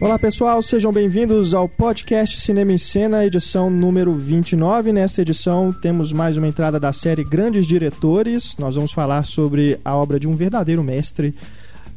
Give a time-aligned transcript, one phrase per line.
[0.00, 4.92] Olá pessoal, sejam bem-vindos ao podcast Cinema em Cena, edição número 29.
[4.92, 8.56] Nesta edição temos mais uma entrada da série Grandes Diretores.
[8.58, 11.34] Nós vamos falar sobre a obra de um verdadeiro mestre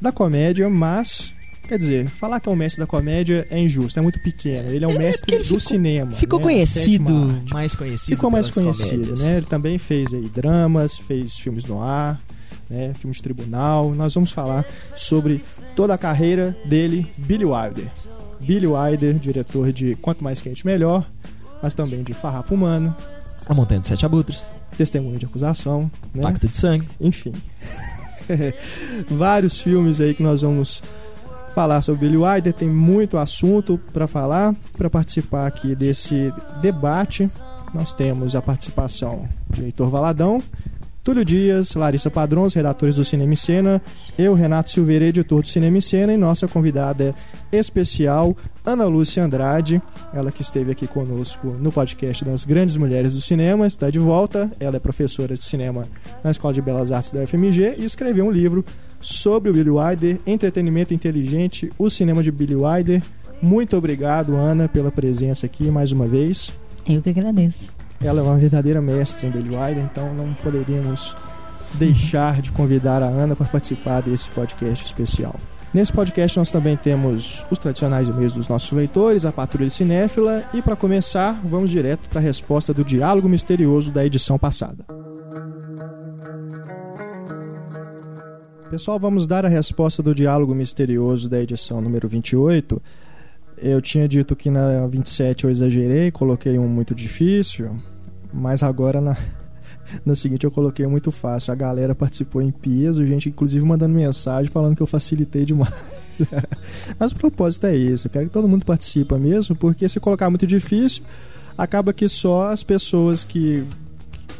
[0.01, 1.35] da comédia, mas
[1.67, 4.71] Quer dizer, falar que é um mestre da comédia é injusto, é muito pequeno.
[4.71, 6.11] Ele é um é, mestre do ficou, cinema.
[6.11, 6.43] Ficou né?
[6.43, 8.15] conhecido, mais conhecido.
[8.15, 9.37] Ficou mais conhecido, né?
[9.37, 12.19] Ele também fez aí dramas, fez filmes no ar,
[12.71, 12.93] né?
[12.93, 13.93] filmes de tribunal.
[13.93, 15.43] Nós vamos falar sobre
[15.75, 17.91] toda a carreira dele, Billy Wilder.
[18.39, 21.05] Billy Wilder, diretor de Quanto Mais Quente Melhor,
[21.61, 22.95] mas também de Farrapo Humano.
[23.47, 24.47] A Montanha dos Sete Abutres.
[24.77, 25.91] Testemunho de Acusação.
[26.13, 26.23] Né?
[26.23, 26.87] Pacto de Sangue.
[26.99, 27.33] Enfim.
[29.09, 30.81] Vários filmes aí que nós vamos
[31.53, 34.55] falar sobre Billy Wilder, tem muito assunto para falar.
[34.77, 37.29] Para participar aqui desse debate,
[37.73, 40.41] nós temos a participação de Heitor Valadão,
[41.03, 43.81] Túlio Dias, Larissa Padrão, os redatores do Cinema e Cena,
[44.19, 47.15] eu, Renato Silveira, editor do Cinema e Cena, e nossa convidada
[47.51, 49.81] especial, Ana Lúcia Andrade,
[50.13, 54.51] ela que esteve aqui conosco no podcast das Grandes Mulheres do Cinema, está de volta.
[54.59, 55.85] Ela é professora de cinema
[56.23, 58.63] na Escola de Belas Artes da UFMG e escreveu um livro
[58.99, 63.01] sobre o Billy Wilder, Entretenimento Inteligente, o cinema de Billy Wilder.
[63.41, 66.53] Muito obrigado, Ana, pela presença aqui mais uma vez.
[66.87, 67.80] Eu que agradeço.
[68.03, 71.15] Ela é uma verdadeira mestre em Billy Wilder, então não poderíamos
[71.75, 75.35] deixar de convidar a Ana para participar desse podcast especial.
[75.73, 80.61] Nesse podcast nós também temos os tradicionais e-mails dos nossos leitores, a patrulha cinéfila e
[80.61, 84.83] para começar, vamos direto para a resposta do diálogo misterioso da edição passada.
[88.69, 92.81] Pessoal, vamos dar a resposta do diálogo misterioso da edição número 28.
[93.57, 97.71] Eu tinha dito que na 27 eu exagerei, coloquei um muito difícil,
[98.33, 99.17] mas agora na,
[100.05, 101.51] na seguinte eu coloquei muito fácil.
[101.51, 105.73] A galera participou em peso, gente inclusive mandando mensagem falando que eu facilitei demais.
[106.99, 110.29] mas o propósito é esse, eu quero que todo mundo participe mesmo, porque se colocar
[110.29, 111.03] muito difícil,
[111.57, 113.63] acaba que só as pessoas que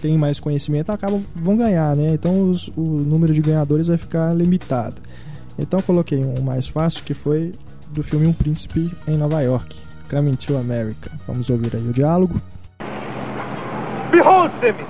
[0.01, 2.13] têm mais conhecimento acabam vão ganhar, né?
[2.13, 5.01] Então os, o número de ganhadores vai ficar limitado.
[5.57, 7.53] Então coloquei um mais fácil que foi
[7.91, 9.77] do filme Um Príncipe em Nova York,
[10.09, 11.11] Coming to America.
[11.27, 12.41] Vamos ouvir aí o diálogo.
[14.11, 14.87] Behold, Simeon,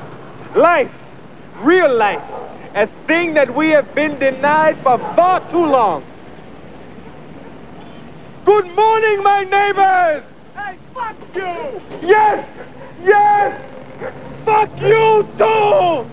[0.55, 0.91] life,
[1.63, 2.23] real life,
[2.73, 6.01] a thing that we have been denied for far too long.
[8.43, 10.23] Good morning, my neighbors!
[10.55, 11.81] Hey, fuck you!
[12.01, 12.45] Yes!
[13.03, 13.53] Yes!
[14.43, 16.05] Fuck you too!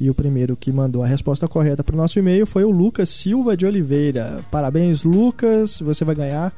[0.00, 3.10] E o primeiro que mandou a resposta correta para o nosso e-mail foi o Lucas
[3.10, 4.40] Silva de Oliveira.
[4.50, 5.80] Parabéns, Lucas!
[5.80, 6.52] Você vai ganhar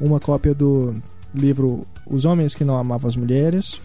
[0.00, 0.96] uma cópia do
[1.32, 3.80] livro Os Homens que Não Amavam as Mulheres,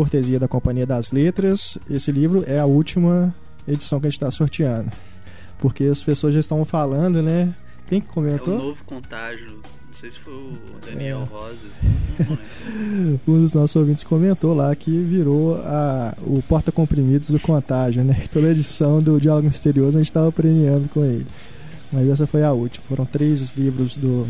[0.00, 1.76] cortesia da Companhia das Letras.
[1.90, 3.34] Esse livro é a última
[3.68, 4.90] edição que a gente está sorteando.
[5.58, 7.54] Porque as pessoas já estão falando, né?
[7.86, 8.54] Quem que comentou?
[8.54, 10.56] É o novo contágio não sei se foi o
[10.86, 11.34] Daniel é.
[11.34, 11.66] Rosa.
[13.28, 18.26] um dos nossos ouvintes comentou lá que virou a, o porta-comprimidos do Contágio, né?
[18.32, 21.26] Toda edição do Diálogo Misterioso a gente estava premiando com ele.
[21.92, 22.86] Mas essa foi a última.
[22.86, 24.26] Foram três livros do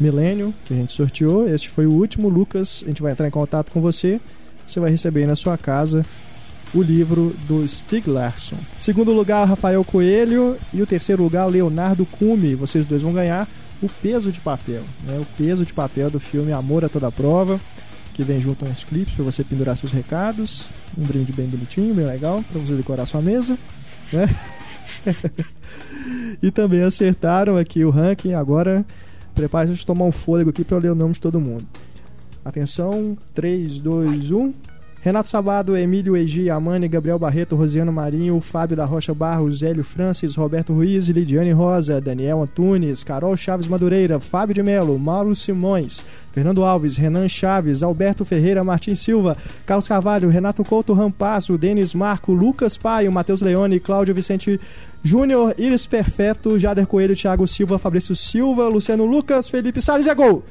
[0.00, 1.46] Milênio que a gente sorteou.
[1.46, 2.28] Este foi o último.
[2.28, 4.20] Lucas, a gente vai entrar em contato com você.
[4.66, 6.04] Você vai receber aí na sua casa
[6.74, 8.56] o livro do Stig Larsson.
[8.76, 10.56] Segundo lugar, Rafael Coelho.
[10.72, 12.54] E o terceiro lugar, Leonardo Cume.
[12.54, 13.48] Vocês dois vão ganhar
[13.80, 15.18] o peso de papel, né?
[15.18, 17.60] O peso de papel do filme Amor a toda prova,
[18.14, 21.94] que vem junto a uns clipes para você pendurar seus recados, um brinde bem bonitinho,
[21.94, 23.58] bem legal para você decorar sua mesa,
[24.12, 24.28] né?
[26.42, 28.32] e também acertaram aqui o ranking.
[28.32, 28.84] Agora,
[29.34, 31.66] prepare-se de tomar um fôlego aqui para ler o nome de todo mundo.
[32.44, 34.54] Atenção, 3, 2, 1.
[35.04, 40.34] Renato Sabado, Emílio Egi, Amani, Gabriel Barreto, Rosiano Marinho, Fábio da Rocha Barros, Hélio Francis,
[40.34, 46.02] Roberto Ruiz, Lidiane Rosa, Daniel Antunes, Carol Chaves Madureira, Fábio de Melo, Mauro Simões,
[46.32, 52.32] Fernando Alves, Renan Chaves, Alberto Ferreira, Martins Silva, Carlos Carvalho, Renato Couto Rampasso, Denis Marco,
[52.32, 54.58] Lucas Paio, Matheus Leone, Cláudio Vicente
[55.02, 60.42] Júnior, Iris Perfeto, Jader Coelho, Thiago Silva, Fabrício Silva, Luciano Lucas, Felipe Salles é gol!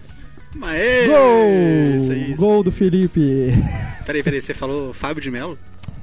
[0.62, 1.08] Aê!
[1.08, 1.96] Gol!
[1.98, 2.42] Isso aí, isso.
[2.42, 3.54] Gol do Felipe.
[4.06, 5.58] Peraí, peraí, você falou Fábio de Melo?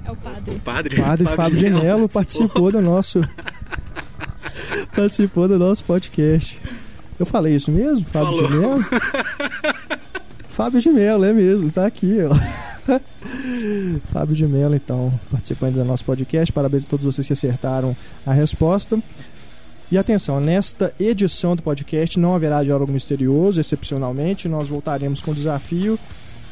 [0.05, 0.55] É o padre.
[0.55, 3.21] O padre, padre Fábio, Fábio de Melo participou do nosso
[4.97, 6.59] participou do nosso podcast.
[7.19, 8.07] Eu falei isso mesmo?
[8.07, 8.49] Fábio Falou.
[8.49, 8.85] de Melo?
[10.49, 12.35] Fábio de Melo, é mesmo, tá aqui, ó.
[14.07, 16.53] Fábio de Mello, então, participando do nosso podcast.
[16.53, 17.95] Parabéns a todos vocês que acertaram
[18.27, 18.99] a resposta.
[19.91, 24.47] E atenção, nesta edição do podcast não haverá diálogo misterioso, excepcionalmente.
[24.49, 25.99] Nós voltaremos com o desafio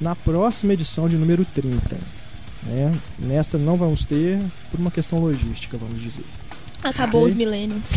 [0.01, 1.97] na próxima edição de número 30.
[2.65, 2.99] Né?
[3.17, 4.41] Nesta não vamos ter,
[4.73, 6.25] por uma questão logística, vamos dizer.
[6.83, 7.33] Acabou Ok?
[7.33, 7.93] os milênios.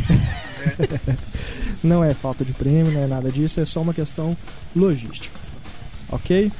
[1.83, 4.37] não é falta de prêmio, não é nada disso, é só uma questão
[4.75, 5.39] logística.
[6.09, 6.51] Ok?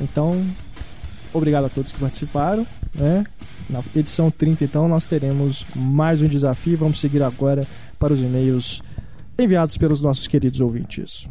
[0.00, 0.42] Então,
[1.34, 2.66] obrigado a todos que participaram.
[2.94, 3.26] Né?
[3.68, 6.78] Na edição 30, então, nós teremos mais um desafio.
[6.78, 7.66] Vamos seguir agora
[7.98, 8.82] para os e-mails
[9.38, 11.28] enviados pelos nossos queridos ouvintes.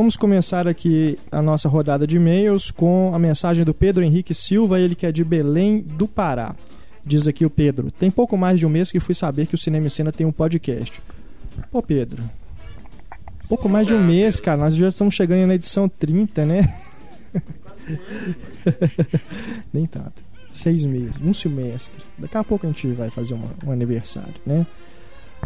[0.00, 4.80] Vamos começar aqui a nossa rodada de e-mails com a mensagem do Pedro Henrique Silva,
[4.80, 6.56] ele que é de Belém do Pará.
[7.04, 9.58] Diz aqui o Pedro: Tem pouco mais de um mês que fui saber que o
[9.58, 11.00] Cinema e Cena tem um podcast.
[11.70, 12.22] Pô, Pedro.
[13.48, 14.58] Pouco mais de um mês, cara.
[14.58, 16.74] Nós já estamos chegando na edição 30, né?
[19.72, 20.22] Nem tanto.
[20.50, 22.02] Seis meses, um semestre.
[22.18, 24.66] Daqui a pouco a gente vai fazer um aniversário, né?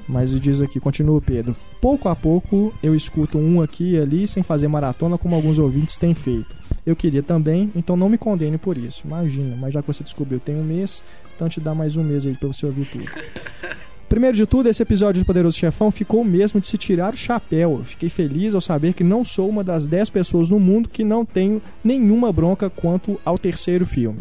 [0.09, 1.55] Mas diz aqui, continua Pedro.
[1.81, 5.97] Pouco a pouco eu escuto um aqui e ali sem fazer maratona como alguns ouvintes
[5.97, 6.56] têm feito.
[6.87, 9.07] Eu queria também, então não me condene por isso.
[9.07, 11.03] Imagina, mas já que você descobriu tem um mês,
[11.35, 13.09] então te dá mais um mês aí pra você ouvir tudo.
[14.09, 17.79] Primeiro de tudo, esse episódio do Poderoso Chefão ficou mesmo de se tirar o chapéu.
[17.79, 21.03] Eu fiquei feliz ao saber que não sou uma das 10 pessoas no mundo que
[21.03, 24.21] não tenho nenhuma bronca quanto ao terceiro filme.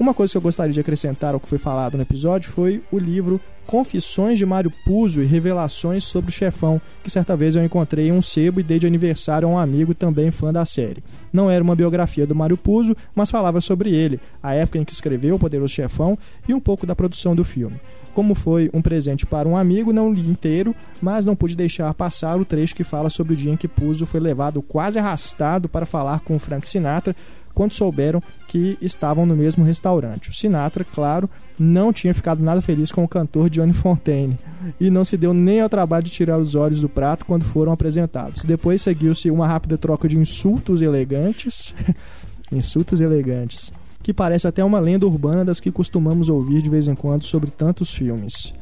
[0.00, 2.98] Uma coisa que eu gostaria de acrescentar ao que foi falado no episódio foi o
[2.98, 8.08] livro Confissões de Mário Puzo e Revelações sobre o Chefão, que certa vez eu encontrei
[8.08, 11.04] em um sebo e dei de aniversário a um amigo também fã da série.
[11.30, 14.92] Não era uma biografia do Mário Puzo, mas falava sobre ele, a época em que
[14.94, 16.16] escreveu O Poderoso Chefão
[16.48, 17.78] e um pouco da produção do filme.
[18.14, 22.38] Como foi um presente para um amigo, não li inteiro, mas não pude deixar passar
[22.38, 25.84] o trecho que fala sobre o dia em que Puzo foi levado quase arrastado para
[25.84, 27.14] falar com Frank Sinatra
[27.60, 30.30] quando souberam que estavam no mesmo restaurante.
[30.30, 31.28] O Sinatra, claro,
[31.58, 34.38] não tinha ficado nada feliz com o cantor Johnny Fontaine
[34.80, 37.70] e não se deu nem ao trabalho de tirar os olhos do prato quando foram
[37.70, 38.44] apresentados.
[38.44, 41.74] Depois seguiu-se uma rápida troca de insultos elegantes.
[42.50, 43.70] insultos elegantes.
[44.02, 47.50] Que parece até uma lenda urbana das que costumamos ouvir de vez em quando sobre
[47.50, 48.54] tantos filmes.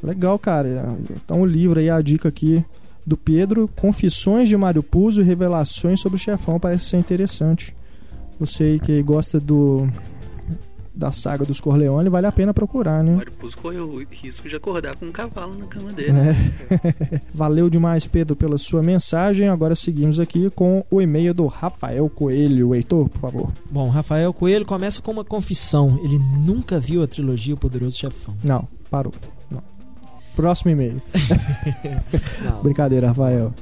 [0.00, 0.96] Legal, cara.
[1.10, 2.64] Então o livro aí, a dica aqui
[3.04, 7.76] do Pedro, Confissões de Mário Puzo e Revelações sobre o Chefão, parece ser interessante.
[8.38, 9.86] Você que gosta do
[10.98, 13.12] da saga dos Corleone, vale a pena procurar, né?
[13.12, 16.10] O Mário Puzo correu o risco de acordar com um cavalo na cama dele.
[16.18, 17.20] É.
[17.32, 19.48] Valeu demais, Pedro, pela sua mensagem.
[19.48, 22.74] Agora seguimos aqui com o e-mail do Rafael Coelho.
[22.74, 23.52] Heitor, por favor.
[23.70, 26.00] Bom, Rafael Coelho começa com uma confissão.
[26.02, 28.34] Ele nunca viu a trilogia O Poderoso Chefão.
[28.42, 29.14] Não, parou.
[29.48, 29.62] Não.
[30.34, 31.00] Próximo e-mail.
[32.60, 33.54] Brincadeira, Rafael.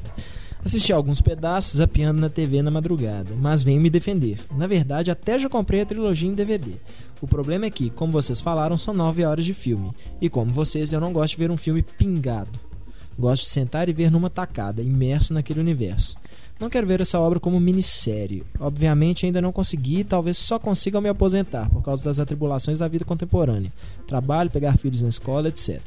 [0.66, 4.40] Assisti alguns pedaços zapeando na TV na madrugada, mas venho me defender.
[4.50, 6.72] Na verdade, até já comprei a trilogia em DVD.
[7.20, 9.92] O problema é que, como vocês falaram, são 9 horas de filme.
[10.20, 12.58] E como vocês, eu não gosto de ver um filme pingado.
[13.16, 16.16] Gosto de sentar e ver numa tacada, imerso naquele universo.
[16.58, 18.42] Não quero ver essa obra como minissérie.
[18.58, 22.88] Obviamente ainda não consegui e talvez só consiga me aposentar, por causa das atribulações da
[22.88, 23.72] vida contemporânea.
[24.04, 25.80] Trabalho, pegar filhos na escola, etc.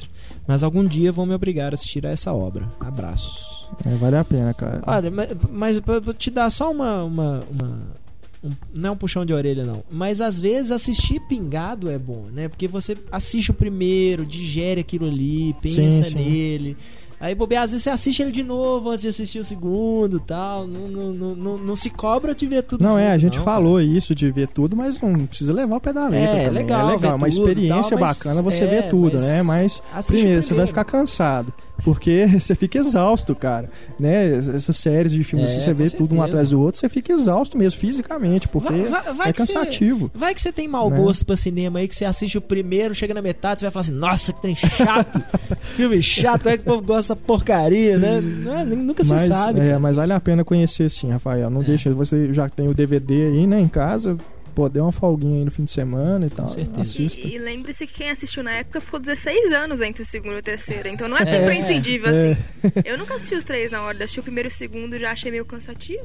[0.47, 2.67] Mas algum dia vão me obrigar a assistir a essa obra.
[2.79, 3.67] Abraços.
[3.85, 4.81] É, vale a pena, cara.
[4.85, 7.03] Olha, mas, mas pra te dar só uma.
[7.03, 7.99] uma, uma-
[8.43, 9.83] um- não é um puxão de orelha, não.
[9.91, 12.47] Mas às vezes assistir pingado é bom, né?
[12.47, 16.15] Porque você assiste o primeiro, digere aquilo ali, pensa Sim, sim.
[16.15, 16.77] nele.
[17.19, 20.65] Aí, bobear, às vezes você assiste ele de novo antes de assistir o segundo tal.
[20.65, 22.81] Não, não, não, não, não se cobra de ver tudo.
[22.81, 25.81] Não, é, a gente não, falou isso de ver tudo, mas não precisa levar o
[25.81, 26.37] pé da letra.
[26.37, 26.63] É, também.
[26.63, 29.43] legal é legal, é uma experiência tal, bacana você é, ver tudo, mas né?
[29.43, 30.67] Mas primeiro, o você vai primeiro.
[30.67, 31.53] ficar cansado.
[31.83, 33.69] Porque você fica exausto, cara.
[33.99, 34.29] Né?
[34.37, 36.25] Essas séries de filmes, É, assim, você vê tudo um certeza.
[36.25, 39.53] atrás do outro, você fica exausto mesmo, fisicamente, porque Vai- vai- vai é que você-
[39.53, 40.11] cansativo.
[40.13, 40.97] Vai que você tem mau Né?
[40.97, 43.81] gosto pra cinema aí, que você assiste o primeiro, chega na metade, você vai falar
[43.81, 45.21] assim, nossa, que trem chato,
[45.75, 48.21] filme chato, como é que o povo gosta dessa porcaria, né?
[48.21, 49.59] Não é- nunca se Mas, sabe.
[49.61, 51.49] é, mas vale a pena conhecer sim, Rafael.
[51.49, 51.65] Não É.
[51.65, 54.17] deixa, você já tem o DVD aí, né, em casa,
[54.59, 56.49] pô, dê uma folguinha aí no fim de semana e tal.
[56.49, 56.81] certeza.
[56.81, 57.25] Assista.
[57.25, 60.39] E, e lembre-se que quem assistiu na época ficou 16 anos entre o segundo e
[60.39, 62.31] o terceiro, então não é tão É, imprescindível é.
[62.33, 62.41] assim.
[62.83, 65.31] Eu nunca assisti os três na ordem, assisti o primeiro e o segundo já achei
[65.31, 66.03] meio cansativo.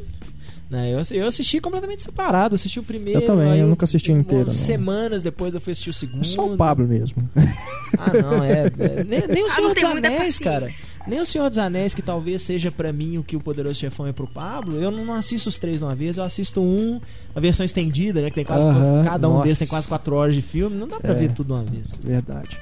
[0.74, 3.20] Né, eu, eu assisti completamente separado, assisti o primeiro.
[3.20, 4.50] Eu também, aí eu nunca assisti inteiro.
[4.50, 6.24] Semanas depois eu fui assistir o segundo.
[6.24, 7.22] Só o Pablo mesmo.
[7.96, 8.66] Ah, não, é.
[8.76, 10.66] é, nem, nem o Ah, Senhor não dos Anéis, cara.
[11.06, 14.04] Nem o Senhor dos Anéis, que talvez seja pra mim o que o Poderoso Chefão
[14.08, 17.00] é pro Pablo, eu não assisto os três de uma vez, eu assisto um,
[17.36, 18.30] a versão estendida, né?
[18.30, 18.66] Que tem quase.
[18.66, 19.44] Aham, cada um nossa.
[19.44, 21.14] desses tem quase quatro horas de filme, não dá pra É.
[21.14, 22.00] ver tudo de uma vez.
[22.04, 22.58] Verdade.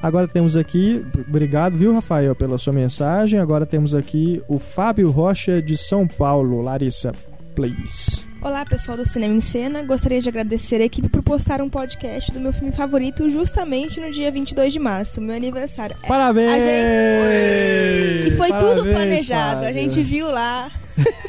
[0.00, 3.40] Agora temos aqui, obrigado, viu, Rafael, pela sua mensagem.
[3.40, 6.60] Agora temos aqui o Fábio Rocha de São Paulo.
[6.62, 7.12] Larissa,
[7.56, 8.22] please.
[8.42, 9.82] Olá, pessoal do Cinema em Cena.
[9.82, 14.10] Gostaria de agradecer a equipe por postar um podcast do meu filme favorito justamente no
[14.12, 15.96] dia 22 de março, meu aniversário.
[16.02, 16.48] É, Parabéns!
[16.50, 19.60] a gente- E foi tudo Parabéns, planejado.
[19.62, 19.74] A Fábio.
[19.82, 20.70] gente viu lá.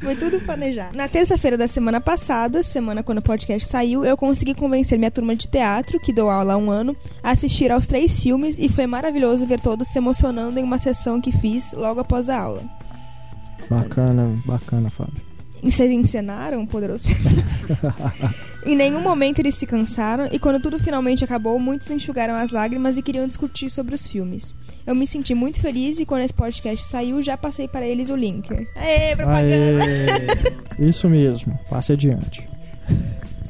[0.00, 0.96] Foi tudo planejado.
[0.96, 5.34] Na terça-feira da semana passada, semana quando o podcast saiu, eu consegui convencer minha turma
[5.34, 6.94] de teatro, que dou aula há um ano,
[7.24, 11.20] a assistir aos três filmes e foi maravilhoso ver todos se emocionando em uma sessão
[11.20, 12.62] que fiz logo após a aula.
[13.68, 15.22] Bacana, bacana, Fábio.
[15.62, 17.04] E vocês encenaram o Poderoso
[18.64, 22.98] Em nenhum momento eles se cansaram e quando tudo finalmente acabou, muitos enxugaram as lágrimas
[22.98, 24.54] e queriam discutir sobre os filmes.
[24.86, 28.16] Eu me senti muito feliz e quando esse podcast saiu, já passei para eles o
[28.16, 28.52] link.
[28.74, 29.84] Aê, propaganda!
[29.84, 32.46] Aê, isso mesmo, passe adiante.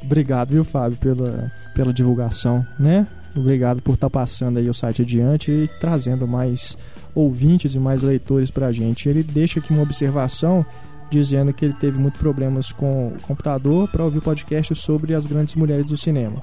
[0.03, 3.07] Obrigado, viu, Fábio, pela, pela divulgação, né?
[3.35, 6.77] Obrigado por estar passando aí o site adiante e trazendo mais
[7.17, 9.09] ouvintes e mais leitores pra gente.
[9.09, 10.65] Ele deixa aqui uma observação
[11.11, 15.55] dizendo que ele teve muitos problemas com o computador para ouvir podcast sobre as grandes
[15.55, 16.43] mulheres do cinema.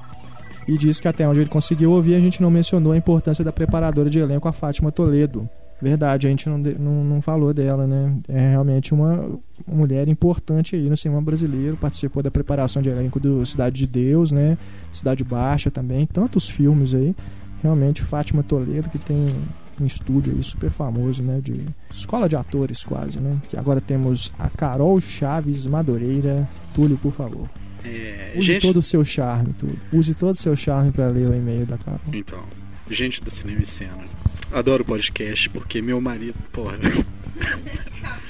[0.67, 3.51] E diz que até onde ele conseguiu ouvir, a gente não mencionou a importância da
[3.51, 5.47] preparadora de elenco, a Fátima Toledo.
[5.81, 8.15] Verdade, a gente não, não, não falou dela, né?
[8.29, 9.29] É realmente uma
[9.67, 14.31] mulher importante aí no cinema brasileiro, participou da preparação de elenco do Cidade de Deus,
[14.31, 14.57] né?
[14.93, 17.13] Cidade Baixa também, tantos filmes aí.
[17.61, 19.35] Realmente, Fátima Toledo, que tem
[19.81, 21.39] um estúdio aí super famoso, né?
[21.41, 23.39] De escola de atores quase, né?
[23.49, 26.47] Que agora temos a Carol Chaves Madureira.
[26.73, 27.49] Túlio, por favor.
[27.83, 29.79] É, Use gente, todo o seu charme, Túlio.
[29.91, 31.99] Use todo o seu charme para ler o e-mail da Carol.
[32.13, 32.43] então,
[32.89, 34.05] gente do cinema e cena.
[34.51, 36.77] Adoro podcast porque meu marido, porra.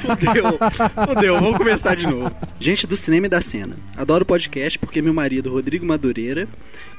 [0.00, 0.58] fudeu,
[1.06, 2.34] fudeu, vamos começar de novo.
[2.58, 3.76] Gente do cinema e da cena.
[3.96, 6.48] Adoro podcast porque meu marido, Rodrigo Madureira,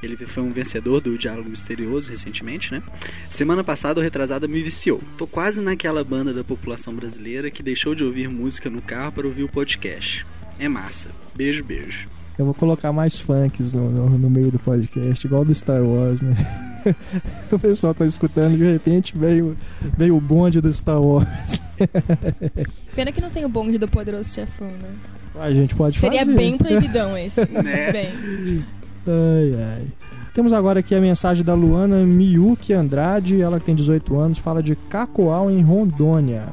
[0.02, 2.82] ele foi um vencedor do Diálogo Misterioso recentemente, né?
[3.30, 5.02] Semana passada, o retrasado me viciou.
[5.16, 9.26] Tô quase naquela banda da população brasileira que deixou de ouvir música no carro para
[9.26, 10.24] ouvir o podcast.
[10.58, 11.10] É massa.
[11.34, 12.17] Beijo, beijo.
[12.38, 16.22] Eu vou colocar mais funks no, no- no meio do podcast, igual do Star Wars,
[16.22, 16.36] né?
[17.50, 19.56] o pessoal tá escutando, de repente veio,
[19.96, 21.60] veio o bonde do Star Wars.
[22.94, 24.88] Pena que não tem o bonde do Poderoso Chefão, né?
[25.40, 26.34] A gente pode Seria fazer.
[26.36, 27.40] bem proibidão esse.
[27.50, 27.92] Né?
[27.92, 28.64] Bem.
[29.06, 29.86] Ai, ai.
[30.34, 34.62] Temos agora aqui a mensagem da Luana Miyuki Andrade, ela que tem 18 anos, fala
[34.62, 36.48] de Cacoal em Rondônia.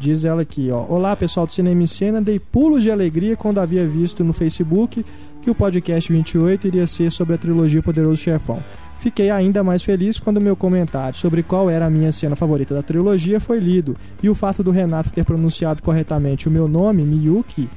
[0.00, 0.86] Diz ela aqui, ó.
[0.88, 5.04] Olá, pessoal do Cinema em Cena, dei pulos de alegria quando havia visto no Facebook
[5.42, 8.64] que o podcast 28 iria ser sobre a trilogia Poderoso Chefão.
[8.98, 12.82] Fiquei ainda mais feliz quando meu comentário sobre qual era a minha cena favorita da
[12.82, 17.68] trilogia foi lido, e o fato do Renato ter pronunciado corretamente o meu nome, Miyuki,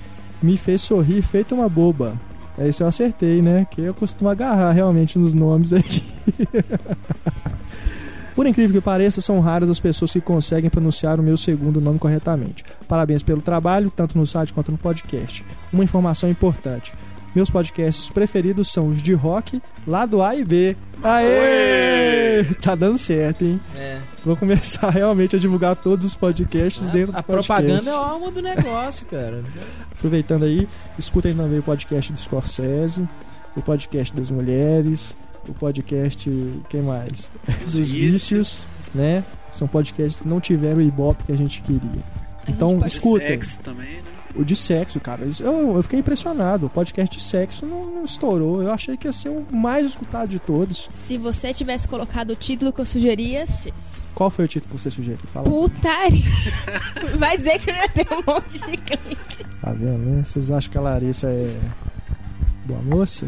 [0.41, 2.17] me fez sorrir feito uma boba.
[2.57, 3.67] Esse eu acertei, né?
[3.69, 6.03] Que eu costumo agarrar realmente nos nomes aqui.
[8.35, 11.99] Por incrível que pareça, são raras as pessoas que conseguem pronunciar o meu segundo nome
[11.99, 12.63] corretamente.
[12.87, 15.45] Parabéns pelo trabalho, tanto no site quanto no podcast.
[15.71, 16.93] Uma informação importante.
[17.35, 20.77] Meus podcasts preferidos são os de rock, lado A e B.
[21.01, 22.43] Aê!
[22.61, 23.59] Tá dando certo, hein?
[23.75, 23.99] É.
[24.23, 27.47] Vou começar realmente a divulgar todos os podcasts dentro do A, a podcast.
[27.47, 29.43] propaganda é a alma do negócio, cara.
[29.91, 33.07] Aproveitando aí, escutem também o podcast do Scorsese,
[33.55, 35.15] o podcast das mulheres,
[35.51, 36.29] o podcast.
[36.69, 37.31] Quem mais?
[37.65, 39.23] Os Dos vícios, né?
[39.51, 41.81] São podcasts que não tiveram o ibope que a gente queria.
[42.43, 43.27] A gente Então, pode- escutem.
[43.27, 44.03] Sexo também, né?
[44.35, 45.27] O de sexo, cara.
[45.41, 46.65] Eu, eu fiquei impressionado.
[46.65, 48.63] O podcast de sexo não, não estourou.
[48.63, 50.89] Eu achei que ia ser o mais escutado de todos.
[50.91, 53.71] Se você tivesse colocado o título que eu sugeria, se...
[54.15, 55.19] Qual foi o título que você sugeriu?
[55.31, 55.47] Fala.
[55.47, 56.23] putaria.
[57.17, 59.57] Vai dizer que não ia ter um monte de cliques.
[59.61, 60.23] Tá vendo, né?
[60.23, 61.55] Vocês acham que a Larissa é.
[62.65, 63.27] Boa moça?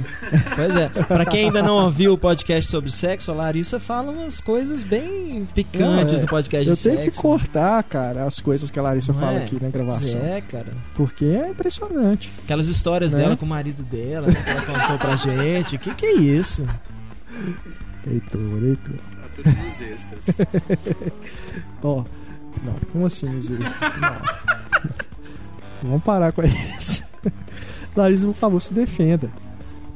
[0.55, 0.87] Pois é.
[0.87, 5.45] Pra quem ainda não ouviu o podcast sobre sexo, a Larissa fala umas coisas bem
[5.53, 6.21] picantes Não, é.
[6.21, 7.11] no podcast Eu de tenho sexo.
[7.11, 9.43] que cortar, cara, as coisas que a Larissa Não fala é?
[9.43, 10.21] aqui na gravação.
[10.25, 10.71] É, cara.
[10.95, 12.31] Porque é impressionante.
[12.45, 13.23] Aquelas histórias Né?
[13.23, 15.77] dela com o marido dela, né, que ela contou pra gente.
[15.79, 16.65] Que que é isso?
[18.07, 18.95] Heitor, Heitor.
[18.95, 20.37] Tá tudo nos extras.
[21.83, 22.05] Ó,
[22.63, 23.93] não, como assim os extras?
[23.99, 24.15] Não.
[25.83, 27.03] Vamos parar com isso.
[27.95, 29.31] Larissa, por favor, se defenda.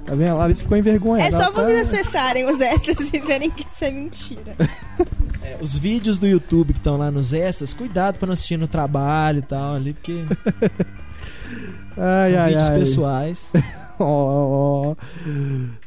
[0.06, 0.32] Tá vendo?
[0.32, 1.28] A Larissa ficou envergonhada.
[1.28, 4.56] É só tá- vocês acessarem os extras e verem que isso é mentira.
[5.42, 8.68] É, os vídeos do YouTube que estão lá nos extras, cuidado pra não assistir no
[8.68, 10.26] trabalho e tal ali, porque
[11.98, 12.80] Ai, são ai, vídeos ai.
[12.80, 13.52] pessoais.
[14.00, 14.96] Ó, ó, ó.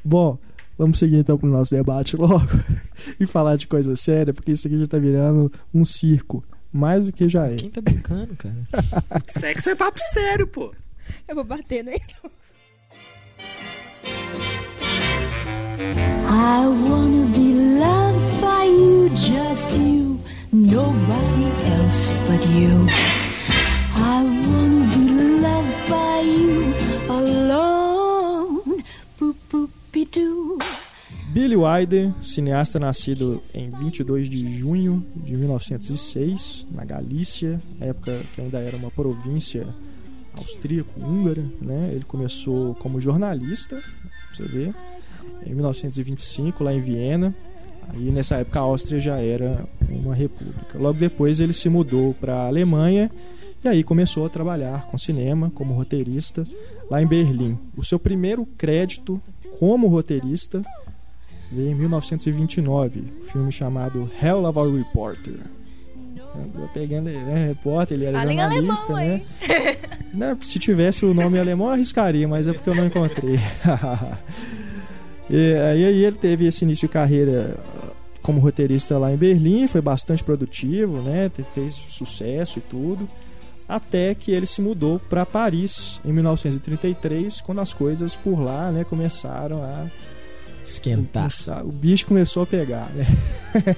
[0.05, 0.39] Bom,
[0.79, 2.47] vamos seguir então pro nosso debate logo
[3.19, 6.45] e falar de coisa séria, porque isso aqui já tá virando um circo.
[6.71, 7.57] Mais do que já é.
[7.57, 8.55] Quem tá brincando, cara?
[9.29, 10.73] Sexo é papo sério, pô.
[11.29, 12.31] Eu vou bater no Heitor.
[16.35, 20.19] I wanna be loved by you, just you,
[20.53, 22.87] nobody else but you.
[23.95, 25.09] I wanna be
[25.41, 26.75] loved by you
[27.09, 28.85] alone.
[29.19, 29.43] Boop.
[31.33, 38.59] Billy Wilder, cineasta nascido em 22 de junho de 1906, na Galícia, época que ainda
[38.59, 39.67] era uma província
[40.37, 41.91] austríaco-húngara, né?
[41.93, 43.83] Ele começou como jornalista,
[44.33, 44.75] você ver,
[45.47, 47.35] em 1925 lá em Viena.
[47.89, 50.79] Aí nessa época a Áustria já era uma república.
[50.79, 53.11] Logo depois ele se mudou para a Alemanha
[53.65, 56.47] e aí começou a trabalhar com cinema como roteirista
[56.91, 57.59] lá em Berlim.
[57.77, 59.21] O seu primeiro crédito
[59.59, 60.63] como roteirista
[61.51, 65.41] veio em 1929, filme chamado Hell of a Reporter.
[66.35, 69.77] Eu pegando ele, né, repórter, ele era Fala em jornalista, alemão, né?
[70.15, 73.39] Né, Se tivesse o nome alemão, eu arriscaria, mas é porque eu não encontrei.
[75.31, 79.81] e aí, ele teve esse início de carreira ah, como roteirista lá em Berlim, foi
[79.81, 81.31] bastante produtivo, né?
[81.55, 83.09] Fez sucesso e tudo.
[83.69, 88.85] Até que ele se mudou para Paris em 1933, quando as coisas por lá, né,
[88.85, 89.87] começaram a
[90.65, 91.23] Esquentar.
[91.25, 93.07] Começar- O bicho começou a pegar, né?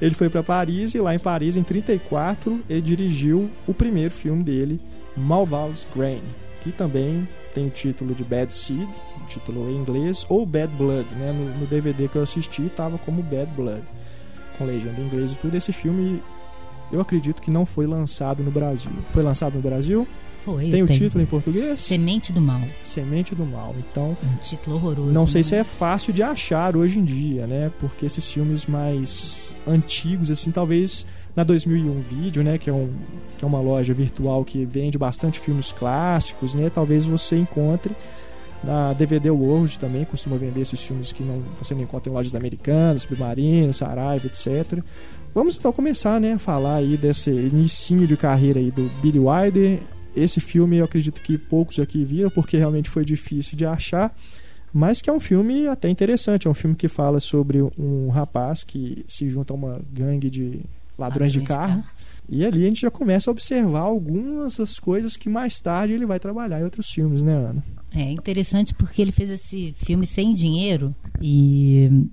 [0.00, 4.42] ele foi para Paris e lá em Paris, em 34, ele dirigiu o primeiro filme
[4.42, 4.80] dele,
[5.16, 6.22] Malval's Grain,
[6.60, 8.88] que também tem o título de Bad Seed,
[9.22, 11.32] o título em inglês, ou Bad Blood, né?
[11.32, 13.82] No, no DVD que eu assisti estava como Bad Blood,
[14.58, 15.56] com legenda em inglês e tudo.
[15.56, 16.22] Esse filme,
[16.92, 18.92] eu acredito que não foi lançado no Brasil.
[19.10, 20.06] Foi lançado no Brasil?
[20.46, 20.96] Foi, tem o tem.
[20.96, 21.80] título em português?
[21.80, 22.60] Semente do Mal.
[22.80, 23.74] Semente do Mal.
[23.80, 25.10] Então, Um título horroroso.
[25.10, 25.42] não sei né?
[25.42, 27.72] se é fácil de achar hoje em dia, né?
[27.80, 32.58] Porque esses filmes mais antigos, assim, talvez na 2001 Vídeo, né?
[32.58, 32.88] Que é, um,
[33.36, 36.70] que é uma loja virtual que vende bastante filmes clássicos, né?
[36.72, 37.90] Talvez você encontre
[38.62, 42.36] na DVD World também, costuma vender esses filmes que não, você não encontra em lojas
[42.36, 44.78] americanas, Submarino, Saraiva, etc.
[45.34, 46.34] Vamos então começar, né?
[46.34, 49.80] A falar aí desse inicinho de carreira aí do Billy Wilder.
[50.16, 54.14] Esse filme eu acredito que poucos aqui viram, porque realmente foi difícil de achar
[54.72, 56.46] mas que é um filme até interessante.
[56.46, 60.60] É um filme que fala sobre um rapaz que se junta a uma gangue de
[60.98, 61.82] ladrões de carro.
[62.28, 66.04] E ali a gente já começa a observar algumas das coisas que mais tarde ele
[66.04, 67.64] vai trabalhar em outros filmes, né, Ana?
[67.94, 72.08] É interessante porque ele fez esse filme sem dinheiro e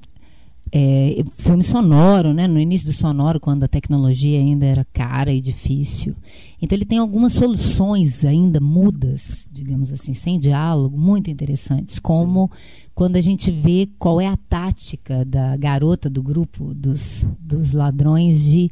[0.75, 2.47] é, filme sonoro, né?
[2.47, 6.15] No início do sonoro, quando a tecnologia ainda era cara e difícil.
[6.59, 12.49] Então ele tem algumas soluções ainda mudas, digamos assim, sem diálogo, muito interessantes, como
[12.95, 18.43] quando a gente vê qual é a tática da garota do grupo dos, dos ladrões
[18.43, 18.71] de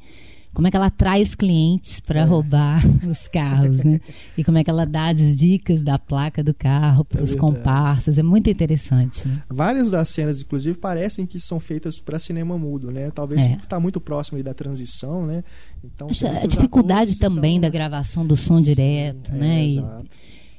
[0.53, 3.99] como é que ela atrai os clientes para roubar os carros, né?
[4.37, 7.55] E como é que ela dá as dicas da placa do carro para os verdade.
[7.55, 8.17] comparsas.
[8.17, 9.27] É muito interessante.
[9.27, 9.41] Né?
[9.49, 13.09] Várias das cenas, inclusive, parecem que são feitas para cinema mudo, né?
[13.11, 13.53] Talvez É.
[13.53, 15.43] está muito próximo da transição, né?
[15.83, 19.65] Então, a dificuldade atores também estão- da gravação do som direto, É, né?
[19.65, 20.05] Exato.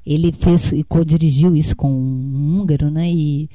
[0.05, 3.09] ele fez e co-dirigiu isso com um húngaro, né?
[3.11, 3.49] E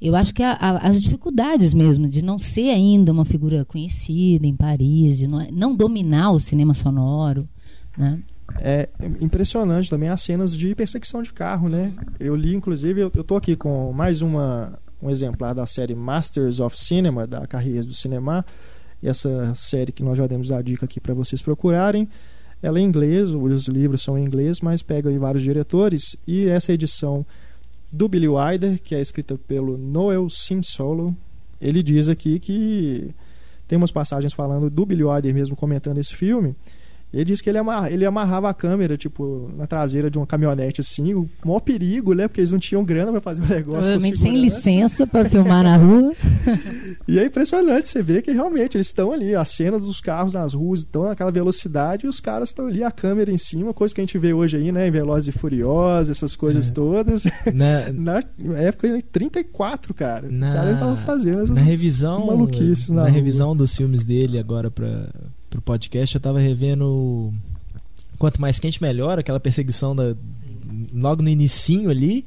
[0.00, 4.46] eu acho que a- a- as dificuldades mesmo de não ser ainda uma figura conhecida
[4.46, 7.48] em Paris, de não, não dominar o cinema sonoro,
[7.96, 8.18] né?
[8.60, 8.88] É
[9.20, 11.92] impressionante também as cenas de perseguição de carro, né?
[12.20, 16.78] Eu li, inclusive, eu, tô aqui com mais uma, um exemplar da série Masters of
[16.80, 18.44] Cinema, da Carreiras do Cinema.
[19.02, 22.08] Essa série que nós já demos a dica aqui para vocês procurarem.
[22.62, 26.16] Ela é em inglês, os livros são em inglês, mas pega aí vários diretores.
[26.26, 27.26] E essa edição
[27.96, 31.16] do Billy Wilder, que é escrita pelo Noel Simsolo,
[31.60, 33.14] ele diz aqui que
[33.66, 36.54] tem umas passagens falando do Billy Wilder mesmo comentando esse filme.
[37.12, 40.80] Ele diz que ele, amarra- ele amarrava a câmera, tipo, na traseira de uma caminhonete,
[40.82, 42.28] assim, o maior perigo, né?
[42.28, 43.64] Porque eles não tinham grana pra fazer o negócio.
[43.64, 44.56] com Provavelmente sem segurança.
[44.56, 46.12] licença para filmar na rua.
[47.08, 50.54] E é impressionante você ver que realmente eles estão ali, as cenas dos carros nas
[50.54, 54.00] ruas estão naquela velocidade e os caras estão ali, a câmera em cima, coisa que
[54.00, 54.88] a gente vê hoje aí, né?
[54.88, 56.72] Em Velozes e Furiosos, essas coisas É.
[56.72, 57.24] todas.
[57.54, 57.84] Na,
[58.44, 60.26] Na época, em 34, cara.
[60.28, 64.36] na, Os caras estavam fazendo essas na revisão, maluquices na na revisão dos filmes dele
[64.38, 65.08] agora para
[65.66, 67.34] podcast, eu tava revendo
[68.18, 70.16] Quanto Mais Quente Melhor, aquela perseguição da
[70.94, 72.24] logo no inicinho ali,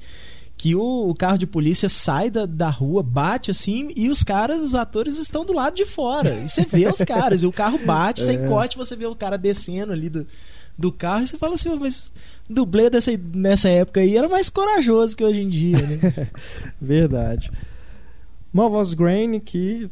[0.58, 4.62] que o, o carro de polícia sai da, da rua, bate assim, e os caras,
[4.62, 6.36] os atores estão do lado de fora.
[6.36, 8.48] E você vê os caras, e o carro bate, sem É.
[8.48, 10.28] corte, você vê o cara descendo ali do,
[10.78, 12.12] do carro, e você fala assim, "Ô, mas
[12.50, 16.30] o dublê dessa, nessa época aí era mais corajoso que hoje em dia, né?
[16.82, 17.52] Verdade.
[18.52, 19.90] Malva's Grain, que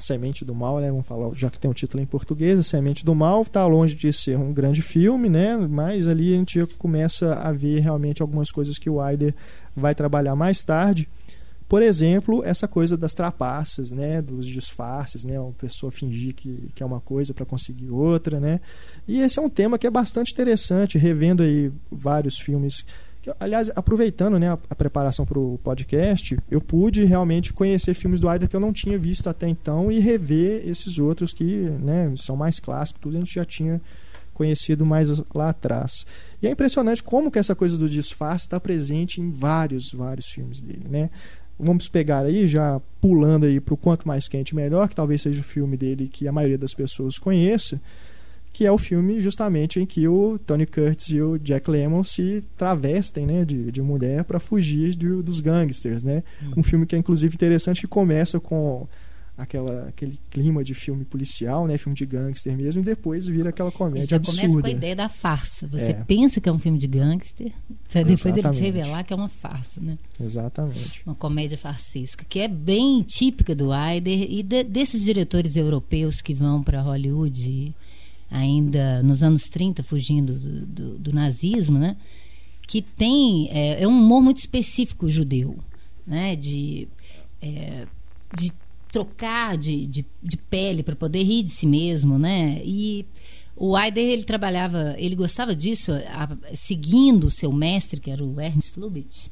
[0.00, 0.90] a semente do mal, né?
[0.90, 3.94] Vamos falar, já que tem um título em português, a semente do mal está longe
[3.94, 5.56] de ser um grande filme, né?
[5.56, 9.34] Mas ali a gente começa a ver realmente algumas coisas que o Wilder
[9.76, 11.08] vai trabalhar mais tarde.
[11.68, 14.20] Por exemplo, essa coisa das trapaças, né?
[14.20, 15.38] Dos disfarces, né?
[15.38, 18.60] Uma pessoa fingir que, que é uma coisa para conseguir outra, né?
[19.06, 22.84] E esse é um tema que é bastante interessante, revendo aí vários filmes
[23.22, 28.20] Que, Aliás, aproveitando né, a, a preparação para o podcast, eu pude realmente conhecer filmes
[28.20, 32.12] do Aider que eu não tinha visto até então e rever esses outros que né,
[32.16, 33.80] são mais clássicos, tudo a gente já tinha
[34.40, 36.06] conhecido mais lá atrás.
[36.40, 40.62] E é impressionante como que essa coisa do disfarce está presente em vários, vários filmes
[40.62, 41.10] dele, né?
[41.58, 45.42] Vamos pegar aí, já pulando aí para o Quanto Mais Quente Melhor, que talvez seja
[45.42, 47.78] o filme dele que a maioria das pessoas conheça,
[48.52, 52.42] que é o filme justamente em que o Tony Curtis e o Jack Lemmon se
[52.56, 56.22] travestem né, de, de mulher para fugir de- dos gangsters, né?
[56.56, 58.86] Um filme que é inclusive interessante que começa com
[59.38, 63.72] aquela, aquele clima de filme policial, né, filme de gangster mesmo, e depois vira aquela
[63.72, 64.60] comédia já começa absurda.
[64.62, 65.66] com a ideia da farsa.
[65.68, 65.94] Você É.
[65.94, 67.50] pensa que é um filme de gangster,
[67.90, 68.60] pra depois ele te Exatamente.
[68.60, 69.96] revelar que é uma farsa, né?
[70.22, 71.02] Exatamente.
[71.06, 76.34] Uma comédia farcesca, que é bem típica do Aider e de- desses diretores europeus que
[76.34, 77.74] vão para Hollywood
[78.30, 81.96] ainda nos anos 30, fugindo do, do- do nazismo, né?
[82.66, 85.58] Que tem é, é um humor muito específico judeu,
[86.06, 86.36] né?
[86.36, 86.86] De,
[87.42, 87.86] é,
[88.38, 88.52] de
[88.92, 92.60] trocar de, de, de pele para poder rir de si mesmo, né?
[92.64, 93.04] E
[93.56, 98.40] o Aider ele trabalhava, ele gostava disso, a- seguindo o seu mestre, que era o
[98.40, 99.28] Ernst Lubitsch,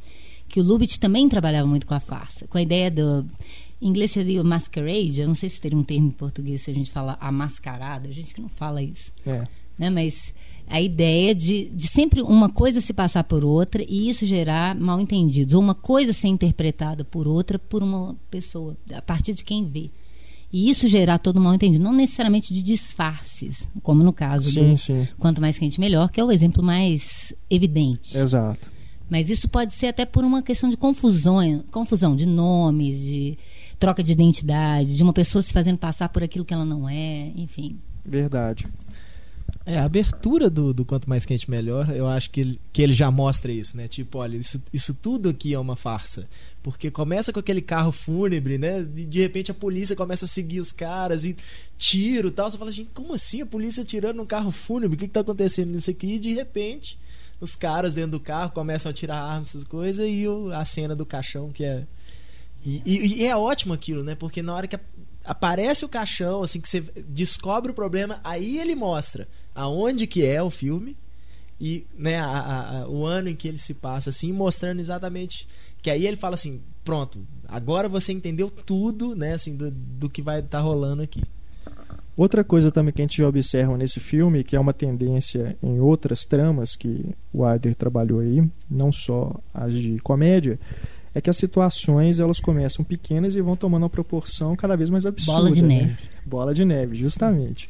[0.48, 3.24] que o Lubitsch também trabalhava muito com a farsa, com a ideia do
[3.80, 6.74] em inglês seria masquerade, eu não sei se teria um termo em português se a
[6.74, 9.46] gente fala a mascarada, a gente que não fala isso É.
[9.78, 9.90] né?
[9.90, 10.34] Mas
[10.66, 15.00] a ideia de, de sempre uma coisa se passar por outra e isso gerar mal
[15.00, 19.64] entendidos, ou uma coisa ser interpretada por outra por uma pessoa, a partir de quem
[19.64, 19.90] vê.
[20.52, 24.78] E isso gerar todo mal entendido, não necessariamente de disfarces, como no caso Sim, do
[24.78, 25.08] sim.
[25.18, 28.16] Quanto Mais Quente Melhor, que é o exemplo mais evidente.
[28.16, 28.72] Exato.
[29.10, 31.38] Mas isso pode ser até por uma questão de confusão,
[31.70, 33.38] confusão de nomes, de
[33.78, 37.32] troca de identidade, de uma pessoa se fazendo passar por aquilo que ela não é,
[37.36, 37.78] enfim.
[38.06, 38.66] Verdade.
[39.64, 42.92] É, a abertura do, do Quanto Mais Quente Melhor, eu acho que ele, que ele
[42.92, 43.86] já mostra isso, né?
[43.88, 46.26] Tipo, olha, isso, isso tudo aqui é uma farsa.
[46.62, 48.82] Porque começa com aquele carro fúnebre, né?
[48.82, 51.36] De, de repente a polícia começa a seguir os caras e
[51.78, 52.50] tiro e tal.
[52.50, 54.96] Você fala, gente, como assim a polícia tirando no carro fúnebre?
[54.96, 56.14] O que, que tá acontecendo nisso aqui?
[56.14, 56.98] E de repente,
[57.40, 60.94] os caras dentro do carro começam a tirar armas, essas coisas, e o- a cena
[60.96, 61.84] do caixão, que é.
[62.64, 64.14] E, e- e é ótimo aquilo, né?
[64.14, 64.78] Porque na hora que
[65.24, 70.42] aparece o caixão, assim, que você descobre o problema, aí ele mostra aonde que é
[70.42, 70.96] o filme
[71.60, 75.46] e né, a- a- o ano em que ele se passa, assim, mostrando exatamente.
[75.82, 80.22] Que aí ele fala assim: pronto, agora você entendeu tudo, né, assim, do, do que
[80.22, 81.22] vai estar rolando aqui.
[82.16, 85.78] Outra coisa também que a gente já observa nesse filme, que é uma tendência em
[85.78, 90.58] outras tramas que o Ader trabalhou aí, não só as de comédia,
[91.18, 95.04] é que as situações elas começam pequenas e vão tomando uma proporção cada vez mais
[95.04, 95.40] absurda.
[95.40, 95.68] Bola de né?
[95.68, 95.96] neve.
[96.24, 97.68] Bola de neve, justamente.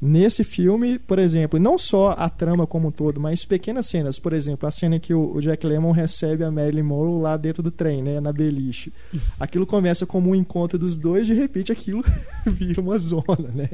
[0.00, 4.18] Nesse filme, por exemplo, não só a trama como um todo, mas pequenas cenas.
[4.18, 7.70] Por exemplo, a cena que o Jack Lemmon recebe a Marilyn Monroe lá dentro do
[7.70, 8.92] trem, né, na beliche.
[9.40, 12.04] Aquilo começa como um encontro dos dois, de repente aquilo
[12.46, 13.68] vira uma zona, né?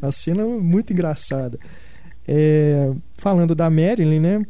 [0.00, 1.58] A cena muito engraçada.
[2.28, 4.46] É, falando da Marilyn, né?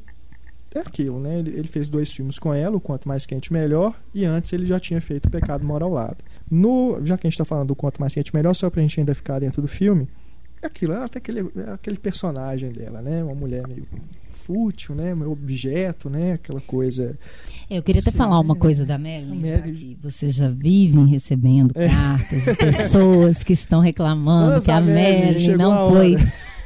[0.76, 1.38] É aquilo, né?
[1.38, 4.66] Ele, ele fez dois filmes com ela, o Quanto Mais Quente Melhor, e antes ele
[4.66, 6.18] já tinha feito o Pecado Mora ao Lado.
[6.50, 9.00] No, já que a gente está falando do Quanto Mais Quente Melhor, só pra gente
[9.00, 10.06] ainda ficar dentro do filme,
[10.62, 13.22] é aquilo, é até aquele, é aquele personagem dela, né?
[13.24, 13.86] Uma mulher meio
[14.30, 15.14] fútil, né?
[15.14, 16.34] Meio objeto, né?
[16.34, 17.18] Aquela coisa.
[17.68, 18.58] Eu queria até Sim, falar uma é.
[18.58, 21.88] coisa da Marilyn, A já Marilyn- que vocês já vivem recebendo É.
[21.88, 26.16] cartas de pessoas que estão reclamando Fãs que a Marilyn, Marilyn a não foi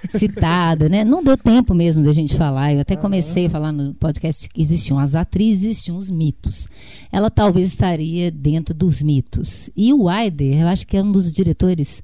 [0.08, 1.04] citada, né?
[1.04, 2.72] Não deu tempo mesmo da gente falar.
[2.74, 6.68] Eu até comecei a falar no podcast que existiam as atrizes, existiam os mitos.
[7.12, 9.68] Ela talvez estaria dentro dos mitos.
[9.76, 12.02] E o Aider, eu acho que é um dos diretores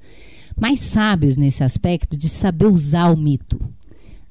[0.59, 3.59] mais sábios nesse aspecto de saber usar o mito,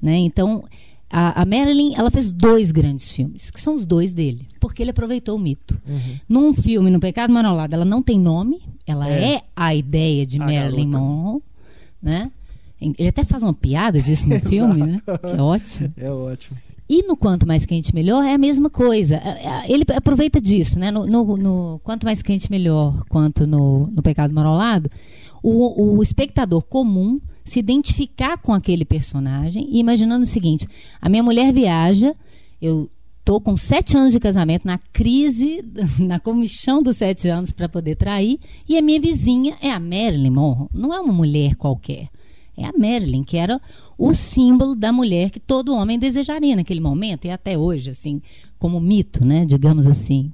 [0.01, 0.17] né?
[0.17, 0.63] Então,
[1.09, 4.91] a, a Marilyn, ela fez dois grandes filmes, que são os dois dele, porque ele
[4.91, 5.79] aproveitou o mito.
[6.27, 9.35] Num filme, no Pecado Manolado, ela não tem nome, ela É.
[9.35, 10.87] é, a ideia de A Marilyn.
[10.89, 11.41] Monroe,
[12.01, 12.27] né?
[12.79, 14.97] Ele até faz uma piada disso no filme, né?
[15.05, 15.93] Que é ótimo.
[15.97, 16.57] É ótimo.
[16.89, 19.15] E no Quanto Mais Quente Melhor é a mesma coisa.
[19.15, 20.89] É, é, Ele aproveita disso, né?
[20.89, 24.89] No, no- no Quanto Mais Quente Melhor, quanto no, no Pecado Marolado,
[25.43, 30.67] o, o espectador comum se identificar com aquele personagem e imaginando o seguinte:
[31.01, 32.15] a minha mulher viaja,
[32.61, 32.89] eu
[33.25, 35.65] tô com sete anos de casamento, na crise,
[35.99, 40.29] na comichão dos sete anos para poder trair, e a minha vizinha é a Marilyn
[40.29, 42.07] Monroe, não é uma mulher qualquer.
[42.57, 43.61] É a Marilyn, que era
[43.97, 48.21] o símbolo da mulher que todo homem desejaria naquele momento e até hoje, assim,
[48.57, 49.45] como mito, né?
[49.45, 50.31] Digamos assim.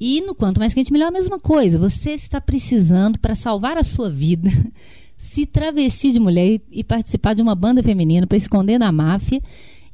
[0.00, 1.78] E no Quanto Mais Quente Melhor é a mesma coisa.
[1.78, 4.50] Você está precisando, para salvar a sua vida,
[5.18, 9.42] se travestir de mulher e, participar de uma banda feminina para esconder da máfia.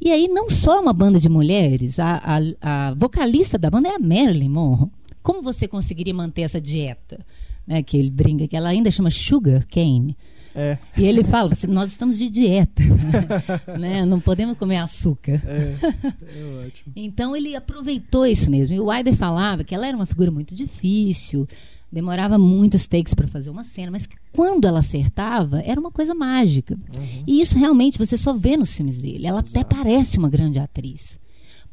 [0.01, 2.20] E aí não só uma banda de mulheres, a,
[2.62, 4.90] a, a vocalista da banda é a Marilyn Monroe.
[5.23, 7.25] Como você conseguiria manter essa dieta?
[7.66, 10.14] Né, que ele brinca, que ela ainda chama sugar cane.
[10.55, 12.83] É, E ele fala, "Você- nós estamos de dieta,
[13.79, 14.05] né?
[14.05, 15.43] não podemos comer açúcar.
[15.47, 16.93] é, é ótimo.
[16.97, 18.75] Então ele aproveitou isso mesmo.
[18.75, 21.47] E o Wilder falava que ela era uma figura muito difícil,
[21.90, 26.14] demorava muitos takes para fazer uma cena, mas que quando ela acertava, era uma coisa
[26.14, 26.77] mágica.
[27.27, 29.27] E isso realmente você só vê nos filmes dele.
[29.27, 31.19] Ela até parece uma grande atriz.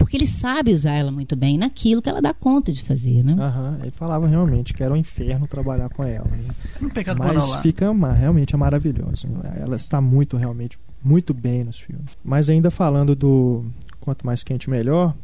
[0.02, 3.36] Porque ele sabe usar ela muito bem naquilo que ela dá conta de fazer, né?
[3.40, 6.28] Aham, ele falava realmente que era um inferno trabalhar com ela.
[6.28, 6.44] né?
[6.82, 9.28] Não pecado Mas fica realmente é maravilhoso.
[9.56, 12.06] Ela está muito, realmente, muito bem nos filmes.
[12.24, 13.64] Mas ainda falando do
[14.00, 15.16] Quanto Mais Quente Melhor,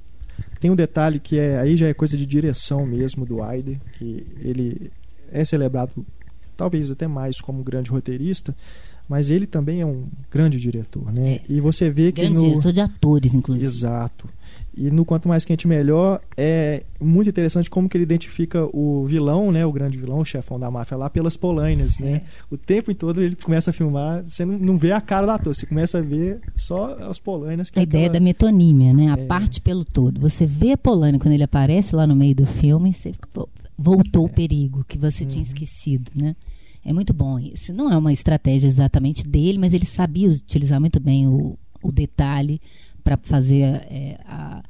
[0.60, 4.28] tem um detalhe que é aí já é coisa de direção mesmo do Aider, que
[4.42, 4.92] ele
[5.32, 6.06] é celebrado
[6.56, 8.56] talvez até mais como grande roteirista,
[9.10, 11.36] mas ele também é um grande diretor, né?
[11.36, 11.42] É.
[11.50, 13.66] E você vê que Grande no diretor de atores, inclusive.
[13.66, 14.28] Exato.
[14.78, 19.52] E no Quanto Mais Quente Melhor é muito interessante como que ele identifica o vilão,
[19.52, 22.22] né, o grande vilão, o chefão da máfia lá, pelas polainas, né?
[22.52, 25.66] O tempo todo ele começa a filmar, você não, vê a cara do ator, você
[25.66, 27.70] começa a ver só as polainas.
[27.72, 29.10] Que A é ideia da aquela- metonímia, né?
[29.10, 29.26] A É.
[29.26, 30.20] parte pelo todo.
[30.22, 33.14] Você vê a Polônia quando ele aparece lá no meio do filme, você
[33.78, 35.48] voltou o perigo que você tinha Uhum.
[35.48, 36.36] esquecido, né?
[36.86, 37.74] É muito bom isso.
[37.74, 42.62] Não é uma estratégia exatamente dele, mas ele sabia utilizar muito bem o, o detalhe
[43.08, 44.62] para fazer é, a-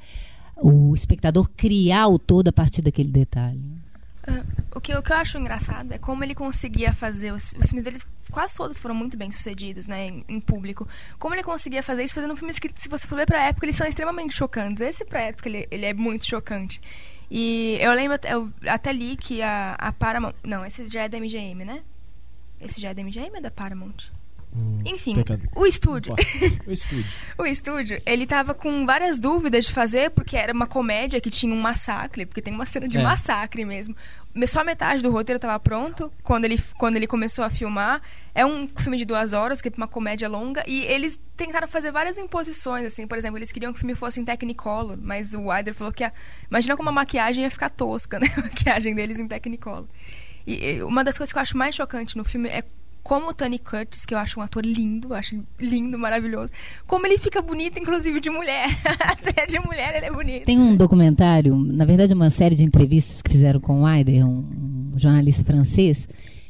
[0.57, 3.61] o espectador criar o todo a partir daquele detalhe.
[4.27, 4.43] Ah,
[4.75, 7.31] o, que, o que eu acho engraçado é como ele conseguia fazer.
[7.31, 7.99] Os, os filmes dele,
[8.31, 10.87] quase todos foram muito bem sucedidos, né, em, em público.
[11.17, 13.75] Como ele conseguia fazer isso fazendo filmes que, se você for ver pra época, eles
[13.75, 14.81] são extremamente chocantes.
[14.81, 16.79] Esse, pra época, ele, ele é muito chocante.
[17.31, 20.33] E eu lembro, eu até li que a, a Paramount.
[20.43, 21.81] Não, esse já é da MGM, né?
[22.61, 24.11] Esse já é da MGM ou é da Paramount?
[24.57, 25.43] Hum, Enfim, pecado.
[25.55, 26.15] o estúdio.
[26.65, 27.05] O estúdio.
[27.37, 31.53] O estúdio, ele tava com várias dúvidas de fazer, porque era uma comédia que tinha
[31.53, 33.03] um massacre, porque tem uma cena de É.
[33.03, 33.95] massacre mesmo.
[34.33, 38.01] Me- Só metade do roteiro tava pronto quando ele, quando ele começou a filmar.
[38.33, 41.91] É um filme de duas horas, que é uma comédia longa, e eles tentaram fazer
[41.91, 43.05] várias imposições, assim.
[43.07, 46.03] Por exemplo, eles queriam que o filme fosse em Technicolor, mas o Wilder falou que...
[46.03, 46.11] A,
[46.49, 48.27] imagina como a maquiagem ia ficar tosca, né?
[48.37, 49.85] A maquiagem deles em Technicolor.
[50.45, 52.63] E, e uma das coisas que eu acho mais chocante no filme é
[53.07, 56.51] como o Tony Curtis, que eu acho um ator lindo, acho lindo, maravilhoso,
[56.85, 58.67] como ele fica bonito, inclusive de mulher.
[58.99, 60.43] Até de mulher ele é bonito.
[60.43, 64.91] Tem um documentário, na verdade, uma série de entrevistas que fizeram com o Wilder, um,
[64.93, 66.05] um jornalista francês.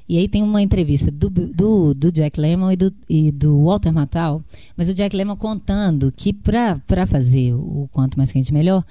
[0.10, 3.92] E aí tem uma entrevista do, do, do Jack Lemmon e do, e do Walter
[3.92, 4.44] Matthau,
[4.76, 8.84] mas o Jack Lemmon contando que para fazer o Quanto Mais Quente Melhor,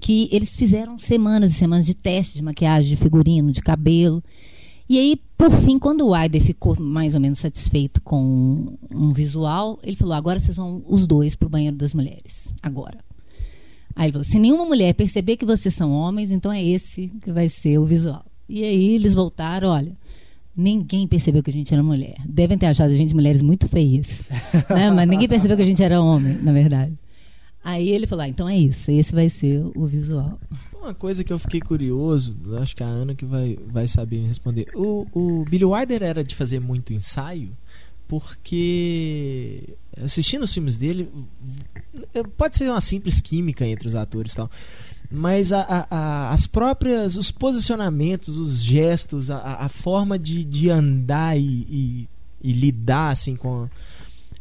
[0.00, 4.20] que eles fizeram semanas e semanas de teste de maquiagem, de figurino, de cabelo.
[4.88, 9.78] E aí, por fim, quando o Wilder ficou mais ou menos satisfeito com um visual,
[9.82, 12.48] ele falou: agora vocês vão os dois pro banheiro das mulheres.
[12.62, 12.98] Agora.
[13.94, 17.30] Aí ele falou: se nenhuma mulher perceber que vocês são homens, então é esse que
[17.30, 18.24] vai ser o visual.
[18.48, 19.96] E aí eles voltaram: olha,
[20.56, 22.16] ninguém percebeu que a gente era mulher.
[22.26, 24.22] Devem ter achado a gente mulheres muito feias.
[24.68, 24.90] né?
[24.90, 26.92] Mas ninguém percebeu que a gente era homem, na verdade.
[27.64, 30.38] Aí ele falou: ah, então é isso, esse vai ser o visual.
[30.82, 34.26] Uma coisa que eu fiquei curioso, acho que a Ana que vai, vai saber me
[34.26, 34.66] responder.
[34.74, 37.56] O, o Billy Wilder era de fazer muito ensaio,
[38.08, 41.08] porque assistindo os filmes dele,
[42.12, 44.50] v- pode ser uma simples química entre os atores e tal.
[45.10, 50.70] Mas a- a- as próprias, os posicionamentos, os gestos, a, a- a forma de, de
[50.70, 52.08] andar e, e-
[52.42, 53.68] e lidar assim com,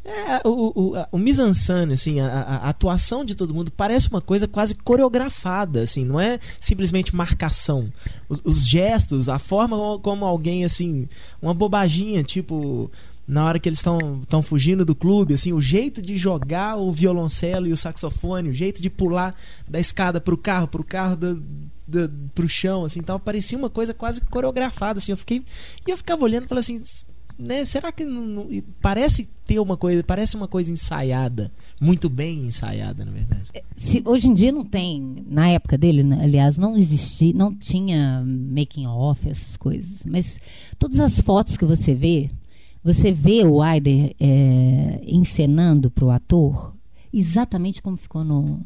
[0.03, 4.47] é, o, o, o mise-en-scène, assim, a, a- atuação de todo mundo parece uma coisa
[4.47, 7.91] quase coreografada, assim, não é simplesmente marcação.
[8.27, 11.07] Os, os gestos, a forma como- alguém, assim,
[11.41, 12.89] uma bobaginha, tipo,
[13.27, 17.67] na hora que eles estão fugindo do clube, assim, o jeito de jogar o violoncelo
[17.67, 19.35] e o saxofone, o jeito de pular
[19.67, 21.43] da escada pro carro, pro carro do,
[22.33, 25.43] pro chão, assim, tal, parecia uma coisa quase coreografada, assim, eu fiquei,
[25.85, 26.81] e eu ficava olhando e falei assim,
[27.41, 32.45] né, será que não, não- parece ter uma coisa, parece uma coisa ensaiada, muito bem
[32.45, 33.43] ensaiada, na verdade.
[33.75, 38.23] Se, hoje em dia não tem, na época dele, né, aliás, não existia, não tinha
[38.25, 40.04] making off, essas coisas.
[40.06, 40.39] Mas
[40.77, 42.30] todas as fotos que você vê,
[42.84, 46.75] você vê o Aider é, encenando para o ator
[47.13, 48.65] exatamente como ficou no,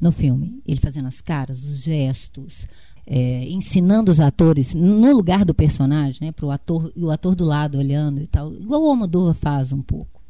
[0.00, 0.60] no filme.
[0.66, 2.66] Ele fazendo as caras, os gestos,
[3.12, 7.34] é, ensinando os atores no lugar do personagem, né, para o ator e o ator
[7.34, 10.22] do lado olhando e tal, igual o Almodóvar faz um pouco.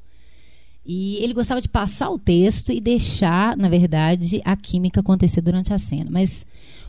[0.85, 5.75] E ele gostava de passar o texto e deixar, na verdade, a química acontecer durante
[5.75, 6.11] a cena.
[6.11, 6.47] Mas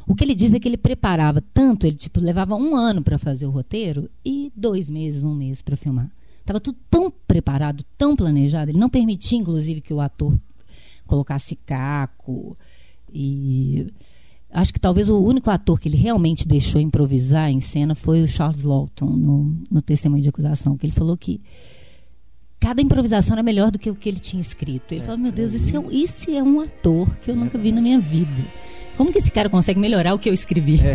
[0.07, 3.19] o que ele diz é que ele preparava tanto, ele tipo levava um ano para
[3.19, 6.09] fazer o roteiro e dois meses, um mês para filmar.
[6.45, 8.71] Tava tudo tão preparado, tão planejado.
[8.71, 10.33] Ele não permitia, inclusive, que o ator
[11.05, 12.57] colocasse caco
[13.13, 13.91] e
[14.53, 18.27] acho que talvez o único ator que ele realmente deixou improvisar em cena foi o
[18.27, 21.41] Charles Lawton no, no testemunho de acusação, que ele falou que
[22.59, 24.93] cada improvisação era melhor do que o que ele tinha escrito.
[24.93, 27.81] Ele falou, meu Deus, esse é, esse é um ator que eu nunca vi na
[27.81, 28.45] minha vida.
[28.95, 30.79] Como que esse cara consegue melhorar o que eu escrevi?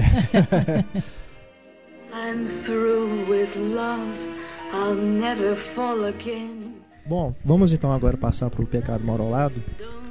[2.12, 4.37] I'm through with love.
[4.73, 6.77] I'll never fall again.
[7.07, 9.62] Bom, vamos então agora passar para o Pecado Mora ao Lado,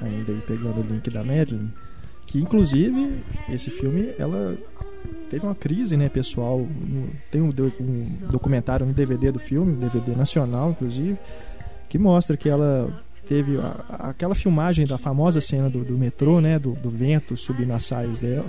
[0.02, 1.74] ainda aí pegando o link da Madeline,
[2.36, 3.14] que inclusive
[3.50, 4.58] esse filme ela
[5.30, 6.68] teve uma crise, né, pessoal.
[7.32, 11.18] Tem um, do- um documentário, um DVD do filme, DVD nacional, inclusive,
[11.88, 12.92] que mostra que ela
[13.26, 17.72] teve a- aquela filmagem da famosa cena do, do metrô, né, do, do vento subindo
[17.72, 18.46] as saias dela.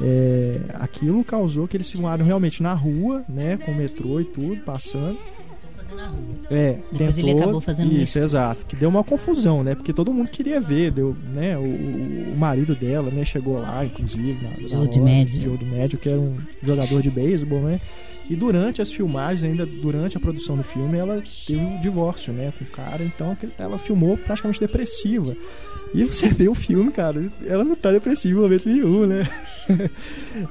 [0.00, 4.56] É, aquilo causou que eles filmaram realmente na rua, né, com o metrô e tudo
[4.62, 5.18] passando.
[6.50, 8.18] É, Depois tentou, ele acabou fazendo isso, isso.
[8.20, 9.74] exato, que deu uma confusão, né?
[9.74, 11.56] Porque todo mundo queria ver, deu, né?
[11.58, 13.24] O, o- o marido dela, né?
[13.24, 15.40] Chegou lá, inclusive, na, na Joe hora, DiMaggio.
[15.40, 17.80] Joe DiMaggio, que era um jogador de beisebol, né?
[18.28, 22.52] E durante as filmagens, ainda durante a produção do filme, ela teve um divórcio, né,
[22.58, 25.36] com o cara, então ela filmou praticamente depressiva.
[25.94, 29.28] E você vê o filme, cara, ela não tá depressiva em momento nenhum, né?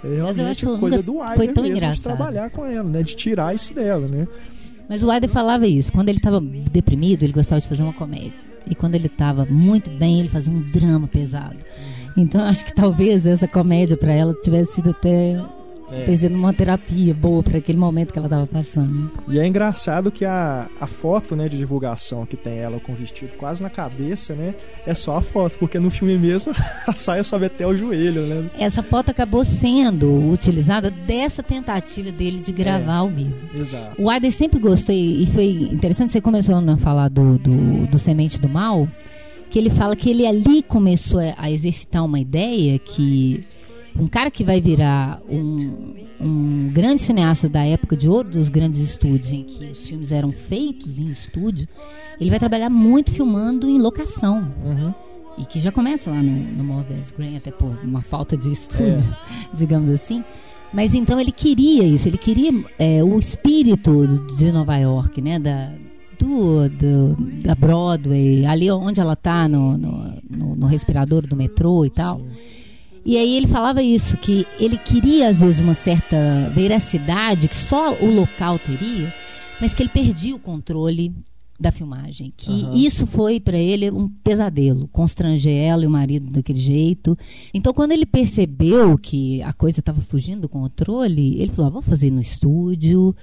[0.04, 2.04] É realmente acho que coisa nunca do foi Aider tão mesmo de engraçado.
[2.04, 3.04] trabalhar com ela, né?
[3.04, 4.28] De tirar isso dela, né?
[4.88, 5.92] Mas o Aider falava isso.
[5.92, 8.46] Quando ele estava deprimido, ele gostava de fazer uma comédia.
[8.70, 11.58] E quando ele estava muito bem, ele fazia um drama pesado.
[12.18, 15.38] Então acho que talvez essa comédia para ela tivesse sido até
[15.92, 16.04] É.
[16.06, 19.12] ter sido uma terapia boa para aquele momento que ela estava passando.
[19.28, 22.96] E é engraçado que a, a foto né, de divulgação que tem ela com o
[22.96, 24.56] vestido quase na cabeça, né?
[24.86, 26.54] É só a foto, porque no filme mesmo
[26.88, 28.50] a saia sobe até o joelho, né?
[28.58, 32.98] Essa foto acabou sendo utilizada dessa tentativa dele de gravar É.
[32.98, 33.36] ao vivo.
[33.54, 34.02] Exato.
[34.02, 38.40] O Aider sempre gostou, e foi interessante, você começou a falar do, do, do Semente
[38.42, 38.88] do Mal,
[39.50, 43.44] que ele fala que ele ali começou a- a exercitar uma ideia que
[44.00, 48.80] um cara que vai virar um, um grande cineasta da época de outros dos grandes
[48.80, 51.68] estúdios em que os filmes eram feitos em estúdio,
[52.20, 54.52] ele vai trabalhar muito filmando em locação.
[54.66, 54.94] Uhum.
[55.38, 59.16] E que já começa lá no, no Morbes Green, até por uma falta de estúdio,
[59.54, 60.24] digamos assim.
[60.74, 65.38] Mas então ele queria isso, ele queria é, o espírito de Nova York, né?
[65.40, 65.72] Da,
[66.20, 71.86] do, do- da Broadway, ali onde ela tá no, no, no- no respirador do metrô
[71.86, 72.22] e tal.
[73.06, 77.94] E aí ele falava isso, que ele queria às vezes uma certa veracidade que só
[78.02, 79.14] o local teria,
[79.62, 81.14] mas que ele perdia o controle
[81.60, 82.34] da filmagem.
[82.36, 82.76] Que Aham.
[82.76, 87.16] isso foi para ele um pesadelo, constranger ela e o marido daquele jeito.
[87.54, 91.86] Então quando ele percebeu que a coisa estava fugindo do controle, ele falou: ah, vamos
[91.86, 93.16] fazer no estúdio.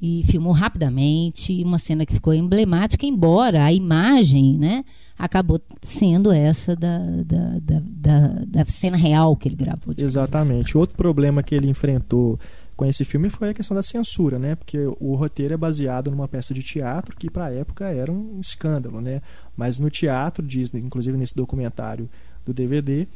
[0.00, 4.84] E filmou rapidamente uma cena que ficou emblemática, embora a imagem, né,
[5.18, 9.92] acabou sendo essa da, da, da, da, da cena real que ele gravou.
[9.92, 10.78] digamos Exatamente.
[10.78, 12.38] Outro problema que ele enfrentou
[12.76, 14.54] com esse filme foi a questão da censura, né?
[14.54, 18.38] Porque o roteiro é baseado numa peça de teatro que para a época era um
[18.40, 19.20] escândalo, né?
[19.56, 22.08] Mas no teatro diz, inclusive nesse documentário
[22.46, 23.08] do DVD,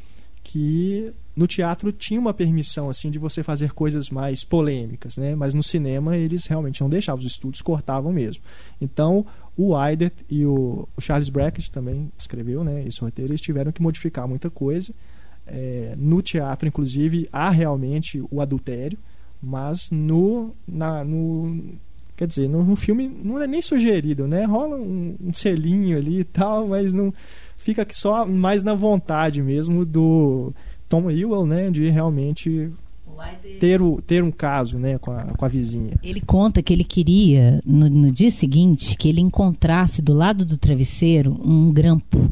[0.42, 5.34] que no teatro tinha uma permissão assim de você fazer coisas mais polêmicas, né?
[5.36, 8.42] Mas no cinema eles realmente não deixavam, os estúdios cortavam mesmo.
[8.80, 9.24] Então
[9.56, 12.84] o Aider e o, o Charles Brackett também escreveu, né?
[12.86, 14.92] Esse roteiro eles tiveram que modificar muita coisa.
[15.46, 18.98] É, no teatro, inclusive, há realmente o adultério,
[19.42, 21.76] mas no, na, no
[22.16, 24.44] quer dizer, no, no filme não é nem sugerido, né?
[24.44, 27.12] Rola um, um selinho ali e tal, mas não
[27.56, 30.52] fica só mais na vontade mesmo do
[30.88, 31.70] Tom Ewell, né?
[31.70, 32.70] De realmente
[33.60, 34.98] ter, o, ter um caso, né?
[34.98, 35.94] Com a, com a vizinha.
[36.02, 40.56] Ele conta que ele queria, no, no dia seguinte, que ele encontrasse do lado do
[40.56, 42.30] travesseiro um grampo.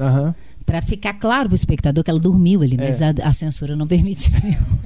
[0.00, 0.34] Aham.
[0.64, 3.06] Pra ficar claro pro espectador que ela dormiu ali, mas É.
[3.22, 4.32] a, a censura não permitiu.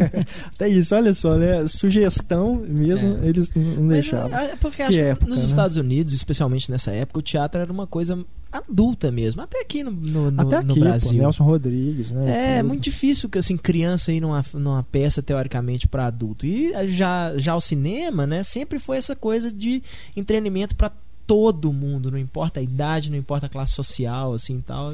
[0.55, 1.69] Até isso, olha só, né?
[1.69, 3.29] Sugestão mesmo, É.
[3.29, 4.37] eles não Mas, deixavam.
[4.39, 5.45] é, é porque Que acho que época, nos né?
[5.47, 8.25] Estados Unidos, especialmente nessa época, o teatro era uma coisa
[8.59, 9.42] adulta mesmo.
[9.42, 11.19] Até aqui no, no, no- Até no aqui, pô, Brasil.
[11.19, 12.54] Nelson Rodrigues, né?
[12.54, 12.69] É tudo.
[12.69, 16.46] muito difícil que assim criança ir numa, numa peça teoricamente para adulto.
[16.46, 19.83] E já já o cinema, né, sempre foi essa coisa de
[20.17, 20.92] entretenimento para
[21.27, 24.92] todo mundo, não importa a idade, não importa a classe social, assim, tal.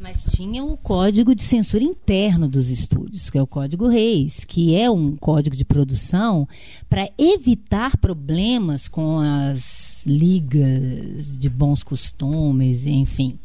[0.00, 4.74] Mas tinha o código de censura interno dos estúdios, que é o Código Reis, que
[4.74, 6.48] é um código de produção
[6.88, 13.38] para evitar problemas com as ligas de bons costumes, enfim.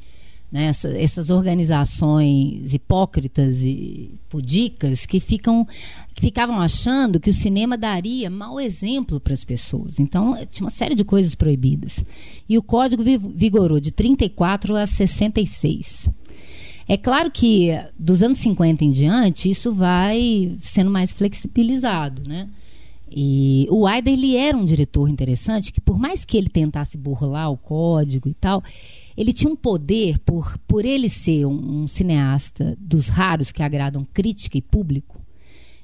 [0.52, 5.66] né, essa- essas organizações hipócritas e pudicas que ficam
[6.14, 9.98] que ficavam achando que o cinema daria mau exemplo para as pessoas.
[9.98, 12.04] Então, tinha uma série de coisas proibidas.
[12.50, 16.10] E o código vi- vigorou de 34 a 66.
[16.86, 22.50] É claro que dos anos 50 em diante, isso vai sendo mais flexibilizado, né?
[23.14, 27.52] E o Aider, ele era um diretor interessante, que por mais que ele tentasse burlar
[27.52, 28.64] o código e tal,
[29.18, 34.06] ele tinha um poder, por, por ele ser um, um cineasta dos raros que agradam
[34.06, 35.22] crítica e público,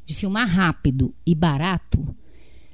[0.06, 2.16] de filmar rápido e barato,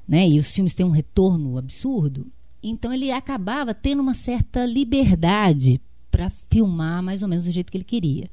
[0.07, 0.27] né?
[0.29, 2.27] E os filmes têm um retorno absurdo.
[2.61, 5.81] Então ele acabava tendo uma certa liberdade
[6.11, 8.29] para filmar mais ou menos do jeito que ele queria.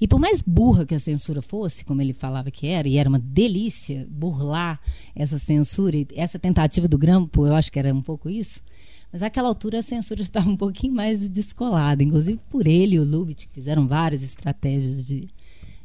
[0.00, 3.08] E por mais burra que a censura fosse, como ele falava que era, e era
[3.08, 4.80] uma delícia burlar
[5.14, 8.60] essa censura, e essa tentativa do Grampo, eu acho que era um pouco isso.
[9.12, 13.04] Mas naquela altura a censura estava um pouquinho mais descolada, inclusive por ele e o
[13.04, 15.28] Lubitsch, que fizeram várias estratégias de,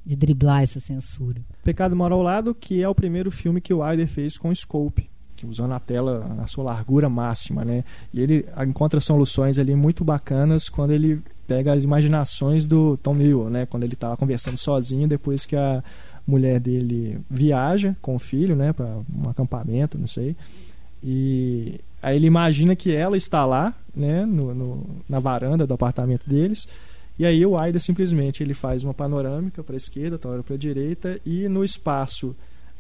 [0.06, 1.42] de driblar essa censura.
[1.64, 5.10] Pecado Moral ao Lado, que é o primeiro filme que o Wilder fez com Scope,
[5.36, 7.84] que usando a tela na sua largura máxima, né?
[8.14, 13.50] E ele encontra soluções ali muito bacanas quando ele pega as imaginações do Tom Miller,
[13.50, 13.66] né?
[13.66, 15.84] Quando ele estava conversando sozinho depois que a
[16.26, 20.36] mulher dele viaja com o filho, né, para um acampamento, não sei.
[21.04, 26.30] E aí ele imagina que ela está lá, né, no, no na varanda do apartamento
[26.30, 26.68] deles.
[27.20, 30.58] E aí o Aida simplesmente ele faz uma panorâmica para a esquerda, outra para a
[30.58, 32.36] direita e no espaço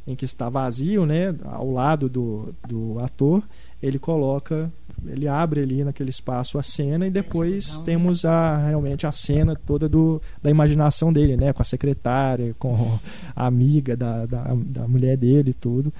[0.07, 3.43] em que está vazio, né, ao lado do, do ator,
[3.83, 4.71] ele coloca,
[5.05, 9.89] ele abre ali naquele espaço a cena e depois temos a realmente a cena toda
[9.89, 12.97] do, da imaginação dele, né, com a secretária, com
[13.35, 15.93] a amiga da, da, da mulher dele e tudo.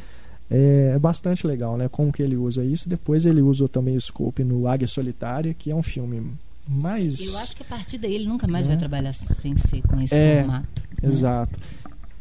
[0.50, 2.88] É, é bastante legal, né, como que ele usa isso.
[2.88, 6.24] Depois ele usou também o scope no Águia Solitária, que é um filme
[6.66, 7.20] mais...
[7.20, 10.16] Eu acho que a partir daí ele nunca mais vai trabalhar sem ser com esse
[10.16, 10.82] É, formato.
[11.02, 11.10] né?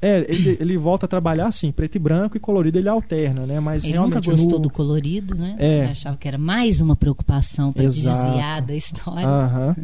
[0.02, 3.60] É, ele, ele volta a trabalhar assim, preto e branco e colorido ele alterna, né?
[3.60, 4.64] Mas Ele nunca realmente gostou no...
[4.64, 5.54] do colorido, né?
[5.60, 5.78] É.
[5.78, 9.24] Ele achava que era mais uma preocupação para desviar da história.
[9.24, 9.76] Aham.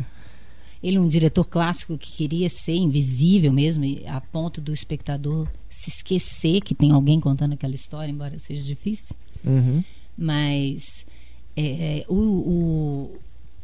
[0.82, 5.90] Ele é um diretor clássico que queria ser invisível mesmo, a ponto do espectador se
[5.90, 9.14] esquecer que tem alguém contando aquela história, embora seja difícil.
[9.44, 9.84] Uhum.
[10.16, 11.04] Mas
[11.56, 12.14] é, é, o,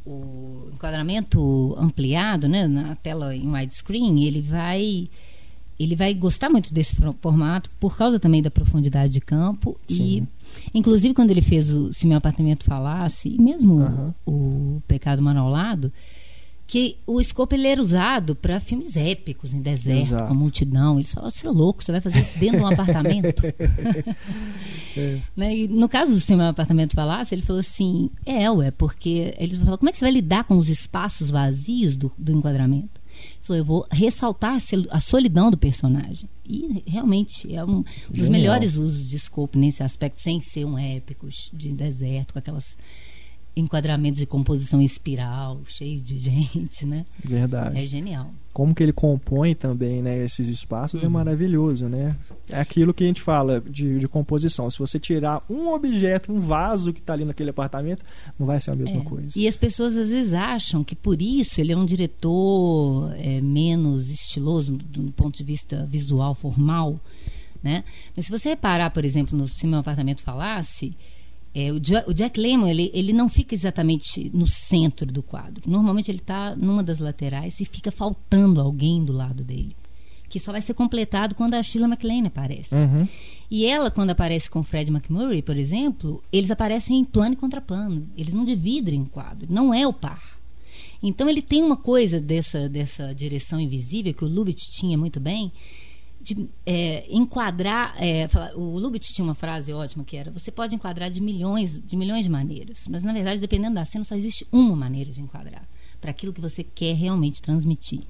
[0.05, 5.09] o, o enquadramento ampliado, né, na tela em widescreen, ele vai
[5.79, 10.27] ele vai gostar muito desse formato por causa também da profundidade de campo Sim.
[10.73, 14.15] e inclusive quando ele fez o Se Meu Apartamento Falasse e mesmo Aham.
[14.25, 15.93] o, o Pecado Manolado
[16.67, 20.29] que o scope ele era usado para filmes épicos em deserto, Exato.
[20.29, 20.99] com multidão.
[20.99, 23.43] Ele falou: você é louco, você vai fazer isso dentro de um apartamento?
[25.37, 25.57] Né?
[25.57, 29.35] E no caso do Se Meu Apartamento Falasse, ele falou assim: é, ué, porque.
[29.39, 33.01] Ele falou: como é que você vai lidar com os espaços vazios do, do enquadramento?
[33.53, 36.29] Eu vou ressaltar a sol- a solidão do personagem.
[36.47, 38.31] E realmente é um dos Genial.
[38.33, 42.77] melhores usos de scope nesse aspecto, sem ser um épico de deserto, com aquelas
[43.57, 47.07] enquadramentos de composição em espiral, cheio de gente, né?
[47.25, 47.79] Verdade.
[47.79, 48.31] É genial.
[48.53, 51.07] Como que ele compõe também né, esses espaços Uhum.
[51.09, 52.17] é maravilhoso, né?
[52.49, 54.71] É aquilo que a gente fala de, de composição.
[54.71, 58.05] Se você tirar um objeto, um vaso que está ali naquele apartamento,
[58.39, 59.05] não vai ser a mesma É.
[59.05, 59.37] coisa.
[59.39, 64.09] E as pessoas às vezes acham que por isso ele é um diretor é, menos
[64.11, 67.01] estiloso do, do ponto de vista visual, formal,
[67.63, 67.83] né?
[68.17, 70.95] Mas se você reparar, por exemplo, no Se Meu Apartamento Falasse,
[71.55, 75.63] é, o, Ja- o Jack Lemmon, ele, ele não fica exatamente no centro do quadro.
[75.71, 79.77] Normalmente ele está numa das laterais e fica faltando alguém do lado dele.
[80.29, 82.75] Que só vai ser completado quando a Sheila MacLaine aparece.
[82.75, 83.07] Uhum.
[83.49, 87.37] E ela, quando aparece com o Fred McMurray, por exemplo, eles aparecem em plano e
[87.37, 88.09] contraplano.
[88.17, 89.47] Eles não dividem o quadro.
[89.49, 90.21] Não é o par.
[91.01, 95.53] Então ele tem uma coisa dessa, dessa direção invisível que o Lubitsch tinha muito bem,
[96.25, 97.95] de é, enquadrar.
[98.03, 101.97] é, o Lubitsch tinha uma frase ótima que era: você pode enquadrar de milhões, de
[101.97, 105.69] milhões de maneiras, mas na verdade, dependendo da cena, só existe uma maneira de enquadrar
[106.01, 108.03] para aquilo que você quer realmente transmitir.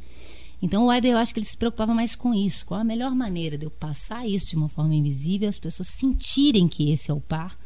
[0.62, 2.64] Então o Aider, eu acho que ele se preocupava mais com isso.
[2.64, 6.68] Qual a melhor maneira de eu passar isso de uma forma invisível, as pessoas sentirem
[6.68, 7.58] que esse é o par,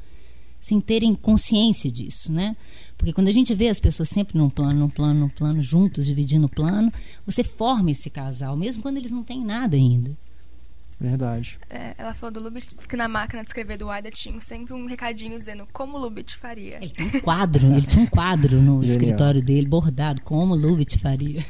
[0.60, 2.56] sem terem consciência disso, né?
[2.96, 6.06] Porque quando a gente vê as pessoas sempre num plano, num plano, num plano, juntos,
[6.06, 6.92] dividindo o plano,
[7.24, 10.16] você forma esse casal, mesmo quando eles não têm nada ainda.
[11.00, 11.58] Verdade.
[11.70, 14.74] É, ela falou do Lubitsch disse que na máquina de escrever do Aida tinha sempre
[14.74, 16.78] um recadinho dizendo como o Lubitsch faria.
[16.82, 18.98] Ele tem um quadro, ele tinha um quadro no Genial.
[18.98, 21.44] escritório dele, bordado, como o Lubitsch faria.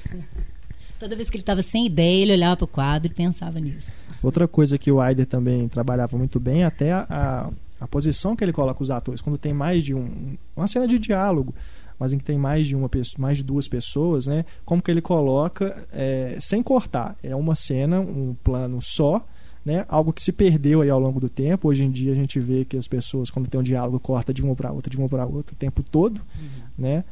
[0.98, 3.90] Toda vez que ele estava sem ideia, ele olhava para o quadro e pensava nisso.
[4.22, 7.50] Outra coisa que o Aider também trabalhava muito bem, até a, a,
[7.84, 10.36] a posição que ele coloca os atores, quando tem mais de um.
[10.56, 11.54] Uma cena de diálogo,
[11.98, 14.44] mas em que tem mais de uma pessoa, mais de duas pessoas, né?
[14.64, 17.16] Como que ele coloca é, sem cortar.
[17.22, 19.24] É uma cena, um plano só,
[19.68, 19.84] né?
[19.88, 21.68] Algo que se perdeu aí ao longo do tempo.
[21.68, 24.42] Hoje em dia a gente vê que as pessoas, quando tem um diálogo, corta de
[24.42, 26.20] uma para outra, de uma para outra o tempo todo,
[26.76, 27.04] né?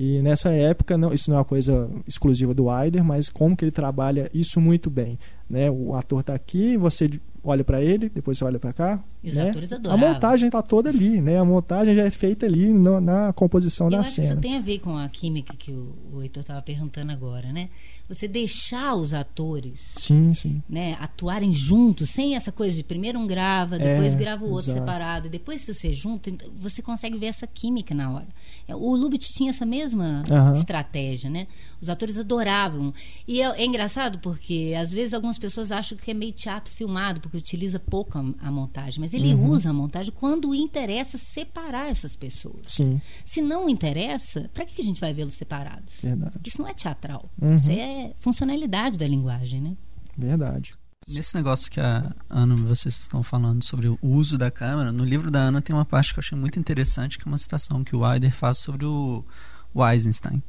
[0.00, 3.64] E nessa época, não, isso não é uma coisa exclusiva do Aider, mas como que
[3.64, 5.18] ele trabalha isso muito bem.
[5.50, 5.68] Né?
[5.68, 7.10] O ator está aqui, você
[7.42, 9.02] olha para ele, depois você olha para cá.
[9.24, 9.50] E os né?
[9.50, 11.38] atores A montagem está toda ali, né?
[11.38, 14.40] A montagem já é feita ali no- na composição Eu da acho que isso cena.
[14.40, 17.68] tem a ver com a química que o, o Heitor estava perguntando agora, né?
[18.08, 20.62] Você deixar os atores Sim, sim.
[20.68, 24.70] né, atuarem juntos, sem essa coisa de primeiro um grava, depois É, grava o outro
[24.70, 24.78] exato.
[24.78, 28.28] separado, e depois se você junta, então, você consegue ver essa química na hora.
[28.66, 30.54] É, O Lubitsch tinha essa mesma Aham.
[30.58, 31.46] estratégia, né?
[31.82, 32.94] Os atores adoravam.
[33.26, 37.20] E é, é engraçado porque às vezes algumas pessoas acham que é meio teatro filmado,
[37.20, 39.50] porque utiliza pouco a, a montagem, mas ele Uhum.
[39.50, 42.64] usa a montagem quando interessa separar essas pessoas.
[42.66, 45.94] Sim, Se não interessa, para que que a gente vai vê-los separados?
[46.02, 46.38] verdade.
[46.46, 47.28] Isso não é teatral.
[47.40, 47.54] Uhum.
[47.54, 49.76] Isso é funcionalidade da linguagem, né?
[50.16, 50.74] Verdade.
[51.08, 55.04] Nesse negócio que a Ana e vocês estão falando sobre o uso da câmera, no
[55.04, 57.82] livro da Ana tem uma parte que eu achei muito interessante, que é uma citação
[57.82, 59.24] que o Wilder faz sobre o,
[59.72, 60.42] o Eisenstein.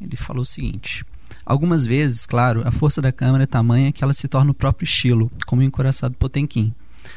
[0.00, 1.04] Ele falou o seguinte:
[1.44, 4.84] Algumas vezes, claro, a força da câmera é tamanha que ela se torna o próprio
[4.84, 6.74] estilo, como o encoraçado Potemkin,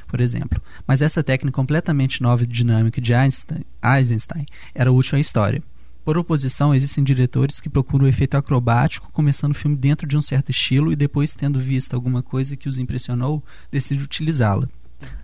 [0.08, 0.62] por exemplo.
[0.88, 5.64] Mas essa técnica completamente nova e dinâmica de Einstein, Eisenstein era útil à história.
[6.06, 10.22] Por oposição, existem diretores que procuram o efeito acrobático, começando o filme dentro de um
[10.22, 14.70] certo estilo e depois, tendo visto alguma coisa que os impressionou, decidem utilizá-la.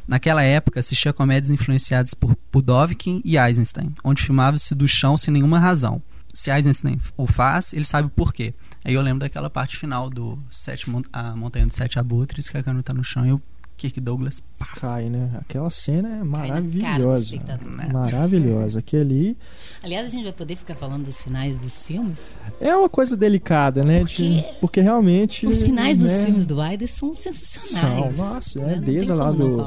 [0.08, 5.60] Naquela época, assistia comédias influenciadas por Pudovkin e Eisenstein, onde filmava-se do chão sem nenhuma
[5.60, 6.02] razão.
[6.34, 8.52] Se Eisenstein o faz, ele sabe o porquê.
[8.84, 12.64] Aí eu lembro daquela parte final do sete, a Montanha dos Sete Abutres, que a
[12.64, 13.42] câmera tá no chão e o
[13.82, 15.32] Kirk Douglas pá, Cai, né?
[15.40, 17.36] Aquela cena é maravilhosa.
[17.66, 17.90] né?
[17.92, 18.78] Maravilhosa.
[18.80, 19.36] Aquele
[19.82, 22.18] Aliás, a gente vai poder ficar falando dos finais dos filmes.
[22.60, 24.02] é uma coisa delicada, né?
[24.02, 25.48] Porque de- porque realmente.
[25.48, 28.16] Os finais dos né, filmes do Wilder são sensacionais.
[28.16, 28.76] São, nossa, né?
[28.76, 29.66] é, desde lá do-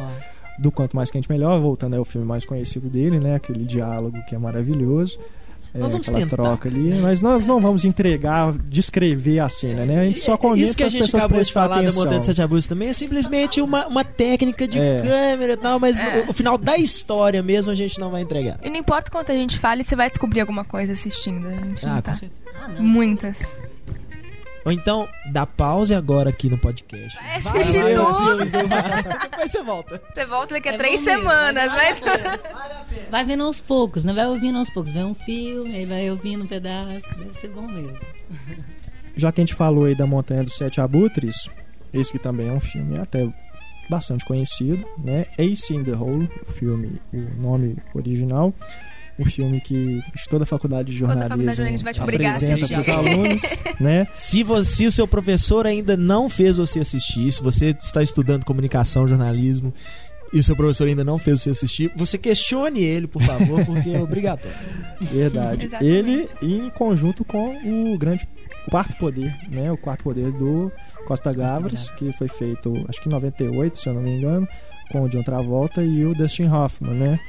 [0.61, 3.35] do Quanto Mais Quente Melhor, voltando ao filme mais conhecido dele, né?
[3.35, 5.19] Aquele diálogo que é maravilhoso.
[5.75, 6.37] É, Nós vamos aquela tentar.
[6.43, 10.03] troca ali, mas nós não vamos entregar, descrever a cena, né?
[10.03, 12.03] A gente só comenta Isso que a gente pessoas acabou de falar da atenção.
[12.05, 15.01] Montanha de Sete Abusos também é simplesmente uma, uma técnica de É.
[15.03, 16.22] câmera e tal, mas É.
[16.25, 18.59] no, o final da história mesmo a gente não vai entregar.
[18.62, 21.49] E não importa quanto a gente fale, você vai descobrir alguma coisa assistindo.
[21.49, 22.12] A gente não Ah, tá.
[22.12, 22.41] com certeza.
[22.62, 22.81] Ah, não.
[22.83, 23.59] Muitas.
[24.65, 27.17] Ou então, dá pause agora aqui no podcast.
[27.19, 28.39] Vai Vai assistir os tudo.
[29.23, 30.03] Depois você volta.
[30.15, 32.03] Você volta daqui a É três mesmo, semanas, vale mas.
[32.03, 32.41] a pena.
[33.11, 34.93] Vai vendo aos poucos, não vai ouvindo aos poucos.
[34.93, 37.15] Vê um filme, aí vai ouvindo um pedaço.
[37.19, 37.99] Deve ser bom mesmo.
[39.17, 41.49] Já que a gente falou aí da Montanha dos Sete Abutres,
[41.93, 43.29] esse que também é um filme até
[43.89, 45.27] bastante conhecido, né?
[45.39, 48.53] Ace in the Hole, o filme, o nome original.
[49.19, 52.33] Um filme que toda a faculdade de Toda a jornalismo faculdade de vai te obrigar
[52.33, 53.43] a apresenta para os alunos,
[53.81, 54.07] né?
[54.12, 58.45] Se, você, se o seu professor ainda não fez você assistir, se você está estudando
[58.45, 59.73] comunicação, jornalismo,
[60.33, 63.91] e o seu professor ainda não fez você assistir, você questione ele, por favor, porque
[63.91, 64.57] é obrigatório.
[65.01, 65.69] Verdade.
[65.81, 68.27] Ele em conjunto com o grande
[68.69, 69.71] quarto poder, né?
[69.71, 70.73] O quarto poder do
[71.07, 74.49] Costa Gavras, que foi feito, acho que em 98, se eu não me engano,
[74.91, 77.21] com o John Travolta e o Dustin Hoffman, né?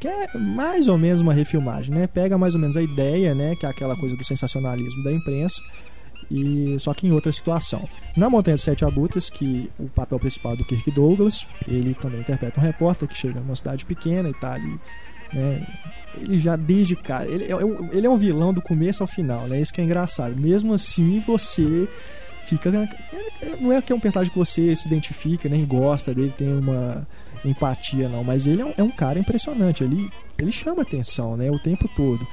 [0.00, 2.06] Que é mais ou menos uma refilmagem, né?
[2.06, 3.56] Pega mais ou menos a ideia, né?
[3.56, 5.60] Que é aquela coisa do sensacionalismo da imprensa,
[6.30, 7.88] e só que em outra situação.
[8.16, 12.20] Na Montanha dos Sete Abutres, que o papel principal é do Kirk Douglas, ele também
[12.20, 14.78] interpreta um repórter que chega numa cidade pequena e tá ali,
[15.32, 15.66] né?
[16.16, 19.46] Ele já desde cara, ele é, um- ele é um vilão do começo ao final,
[19.48, 19.60] né?
[19.60, 20.34] Isso que é engraçado.
[20.36, 21.88] Mesmo assim, você
[22.40, 26.32] fica ele- não é que é um personagem que você se identifica, nem gosta dele,
[26.36, 27.06] tem uma
[27.44, 30.08] empatia não, mas ele é um, é um cara impressionante, ele
[30.38, 32.24] ele chama atenção, né, o tempo todo.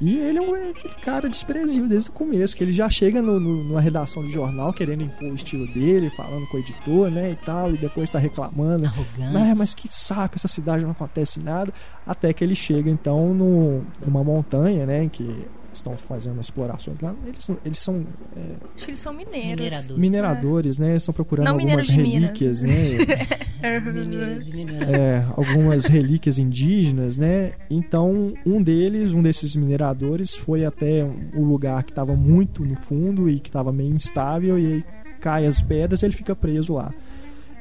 [0.00, 3.20] E ele é um, é aquele cara desprezível desde o começo, que ele já chega
[3.20, 7.10] no, no- numa redação de jornal querendo impor o estilo dele, falando com o editor,
[7.10, 8.84] né, e tal, e depois tá reclamando.
[8.86, 9.32] Arrogante.
[9.32, 11.72] Mas, mas que saco, essa cidade não acontece nada.
[12.06, 15.28] Até que ele chega então no, numa montanha, né, em que
[15.72, 17.14] estão fazendo explorações lá.
[17.26, 18.04] Eles, eles são
[18.36, 18.40] é,
[18.74, 19.64] Acho que eles são mineiros.
[19.64, 19.98] Minerador.
[19.98, 22.04] mineradores, né, estão procurando Não algumas Minas.
[22.04, 22.70] relíquias, né,
[23.92, 24.94] Mineiro de minerador.
[24.94, 27.52] é, algumas relíquias indígenas, né?
[27.68, 31.04] Então, um deles, um desses mineradores, foi até
[31.34, 34.84] um lugar que estava muito no fundo e que estava meio instável, e aí
[35.20, 36.92] cai as pedras e ele fica preso lá.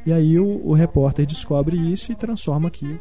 [0.05, 2.99] E aí o, o repórter descobre isso e transforma aquilo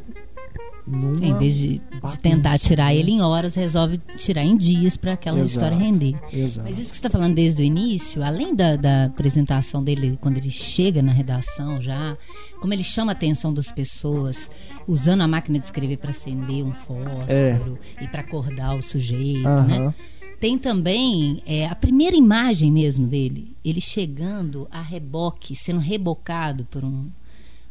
[0.87, 1.25] numa.
[1.25, 2.97] Em vez de, de tentar tirar né?
[2.97, 5.51] ele em horas, resolve tirar em dias para aquela Exato.
[5.51, 6.15] história render.
[6.31, 6.67] Exato.
[6.67, 10.37] Mas isso que você está falando desde o início, além da, da apresentação dele, quando
[10.37, 12.15] ele chega na redação já,
[12.59, 14.49] como ele chama a atenção das pessoas,
[14.87, 19.93] usando a máquina de escrever para acender um fósforo e para acordar o sujeito, né?
[20.39, 26.85] Tem também é, a primeira imagem mesmo dele, ele chegando a reboque, sendo rebocado por
[26.85, 27.09] um,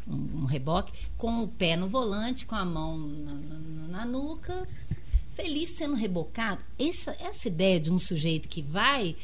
[0.09, 4.67] um, reboque, com o pé no volante, com a mão na, na- na nuca,
[5.31, 6.63] feliz sendo rebocado.
[6.79, 9.17] Essa, essa ideia de um sujeito que vai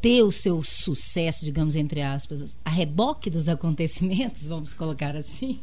[0.00, 5.60] ter o seu sucesso, digamos, entre aspas, a reboque dos acontecimentos, vamos colocar assim.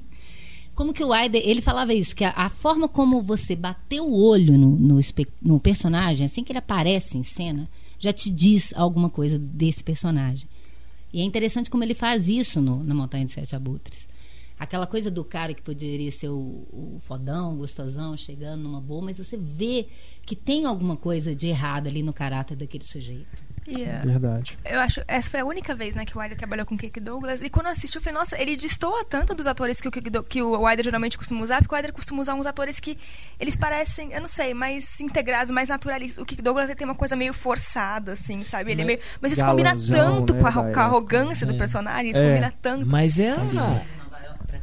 [0.75, 4.21] Como que o Aider, ele falava isso, que a, a forma como você bateu o
[4.21, 4.99] olho no, no,
[5.41, 10.47] no personagem, assim que ele aparece em cena, já te diz alguma coisa desse personagem.
[11.13, 14.05] E é interessante como ele faz isso no, na Montanha de Sete Abutres.
[14.57, 19.03] Aquela coisa do cara que poderia ser o, o fodão, o gostosão, chegando numa boa,
[19.03, 19.87] mas você vê
[20.25, 23.43] que tem alguma coisa de errado ali no caráter daquele sujeito.
[23.67, 24.57] E, eh, Verdade.
[24.63, 26.99] Eu acho, essa foi a única vez, né, que o Wilder trabalhou com o Kirk
[26.99, 27.41] Douglas.
[27.41, 30.09] E quando eu assisti, eu falei, nossa, ele destoa tanto dos atores que o, Kirk
[30.29, 32.97] que o Wilder geralmente costuma usar, porque o Wilder costuma usar uns atores que
[33.39, 36.21] eles parecem, eu não sei, mais integrados, mais naturalistas.
[36.21, 38.71] O Kirk Douglas ele tem uma coisa meio forçada, assim, sabe?
[38.71, 41.53] Ele é meio, mas isso combina Galanzão, tanto né, com, a, com a arrogância do
[41.55, 41.57] É.
[41.57, 42.27] personagem, isso É.
[42.29, 42.85] combina tanto.
[42.85, 43.81] Mas é a,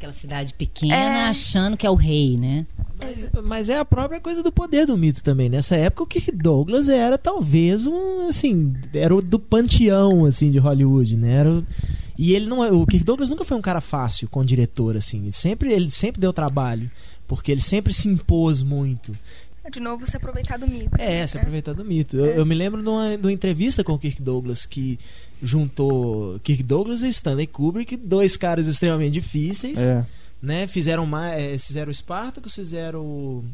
[0.03, 1.25] Aquela cidade pequena, É.
[1.27, 2.67] achando que é o rei, né?
[2.99, 5.49] Mas, mas é a própria coisa do poder do mito também.
[5.49, 10.59] Nessa época, o Kirk Douglas era talvez um, assim, era o do panteão, assim, de
[10.59, 11.33] Hollywood, né?
[11.35, 11.67] Era o-
[12.19, 15.23] e ele não é, o Kirk Douglas nunca foi um cara fácil com diretor, assim.
[15.23, 16.91] Ele sempre, ele sempre deu trabalho,
[17.29, 19.13] porque ele sempre se impôs muito.
[19.71, 20.91] De novo, se aproveitar do mito.
[21.01, 22.17] É, se aproveitar do mito.
[22.17, 24.99] Eu, eu me lembro de uma, de uma entrevista com o Kirk Douglas que
[25.43, 30.07] juntou Kirk Douglas e Stanley Kubrick, dois caras extremamente difíceis, É.
[30.41, 30.67] né?
[30.67, 33.45] Fizeram mais, fizeram o Spartacus, fizeram o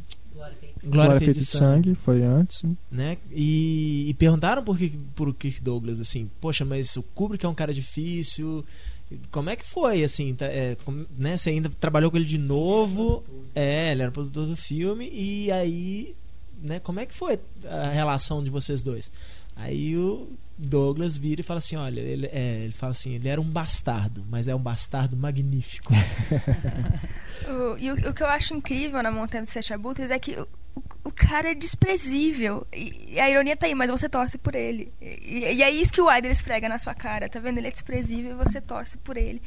[0.85, 2.63] Glória Feita de Sangue, foi antes.
[2.91, 3.17] né?
[3.33, 7.55] E, e perguntaram por que por Kirk Douglas assim, poxa, mas o Kubrick é um
[7.55, 8.65] cara difícil.
[9.31, 11.37] Como é que foi assim, tá- é, como- né?
[11.37, 13.25] Você ainda trabalhou com ele de novo?
[13.55, 16.15] É, ele era produtor do filme e aí,
[16.63, 16.79] né?
[16.79, 19.11] Como é que foi a relação de vocês dois?
[19.57, 20.29] Aí o
[20.59, 24.25] Douglas vira e fala assim, olha, ele, é, ele fala assim, ele era um bastardo,
[24.29, 25.93] mas é um bastardo magnífico.
[27.49, 30.33] O- e o, o que eu acho incrível na Montanha dos Sete Abutres é que
[30.33, 30.47] o,
[31.05, 32.67] o- cara é desprezível.
[32.73, 34.93] E, e a ironia tá aí, mas você torce por ele.
[35.01, 37.59] E, e é isso que o Wilder esfrega na sua cara, tá vendo?
[37.59, 39.41] Ele é desprezível e você torce por ele.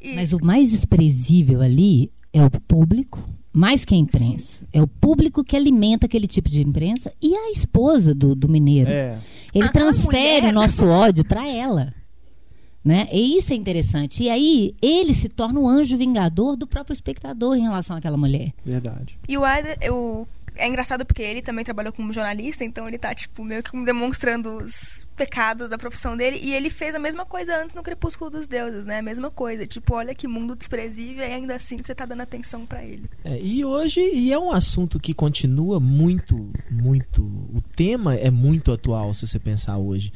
[0.00, 4.60] E- Mas o mais desprezível ali é o público, mais que a imprensa.
[4.72, 8.90] É o público que alimenta aquele tipo de imprensa e a esposa do, do mineiro.
[8.90, 9.18] É.
[9.54, 11.92] Ele A- transfere mulher- o nosso ódio para ela.
[12.84, 13.06] Né?
[13.12, 14.24] E isso é interessante.
[14.24, 18.52] E aí ele se torna o anjo vingador do próprio espectador em relação àquela mulher.
[18.64, 19.16] Verdade.
[19.28, 23.14] E o Wilder, eu, é engraçado porque ele também trabalhou como jornalista, então ele tá,
[23.14, 26.38] tipo, meio que demonstrando os pecados da profissão dele.
[26.42, 28.98] E ele fez a mesma coisa antes no Crepúsculo dos Deuses, né?
[28.98, 29.66] A mesma coisa.
[29.66, 33.08] Tipo, olha que mundo desprezível e ainda assim você tá dando atenção pra ele.
[33.24, 37.22] É, e hoje, e é um assunto que continua muito, muito.
[37.22, 40.12] O tema é muito atual, se você pensar hoje.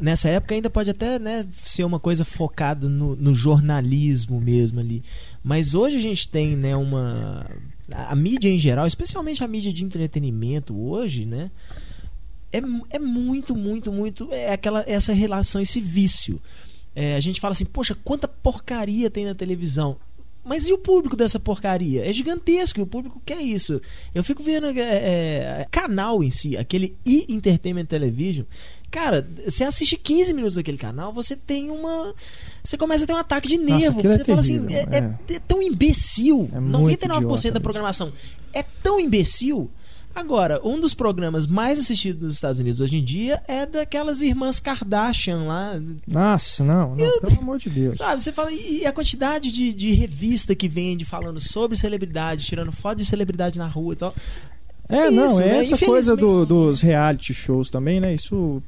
[0.00, 5.02] Nessa época ainda pode até né, ser uma coisa focada no, no jornalismo mesmo ali.
[5.42, 7.46] Mas hoje a gente tem né, uma.
[7.92, 11.50] A, a mídia em geral, especialmente a mídia de entretenimento hoje, né?
[12.52, 12.58] É,
[12.90, 14.28] é muito, muito, muito.
[14.32, 16.40] É aquela, essa relação, esse vício.
[16.94, 19.96] É, a gente fala assim, poxa, quanta porcaria tem na televisão.
[20.44, 22.08] Mas e o público dessa porcaria?
[22.08, 23.80] É gigantesco, o público quer isso.
[24.14, 28.46] Eu fico vendo é, é, canal em si, aquele e-entertainment television.
[28.90, 32.12] Cara, você assiste 15 minutos daquele canal, você tem uma.
[32.64, 33.98] Você começa a ter um ataque de Nossa, nervo.
[34.00, 34.98] aquilo é você fala assim, terrível, é,
[35.30, 36.50] é- é tão imbecil.
[36.52, 38.12] É muito 99% da programação
[38.52, 39.70] é tão imbecil.
[40.12, 44.58] Agora, um dos programas mais assistidos nos Estados Unidos hoje em dia é daquelas irmãs
[44.58, 47.96] Kardashian lá, Nossa, não, não pelo amor de Deus.
[47.98, 52.72] Sabe, você fala, e a quantidade de, de revista que vende falando sobre celebridade, tirando
[52.72, 54.14] foto de celebridade na rua e tal.
[54.88, 55.58] É, É não, isso, é né?
[55.60, 58.12] essa coisa do- dos reality shows também, né?
[58.12, 58.60] Isso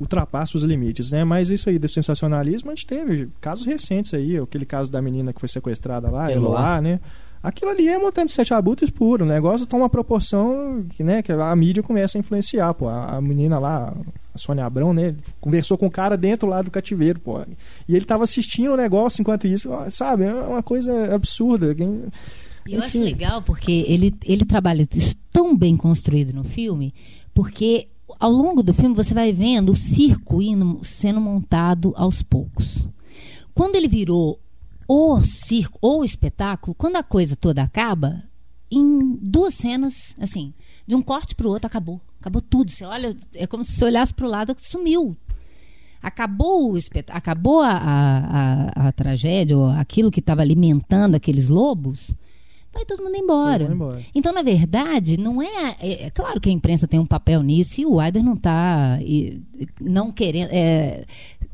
[0.00, 1.22] ultrapassa os limites, né?
[1.24, 5.32] Mas isso aí do sensacionalismo, a gente teve casos recentes aí, aquele caso da menina
[5.32, 6.48] que foi sequestrada lá, Eloá.
[6.58, 7.00] Eloá, né?
[7.42, 11.22] Aquilo ali é montando de sete abutres puro, o negócio toma uma proporção que, né,
[11.22, 12.86] que a mídia começa a influenciar, pô.
[12.86, 13.96] A, a menina lá,
[14.34, 17.40] a Sônia Abrão, né, conversou com o cara dentro lá do cativeiro, pô.
[17.88, 20.24] E ele tava assistindo o negócio enquanto isso, sabe?
[20.24, 21.74] É uma coisa absurda.
[21.74, 22.04] Quem-
[22.66, 26.92] E eu acho legal porque ele, ele trabalha isso tão bem construído no filme,
[27.32, 27.88] porque
[28.20, 32.86] ao longo do filme você vai vendo o circo indo, sendo montado aos poucos.
[33.54, 34.38] Quando ele virou
[34.86, 38.22] o circo ou espetáculo, quando a coisa toda acaba,
[38.70, 40.52] em duas cenas, assim,
[40.86, 42.00] de um corte para o outro, acabou.
[42.20, 42.70] Acabou tudo.
[42.70, 45.16] Você olha, é como se você olhasse para o lado, sumiu.
[46.02, 47.06] Acabou o espet...
[47.10, 52.14] acabou a, a, a, a tragédia, ou aquilo que estava alimentando aqueles lobos,
[52.72, 53.64] vai todo mundo embora.
[53.64, 54.04] Todo mundo embora.
[54.14, 56.04] Então, na verdade, não é, é.
[56.04, 58.98] é claro que a imprensa tem um papel nisso e o Aider não está
[59.80, 60.48] não querendo.
[60.52, 61.04] é,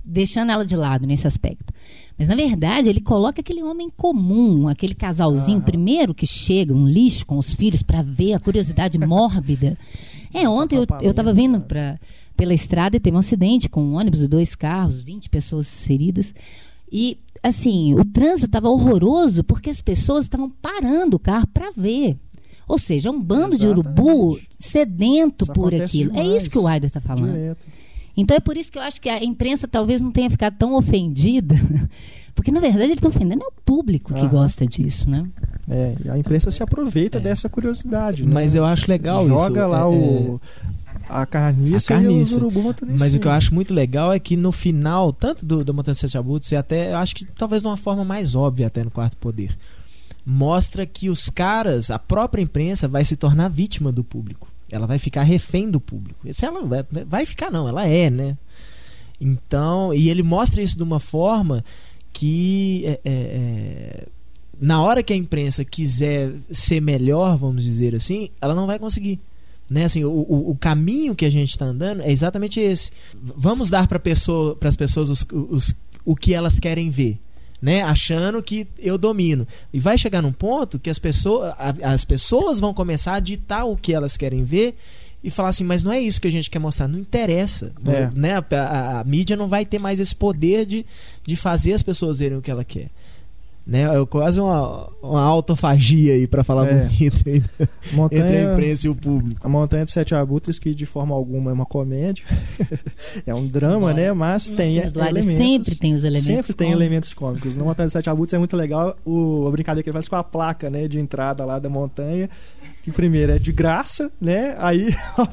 [0.06, 1.74] deixando ela de lado nesse aspecto.
[2.16, 7.26] Mas na verdade, ele coloca aquele homem comum, aquele casalzinho primeiro que chega, um lixo
[7.26, 9.76] com os filhos para ver a curiosidade mórbida.
[10.32, 11.98] É, ontem eu, eu tava vindo pra,
[12.36, 16.32] pela estrada e teve um acidente com um ônibus e dois carros, 20 pessoas feridas.
[16.90, 22.16] E, assim, o trânsito estava horroroso porque as pessoas estavam parando o carro para ver.
[22.68, 24.48] Ou seja, um bando de urubu Exatamente.
[24.58, 26.10] sedento Isso por aquilo.
[26.16, 26.42] É demais.
[26.42, 27.32] isso que o Aider está falando.
[27.32, 27.66] Direto.
[28.16, 30.74] Então é por isso que eu acho que a imprensa talvez não tenha ficado tão
[30.74, 31.54] ofendida.
[32.34, 34.28] Porque, na verdade, ele está ofendendo é o público que Aham.
[34.28, 35.26] gosta disso, né?
[35.68, 38.24] É, e a imprensa se aproveita dessa curiosidade.
[38.26, 38.30] né?
[38.32, 39.68] Mas eu acho legal Joga isso.
[39.70, 40.40] lá é- o,
[41.08, 42.36] a carniça, A e os carniça.
[42.36, 45.64] urubu em Mas o que eu acho muito legal é que no final, tanto do,
[45.64, 48.34] do Montanha de Sete Abutres, e até eu acho que talvez de uma forma mais
[48.34, 49.56] óbvia até no Quarto Poder,
[50.24, 54.48] mostra que os caras, a própria imprensa vai se tornar vítima do público.
[54.70, 56.26] Ela vai ficar refém do público.
[56.32, 58.36] Se ela vai, vai ficar não, ela é, né?
[59.20, 61.64] Então, e ele mostra isso de uma forma
[62.12, 64.08] que é, é, é,
[64.60, 69.20] na hora que a imprensa quiser ser melhor, vamos dizer assim, ela não vai conseguir.
[69.68, 69.84] Né?
[69.84, 72.92] Assim, o, o, o caminho que a gente está andando é exatamente esse.
[73.14, 77.18] Vamos dar para pessoa, as pessoas os, os, o que elas querem ver.
[77.60, 77.82] Né?
[77.82, 79.46] Achando que eu domino.
[79.72, 81.52] E vai chegar num ponto que as pessoas,
[81.82, 84.76] as pessoas vão começar a ditar o que elas querem ver
[85.24, 87.72] e falar assim, mas não é isso que a gente quer mostrar, não interessa.
[87.86, 88.10] É.
[88.14, 88.34] Né?
[88.36, 90.86] A, a- a mídia não vai ter mais esse poder de,
[91.26, 92.88] de fazer as pessoas verem o que ela quer.
[93.66, 93.82] Né?
[93.82, 96.84] É quase uma, uma autofagia aí, para falar É.
[96.84, 97.50] bonito, aí, entre
[97.92, 99.40] a Montanha, imprensa e o público.
[99.44, 102.24] a Montanha de Sete Abutres, que de forma alguma é uma comédia.
[103.26, 104.12] é um drama, né?
[104.12, 105.36] Mas tem elementos.
[105.36, 106.80] sempre tem os elementos Sempre tem cômicos.
[106.80, 107.56] elementos cômicos.
[107.56, 110.14] No Montanha de Sete Abutres é muito legal o, a brincadeira que ele faz com
[110.16, 112.30] a placa né, de entrada lá da montanha.
[112.84, 114.54] Que primeiro é de graça, né?
[114.58, 115.26] Aí, à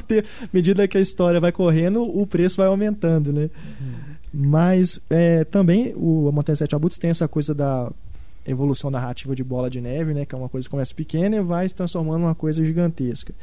[0.51, 3.51] medida que a história vai correndo, o preço vai aumentando, né?
[4.33, 7.91] Mas é, também o a Montanha de Sete Abutres tem essa coisa da
[8.45, 10.25] evolução narrativa de bola de neve, né?
[10.25, 13.33] Que é uma coisa que começa pequena e vai se transformando numa coisa gigantesca.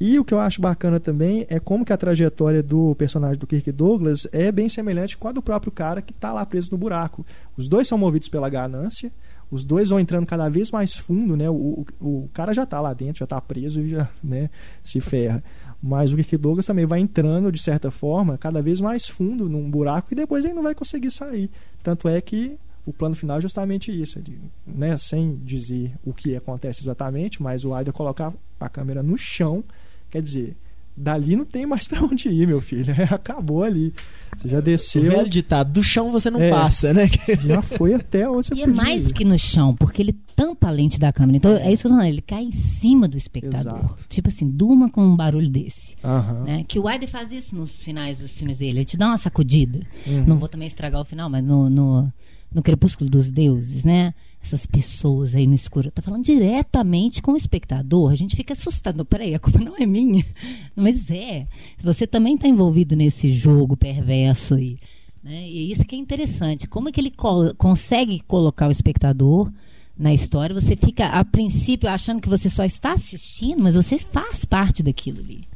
[0.00, 3.46] E o que eu acho bacana também é como que a trajetória do personagem do
[3.46, 6.78] Kirk Douglas é bem semelhante com a do próprio cara que está lá preso no
[6.78, 7.24] buraco.
[7.54, 9.12] Os dois são movidos pela ganância,
[9.50, 11.50] os dois vão entrando cada vez mais fundo, né?
[11.50, 14.48] O, o, o cara já está lá dentro, já está preso e já né,
[14.82, 15.44] se ferra.
[15.82, 19.70] Mas o Kirk Douglas também vai entrando, de certa forma, cada vez mais fundo num
[19.70, 21.50] buraco e depois ele não vai conseguir sair.
[21.82, 26.34] Tanto é que o plano final é justamente isso, ele, né, sem dizer o que
[26.36, 29.62] acontece exatamente, mas o Aida colocar a câmera no chão,
[30.10, 30.56] quer dizer,
[30.96, 33.92] dali não tem mais pra onde ir, meu filho, acabou ali.
[34.36, 36.50] Você já O desceu, velho ditado, do chão você não É.
[36.50, 37.06] passa, né?
[37.46, 39.12] já foi até onde você E é podia mais ir.
[39.12, 41.36] que no chão, porque ele tampa a lente da câmera.
[41.36, 43.76] Então, é isso que eu tô falando, ele cai em cima do espectador.
[43.78, 44.04] Exato.
[44.08, 45.94] Tipo assim, durma com um barulho desse.
[46.02, 46.44] Aham.
[46.44, 46.64] Né?
[46.66, 48.78] Que o Aider faz isso nos finais dos filmes dele.
[48.78, 49.80] Ele te dá uma sacudida.
[50.06, 50.24] Uhum.
[50.26, 52.12] Não vou também estragar o final, mas no, no,
[52.54, 54.14] no Crepúsculo dos Deuses, né?
[54.42, 55.90] Essas pessoas aí no escuro.
[55.90, 58.10] Tá falando diretamente com o espectador.
[58.10, 59.04] A gente fica assustado.
[59.04, 60.24] Peraí, a culpa não é minha.
[60.74, 61.46] Mas é.
[61.82, 64.78] Você também está envolvido nesse jogo perverso aí.
[65.22, 65.48] Né?
[65.48, 66.66] E isso que é interessante.
[66.66, 67.12] Como é que ele
[67.56, 69.50] consegue colocar o espectador
[69.96, 70.58] na história?
[70.58, 75.20] Você fica, a princípio, achando que você só está assistindo, mas você faz parte daquilo
[75.20, 75.46] ali.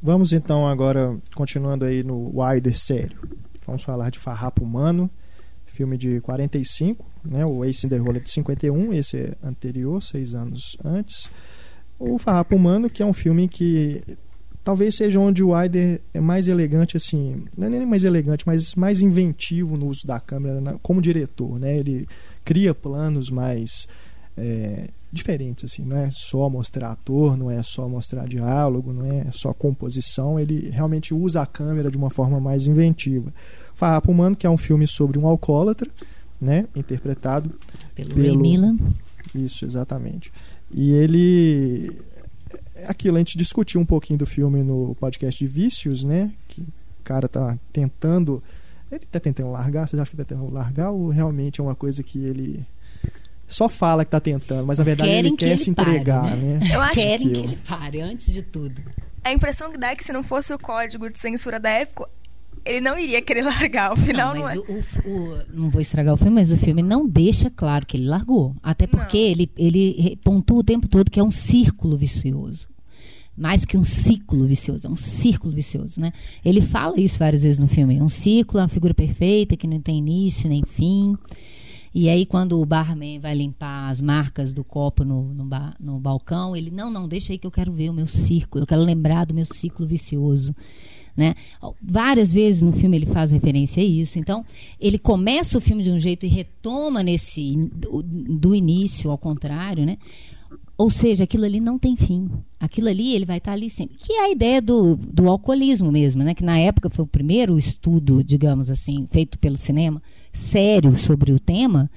[0.00, 3.18] Vamos então agora, continuando aí no Wider sério.
[3.66, 5.10] Vamos falar de Farrapo Humano,
[5.78, 7.46] filme de 45, né?
[7.46, 11.30] O Ace in the Hole é de 51, esse é anterior, seis anos antes.
[12.00, 14.02] O Farrapo Humano, que é um filme que
[14.64, 18.74] talvez seja onde o Wider é mais elegante, assim, não é nem mais elegante, mas
[18.74, 21.78] mais inventivo no uso da câmera como diretor, né?
[21.78, 22.04] Ele
[22.44, 23.86] cria planos mais
[24.36, 29.30] é, diferentes, assim, não é só mostrar ator, não é só mostrar diálogo, não é
[29.30, 33.32] só composição, ele realmente usa a câmera de uma forma mais inventiva.
[33.78, 35.88] Farrapo Humano, que é um filme sobre um alcoólatra,
[36.40, 37.50] né, interpretado
[37.94, 38.76] Pelo, Pelo- Ray Millan.
[39.34, 40.32] isso, exatamente.
[40.72, 41.90] E ele.
[42.74, 46.30] é Aquilo, a gente discutiu um pouquinho do filme no podcast de Vícios, né?
[46.48, 46.66] Que o
[47.04, 48.42] cara tá tentando.
[48.90, 52.02] Ele tá tentando largar, vocês acham que tá tentando largar ou realmente é uma coisa
[52.02, 52.66] que ele
[53.46, 55.90] só fala que tá tentando, mas na verdade Querem ele que quer ele se pare,
[55.90, 56.58] entregar, né?
[56.58, 56.74] né?
[56.74, 58.80] Eu acho Querem que eu- ele pare antes de tudo.
[59.24, 62.08] A impressão que dá é que se não fosse o código de censura da época,
[62.68, 63.92] ele não iria querer largar.
[63.92, 64.58] O final não, mas é.
[64.58, 67.96] o, o- o- não vou estragar o filme, mas o filme não deixa claro que
[67.96, 68.54] ele largou.
[68.62, 69.24] Até porque Não.
[69.26, 72.68] ele, ele pontua o tempo todo que é um círculo vicioso.
[73.36, 76.12] Mais que um ciclo vicioso, é um círculo vicioso, né?
[76.44, 78.02] Ele fala isso várias vezes no filme.
[78.02, 81.16] Um círculo, é uma figura perfeita que não tem início nem fim.
[81.94, 85.98] E aí, quando o barman vai limpar as marcas do copo no, no, ba- no
[86.00, 88.82] balcão, ele, não, não, deixa aí que eu quero ver o meu círculo, eu quero
[88.82, 90.54] lembrar do meu ciclo vicioso.
[91.18, 91.34] Né?
[91.82, 94.20] Várias vezes no filme ele faz referência a isso.
[94.20, 94.44] Então,
[94.78, 99.84] ele começa o filme de um jeito e retoma nesse do, do início ao contrário,
[99.84, 99.98] né?
[100.76, 102.30] Ou seja, aquilo ali não tem fim.
[102.60, 103.96] Aquilo ali ele vai estar ali sempre.
[103.98, 106.34] Que é a ideia do, do alcoolismo mesmo, né?
[106.34, 110.00] Que na época foi o primeiro estudo, digamos assim, feito pelo cinema,
[110.32, 111.90] sério sobre o tema.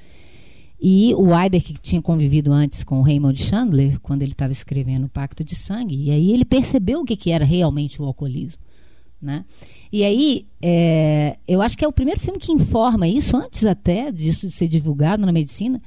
[0.82, 5.06] E o Eider, que tinha convivido antes com o Raymond Chandler, quando ele estava escrevendo
[5.06, 8.60] o Pacto de Sangue, e aí ele percebeu o que, que era realmente o alcoolismo.
[9.22, 9.46] Né?
[9.92, 14.12] E aí, é, eu acho que é o primeiro filme que informa isso, antes até
[14.12, 15.80] disso ser divulgado na medicina,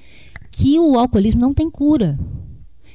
[0.50, 2.18] que o alcoolismo não tem cura.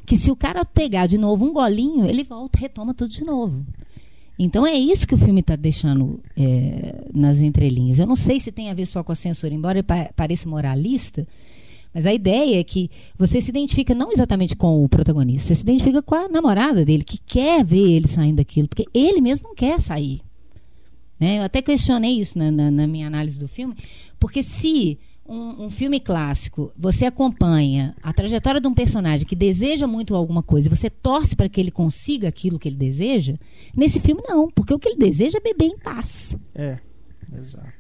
[0.06, 3.66] Que se o cara pegar de novo um golinho, ele volta, retoma tudo de novo.
[4.40, 8.00] Então é isso que o filme está deixando é, nas entrelinhas.
[8.00, 9.84] Eu não sei se tem a ver só com a censura, embora
[10.16, 11.28] pareça moralista,
[11.94, 15.64] mas a ideia é que você se identifica não exatamente com o protagonista, você se
[15.64, 19.56] identifica com a namorada dele, que quer ver ele saindo daquilo, porque ele mesmo não
[19.56, 20.22] quer sair.
[21.20, 21.40] Né?
[21.40, 23.76] Eu até questionei isso na, na, na minha análise do filme,
[24.20, 24.98] porque se
[25.28, 30.42] um, um, filme clássico você acompanha a trajetória de um personagem que deseja muito alguma
[30.42, 33.36] coisa e você torce para que ele consiga aquilo que ele deseja,
[33.76, 36.36] nesse filme não, porque o que ele deseja é beber em paz.
[36.56, 36.80] É,
[37.38, 37.79] exato.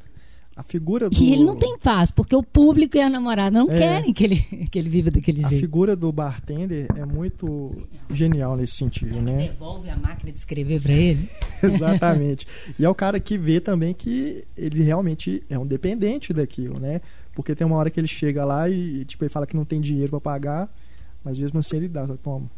[0.60, 1.16] A figura do...
[1.16, 3.78] E ele não tem paz, porque o público e a namorada não é.
[3.78, 4.36] querem que ele,
[4.70, 5.57] que ele viva daquele a jeito.
[5.57, 7.72] A figura do bartender é muito
[8.12, 9.47] genial nesse sentido, ele né?
[9.47, 11.30] devolve a máquina de escrever para ele.
[11.64, 12.45] Exatamente.
[12.78, 16.99] E é o cara que vê também que ele realmente é um dependente daquilo, né?
[17.34, 19.80] Porque tem uma hora que ele chega lá e, tipo, ele fala que não tem
[19.80, 20.76] dinheiro para pagar,
[21.24, 22.51] mas mesmo assim ele dá, toma.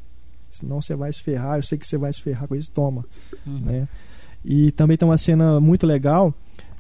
[0.50, 3.06] Senão você vai se ferrar, eu sei que você vai se ferrar com isso, toma.
[3.46, 3.60] Uhum.
[3.60, 3.88] Né?
[4.44, 6.34] E também tem uma cena muito legal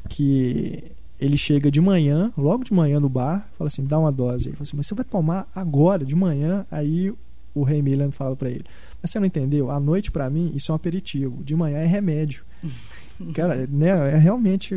[0.09, 0.83] que
[1.21, 4.49] ele chega de manhã, logo de manhã no bar, fala assim, dá uma dose.
[4.49, 6.65] Ele fala assim, mas você vai tomar agora, de manhã?
[6.71, 7.13] Aí
[7.53, 8.65] o Rei Milan fala para ele,
[9.01, 9.69] mas você não entendeu?
[9.69, 12.43] À noite para mim isso é um aperitivo, de manhã é remédio.
[13.35, 14.73] Cara, né, é realmente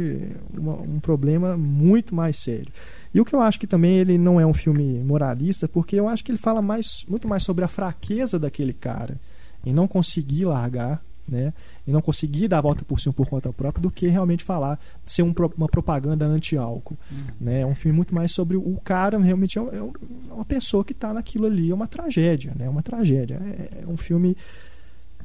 [0.55, 2.71] uma, um problema muito mais sério.
[3.15, 6.07] E o que eu acho que também ele não é um filme moralista, porque eu
[6.07, 9.19] acho que ele fala mais, muito mais sobre a fraqueza daquele cara
[9.65, 11.53] em não conseguir largar, né?
[11.87, 14.79] e não conseguir dar a volta por cima por conta própria do que realmente falar,
[15.05, 16.97] ser um, uma propaganda anti-álcool.
[17.11, 17.25] Uhum.
[17.41, 17.61] Né?
[17.61, 21.13] É um filme muito mais sobre o cara, realmente é, é uma pessoa que está
[21.13, 22.67] naquilo ali, é uma tragédia, né?
[22.67, 23.41] é uma tragédia.
[23.43, 24.37] É, é, um filme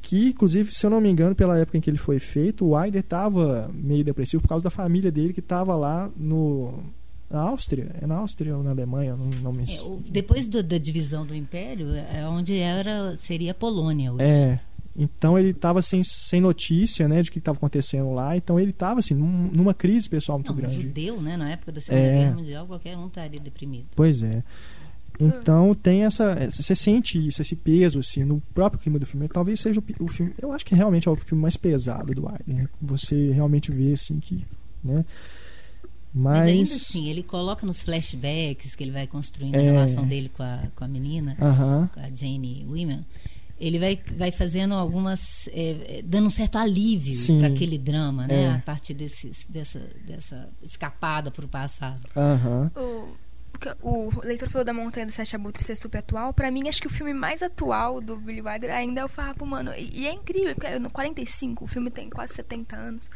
[0.02, 2.76] que, inclusive, se eu não me engano, pela época em que ele foi feito, o
[2.76, 6.82] Aider estava meio depressivo por causa da família dele que estava lá no
[7.30, 7.94] na Áustria?
[8.02, 9.14] É na Áustria ou na Alemanha?
[9.14, 9.62] Não, não me...
[9.62, 14.24] É, depois do, da divisão do Império, é onde era seria a Polônia hoje.
[14.24, 14.60] É,
[15.00, 18.36] então ele estava sem, sem notícia né, de o que estava acontecendo lá.
[18.36, 20.82] Então ele estava assim, num, numa crise pessoal muito Não, grande.
[20.82, 21.38] judeu, né?
[21.38, 22.18] Na época da Segunda é...
[22.18, 23.86] Guerra Mundial, qualquer um estaria deprimido.
[23.96, 24.44] Pois é.
[25.18, 26.34] Então tem essa.
[26.50, 29.26] Você sente isso, esse peso, assim, no próprio clima do filme.
[29.26, 30.34] Talvez seja o, o filme.
[30.40, 32.68] Eu acho que realmente é o filme mais pesado do Aiden.
[32.80, 34.44] Você realmente vê assim que.
[34.84, 35.04] Né?
[36.12, 36.38] Mas...
[36.38, 39.58] Mas ainda assim, ele coloca nos flashbacks que ele vai construindo é...
[39.60, 41.88] a relação dele com a, com a menina, uh -huh.
[41.90, 43.04] com a Jane Women
[43.60, 45.48] ele vai, vai fazendo algumas.
[45.52, 48.44] É, dando um certo alívio para aquele drama, né?
[48.44, 48.50] É.
[48.52, 52.02] A partir desse, dessa, dessa escapada para o passado.
[52.16, 52.70] Uhum.
[53.82, 56.32] O, o leitor falou da Montanha do Sete Abutres ser super atual.
[56.32, 59.44] Para mim, acho que o filme mais atual do Billy Wilder ainda é o Farrapo
[59.44, 59.72] Humano.
[59.76, 63.10] E, e é incrível, porque no 45, o filme tem quase 70 anos.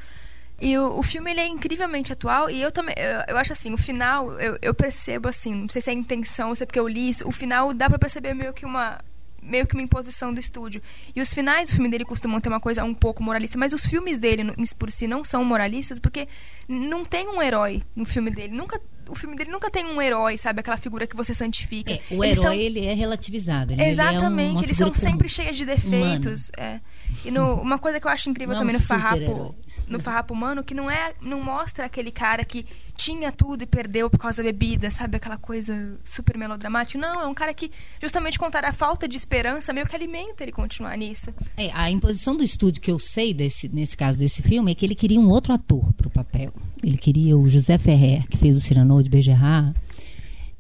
[0.61, 3.75] E o, o filme ele é incrivelmente atual e eu também eu, eu acho assim,
[3.75, 6.67] o final eu, eu percebo assim, não sei se é a intenção, ou se é
[6.67, 9.01] porque eu li isso, o final dá para perceber meio que uma
[9.45, 10.83] meio que uma imposição do estúdio.
[11.15, 13.87] E os finais do filme dele costumam ter uma coisa um pouco moralista, mas os
[13.87, 14.45] filmes dele
[14.79, 16.27] por si não são moralistas porque
[16.69, 18.55] não tem um herói no filme dele.
[18.55, 20.61] Nunca o filme dele nunca tem um herói, sabe?
[20.61, 21.93] Aquela figura que você santifica.
[21.93, 22.53] É, o eles herói, são...
[22.53, 23.73] ele é relativizado.
[23.73, 24.57] Ele Exatamente.
[24.57, 26.51] Ele é eles são sempre cheios de defeitos.
[26.57, 26.81] É.
[27.25, 29.55] E no, uma coisa que eu acho incrível não também no Farrapo
[29.87, 32.67] no Farrapo Humano que não é não mostra aquele cara que
[32.97, 36.99] tinha tudo e perdeu por causa da bebida, sabe aquela coisa super melodramática.
[36.99, 37.71] Não, é um cara que
[38.01, 41.35] justamente contar a falta de esperança meio que alimenta ele continuar nisso.
[41.57, 44.87] É, a imposição do estúdio que eu sei desse nesse caso desse filme é que
[44.87, 46.53] ele queria um outro ator para o papel.
[46.83, 49.75] Ele queria o José Ferrer, que fez o Cyrano de Bergerac.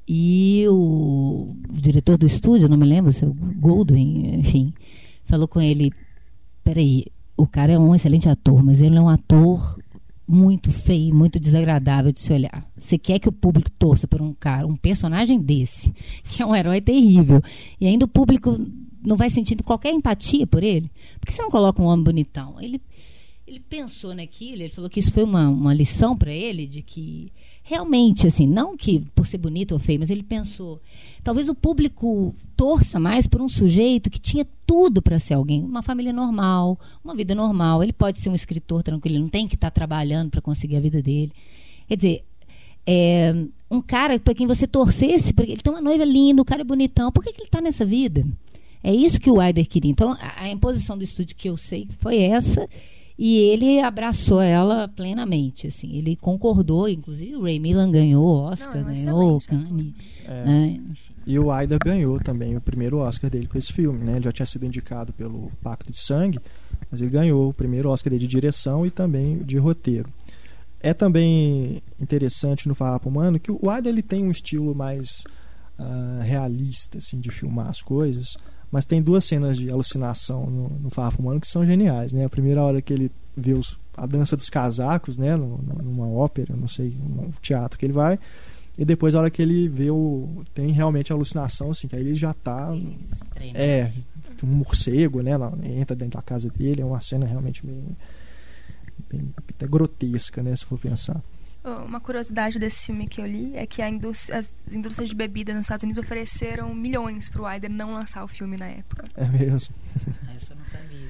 [0.06, 4.74] E o, diretor do estúdio, não me lembro, o Goldwyn, enfim,
[5.24, 5.92] falou com ele:
[6.62, 7.06] peraí,
[7.36, 9.78] o cara é um excelente ator, mas ele é um ator
[10.26, 12.66] muito feio, muito desagradável de se olhar.
[12.76, 15.92] Você quer que o público torça por um cara, um personagem desse,
[16.24, 17.40] que é um herói terrível,
[17.80, 18.58] e ainda o público
[19.04, 20.90] não vai sentindo qualquer empatia por ele?
[21.20, 22.60] Por que você não coloca um homem bonitão?
[22.60, 22.80] Ele,
[23.46, 27.30] ele pensou naquilo, ele falou que isso foi uma, uma lição para ele, de que
[27.64, 30.80] realmente, assim, não que por ser bonito ou feio, mas ele pensou,
[31.24, 35.82] talvez o público torça mais por um sujeito que tinha tudo para ser alguém, uma
[35.82, 37.82] família normal, uma vida normal.
[37.82, 40.80] Ele pode ser um escritor tranquilo, ele não tem que estar trabalhando para conseguir a
[40.80, 41.32] vida dele.
[41.88, 42.24] Quer dizer,
[42.86, 43.34] é,
[43.70, 46.64] um cara para quem você torcesse, porque ele tem uma noiva linda, o cara é
[46.64, 48.26] bonitão, por que, que ele está nessa vida?
[48.82, 49.90] É isso que o Aider queria.
[49.90, 52.68] Então, a, a imposição do estúdio que eu sei foi essa,
[53.16, 55.68] e ele abraçou ela plenamente.
[55.68, 59.94] Assim, ele concordou, inclusive o Ray Millan ganhou o Oscar, Não, é ganhou o Cannes.
[60.26, 60.44] É.
[60.44, 60.80] né?
[61.26, 64.16] E o Aider ganhou também o primeiro Oscar dele com esse filme, né?
[64.16, 66.40] Ele já tinha sido indicado pelo Pacto de Sangue,
[66.90, 70.08] mas ele ganhou o primeiro Oscar dele de direção e também de roteiro.
[70.80, 75.24] É também interessante no Farrapo Humano que o Aider ele tem um estilo mais
[75.78, 78.36] ah, realista assim de filmar as coisas,
[78.74, 82.24] mas tem duas cenas de alucinação no, no Farrapo Humano que são geniais, né?
[82.24, 85.36] A primeira hora que ele vê os- a dança dos casacos, né?
[85.36, 88.18] numa ópera, não sei, num teatro que ele vai,
[88.76, 92.02] e depois a hora que ele vê o tem realmente a alucinação, assim, que aí
[92.02, 92.70] ele já tá
[93.54, 93.92] é,
[94.42, 95.30] um morcego, né?
[95.78, 97.84] Entra dentro da casa dele, é uma cena realmente bem,
[99.08, 100.54] bem até grotesca, né?
[100.56, 101.22] Se for pensar.
[101.64, 105.54] Uma curiosidade desse filme que eu li é que a indústria- as indústrias de bebida
[105.54, 109.04] nos Estados Unidos ofereceram milhões pro Aider não lançar o filme na época.
[109.16, 109.74] É mesmo.
[110.36, 111.08] Essa eu não sabia.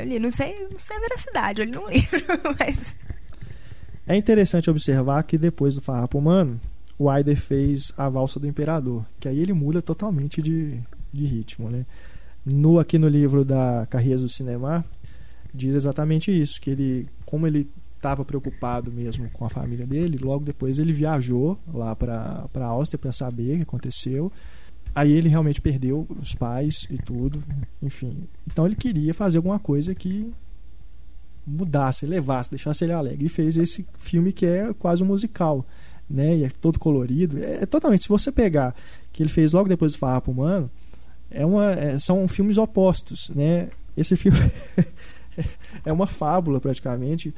[0.00, 2.24] Eu li, não sei, não sei a veracidade, eu li num livro,
[2.58, 2.96] mas
[4.06, 6.58] É interessante observar que depois do Farrapo Humano,
[6.98, 10.80] o Aider fez a Valsa do Imperador, que aí ele muda totalmente de,
[11.12, 11.84] de ritmo, né?
[12.44, 14.84] No, aqui no livro da Carreiras do Cinema,
[15.52, 17.70] diz exatamente isso, que ele, como ele
[18.02, 22.98] estava preocupado mesmo com a família dele, logo depois ele viajou lá para a Áustria
[22.98, 24.32] para saber o que aconteceu.
[24.92, 27.40] Aí ele realmente perdeu os pais e tudo,
[27.80, 28.24] enfim.
[28.46, 30.32] Então ele queria fazer alguma coisa que
[31.46, 33.24] mudasse, levasse, deixasse ele alegre.
[33.24, 35.64] E fez esse filme que é quase um musical,
[36.10, 36.36] né?
[36.36, 37.38] E é todo colorido.
[37.38, 38.02] É, é totalmente.
[38.02, 38.74] Se você pegar
[39.12, 40.68] que ele fez logo depois do Farrapo Humano,
[41.30, 43.68] é uma, é- são filmes opostos, né?
[43.96, 44.38] Esse filme
[45.86, 47.32] é uma fábula praticamente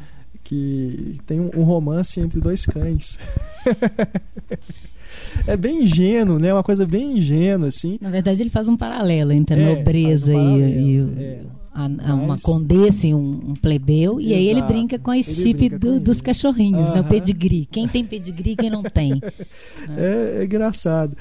[0.59, 3.19] que tem um, um romance entre dois cães.
[5.47, 6.53] é bem ingênuo, né?
[6.53, 7.99] Uma coisa bem ingênua assim.
[8.01, 11.15] Na verdade, ele faz um paralelo entre a É, nobreza um e, paralelo, e o-
[11.19, 11.41] é.
[11.75, 14.21] a- a uma Mas- condessa e um, um plebeu.
[14.21, 17.01] E aí ele brinca com a chip do- dos cachorrinhos, né?
[17.01, 17.67] O pedigree.
[17.67, 19.21] Quem tem pedigree e quem não tem.
[19.97, 21.17] É, é engraçado.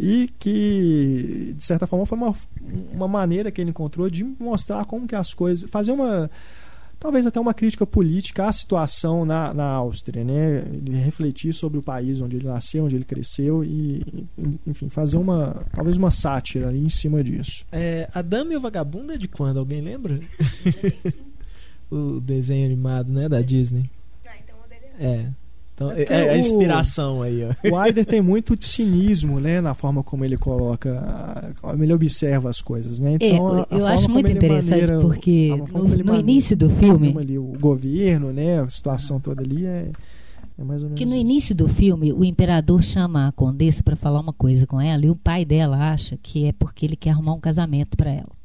[0.00, 2.32] E que, de certa forma, foi uma,
[2.92, 5.68] uma maneira que ele encontrou de mostrar como que as coisas.
[5.68, 6.30] fazer uma.
[6.98, 10.64] Talvez até uma crítica política à situação na, na Áustria, né?
[10.72, 14.26] Ele refletir sobre o país onde ele nasceu, onde ele cresceu e,
[14.66, 15.64] enfim, fazer uma.
[15.72, 17.64] talvez uma sátira ali em cima disso.
[17.70, 19.58] É, a Dama e o Vagabundo é de quando?
[19.58, 20.20] Alguém lembra?
[21.90, 23.28] o desenho animado, né?
[23.28, 23.90] Da Disney.
[25.00, 25.28] É.
[25.78, 27.70] Então, é, É é a o- inspiração aí, ó.
[27.70, 32.50] O Aider tem muito de cinismo, né, na forma como ele coloca, como ele observa
[32.50, 33.16] as coisas, né?
[33.20, 35.88] É, Então, a- a eu forma acho como muito ele interessante maneira- porque no, no
[35.88, 39.90] maneira- início do filme, ali o governo, né, a situação toda ali é,
[40.58, 41.20] é mais ou menos que no isso.
[41.20, 45.10] início do filme o imperador chama a condessa para falar uma coisa com ela e
[45.10, 48.37] o pai dela acha que é porque ele quer arrumar um casamento para ela.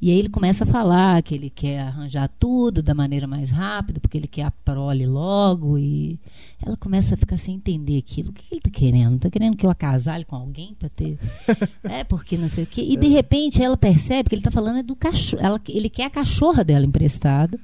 [0.00, 4.00] E aí ele começa a falar que ele quer arranjar tudo da maneira mais rápida,
[4.00, 5.78] porque ele quer a prole logo.
[5.78, 6.18] E
[6.64, 8.30] ela começa a ficar sem entender aquilo.
[8.30, 9.16] O que ele está querendo?
[9.16, 11.18] Está querendo que eu acasale com alguém para ter.
[11.84, 12.80] é, porque não sei o quê.
[12.82, 15.42] E de repente ela percebe que ele está falando é do cachorro.
[15.42, 17.58] Ela, ele quer a cachorra dela emprestada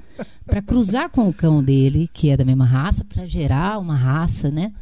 [0.44, 4.50] para cruzar com o cão dele, que é da mesma raça, para gerar uma raça,
[4.50, 4.72] né?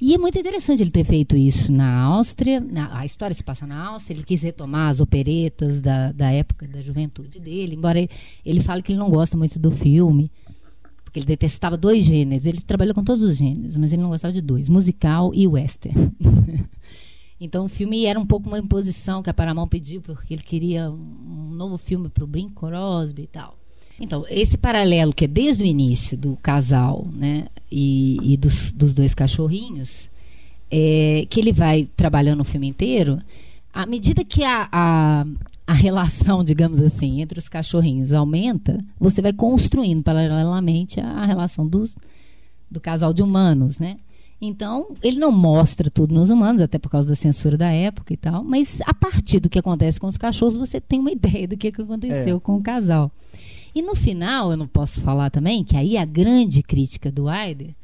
[0.00, 2.58] E é muito interessante ele ter feito isso na Áustria.
[2.58, 4.16] na- a história se passa na Áustria.
[4.16, 8.08] Ele quis retomar as operetas da, da época da juventude dele, embora ele,
[8.44, 10.30] ele fale que ele não gosta muito do filme,
[11.04, 12.46] porque ele detestava dois gêneros.
[12.46, 16.10] Ele trabalhou com todos os gêneros, mas ele não gostava de dois: musical e western.
[17.38, 20.90] então o filme era um pouco uma imposição que a Paramount pediu, porque ele queria
[20.90, 23.59] um, novo filme para o Bing Crosby e tal.
[24.00, 28.94] Então, esse paralelo que é desde o início do casal né, e, e dos, dos
[28.94, 30.08] dois cachorrinhos,
[30.70, 33.18] é, que ele vai trabalhando o filme inteiro,
[33.72, 35.26] à medida que a, a,
[35.66, 41.94] a relação, digamos assim, entre os cachorrinhos aumenta, você vai construindo paralelamente a, relação dos,
[42.70, 43.98] do casal de humanos, né?
[44.42, 48.16] Então, ele não mostra tudo nos humanos, até por causa da censura da época e
[48.16, 51.58] tal, mas a partir do que acontece com os cachorros, você tem uma ideia do
[51.58, 52.40] que, que aconteceu É.
[52.40, 53.12] com o casal.
[53.74, 57.74] E no final, eu não posso falar também, que aí a grande crítica do Aider,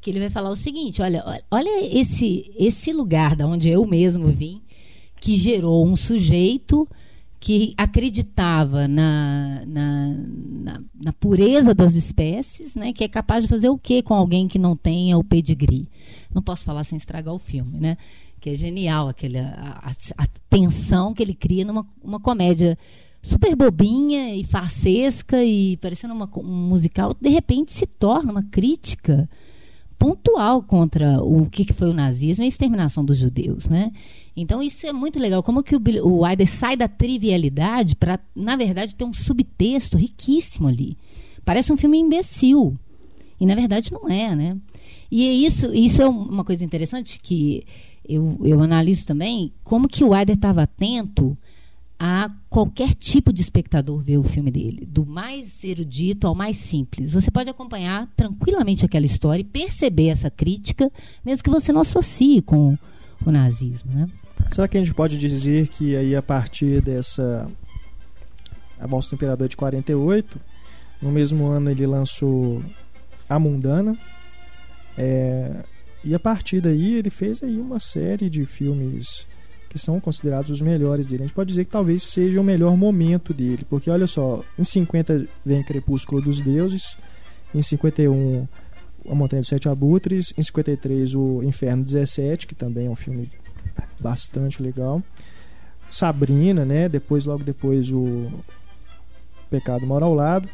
[0.00, 4.28] que ele vai falar o seguinte, olha, olha- esse, esse lugar da onde eu mesmo
[4.28, 4.60] vim,
[5.20, 6.88] que gerou um sujeito
[7.38, 10.06] que acreditava na, na,
[10.62, 12.92] na, na pureza das espécies, né?
[12.92, 15.88] Que é capaz de fazer o que com alguém que não tenha o pedigree?
[16.32, 17.96] Não posso falar sem estragar o filme, né?
[18.40, 22.76] Que é genial aquele, a, a, a tensão que ele cria numa uma comédia
[23.22, 29.28] super bobinha e farsesca e parecendo uma, um musical, de repente se torna uma crítica
[29.98, 33.92] pontual contra o que, foi o nazismo e a exterminação dos judeus, né?
[34.36, 38.56] Então isso é muito legal, como que o, o Wilder sai da trivialidade para, na
[38.56, 40.96] verdade, ter um subtexto riquíssimo ali.
[41.44, 42.76] Parece um filme imbecil
[43.38, 44.56] e na verdade não é, né?
[45.08, 47.64] E é isso, isso é um- uma coisa interessante que
[48.08, 51.38] eu, eu analiso também, como que o Wilder estava atento
[52.04, 57.12] a qualquer tipo de espectador ver o filme dele, do mais erudito ao mais simples.
[57.12, 60.90] Você pode acompanhar tranquilamente aquela história e perceber essa crítica,
[61.24, 62.76] mesmo que você não associe com
[63.24, 64.08] o nazismo, né?
[64.50, 67.48] Será que a gente pode dizer que aí a partir dessa
[68.80, 70.40] A Mostra do Imperador de 48,
[71.00, 72.64] no mesmo ano ele lançou
[73.28, 73.96] A Mundana,
[74.98, 75.64] é,
[76.02, 79.24] e a partir daí ele fez aí uma série de filmes
[79.72, 81.22] que são considerados os melhores dele.
[81.22, 84.64] A gente pode dizer que talvez seja o melhor momento dele, porque olha só, em
[84.64, 86.98] 50 vem Crepúsculo dos Deuses,
[87.54, 88.46] em 51
[89.08, 93.30] A Montanha dos Sete Abutres, em 53 o Inferno 17, que também é um filme
[93.98, 95.02] bastante legal.
[95.88, 96.86] Sabrina, né?
[96.86, 98.30] Depois, logo depois, o
[99.48, 100.48] Pecado Mora ao Lado.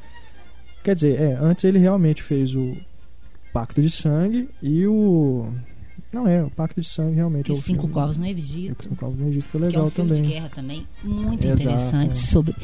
[0.84, 2.76] Quer dizer, é, antes ele realmente fez o
[3.52, 5.52] Pacto de Sangue e o.
[6.12, 7.94] Não é, o Pacto de Sangue realmente E é o Cinco filme.
[7.94, 8.80] Covos no Egito.
[8.80, 10.22] o Cinco Covos no Egito foi que é legal um filme também.
[10.24, 12.14] de guerra também muito Exato, interessante é.
[12.14, 12.56] sobre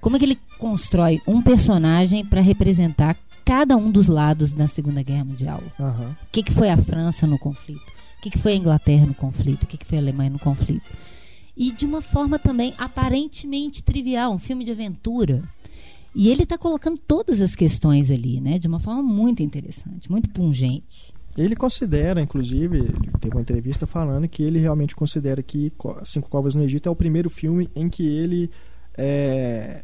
[0.00, 5.02] como é que ele constrói um personagem para representar cada um dos lados da Segunda
[5.02, 5.62] Guerra Mundial.
[5.78, 7.86] O que, que foi a França no conflito?
[8.18, 9.62] O que, que foi a Inglaterra no conflito?
[9.62, 10.90] O que, que foi a Alemanha no conflito?
[11.56, 15.44] E de uma forma também aparentemente trivial, um filme de aventura.
[16.12, 18.58] E ele está colocando todas as questões ali, né?
[18.58, 21.14] De uma forma muito interessante, muito pungente.
[21.36, 26.28] Ele considera, inclusive, ele teve uma entrevista falando que ele realmente considera que Co- Cinco
[26.30, 28.50] Covas no Egito é o primeiro filme em que ele
[28.96, 29.82] é,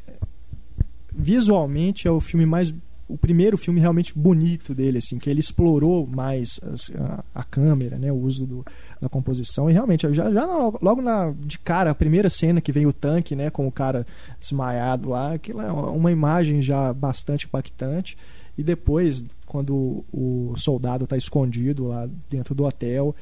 [1.13, 2.75] visualmente é o filme mais
[3.09, 6.59] o primeiro filme realmente bonito dele assim que ele explorou mais
[6.99, 8.65] a, a câmera né o uso do,
[8.99, 9.69] da composição.
[9.69, 10.47] E realmente já, já
[10.81, 14.07] logo na de cara a primeira cena que vem o tanque né com o cara
[14.41, 18.17] desmaiado lá aquilo é uma imagem já bastante impactante.
[18.57, 23.15] E depois quando o soldado está escondido lá dentro do hotel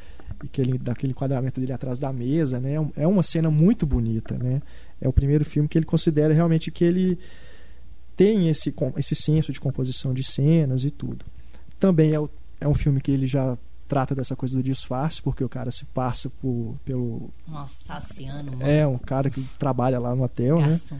[0.45, 4.39] e que ele daquele enquadramento dele atrás da mesa né é uma cena muito bonita
[4.39, 4.63] né
[5.01, 7.19] é o primeiro filme que ele considera realmente que ele
[8.17, 11.25] tem esse, esse senso de composição de cenas e tudo.
[11.79, 12.29] Também é, o-
[12.61, 13.57] é um filme que ele já
[13.89, 17.31] trata dessa coisa do disfarce, porque o cara se passa por, pelo.
[17.49, 20.69] Um assassiano, É um cara que trabalha lá no hotel, né?
[20.69, 20.99] garçom.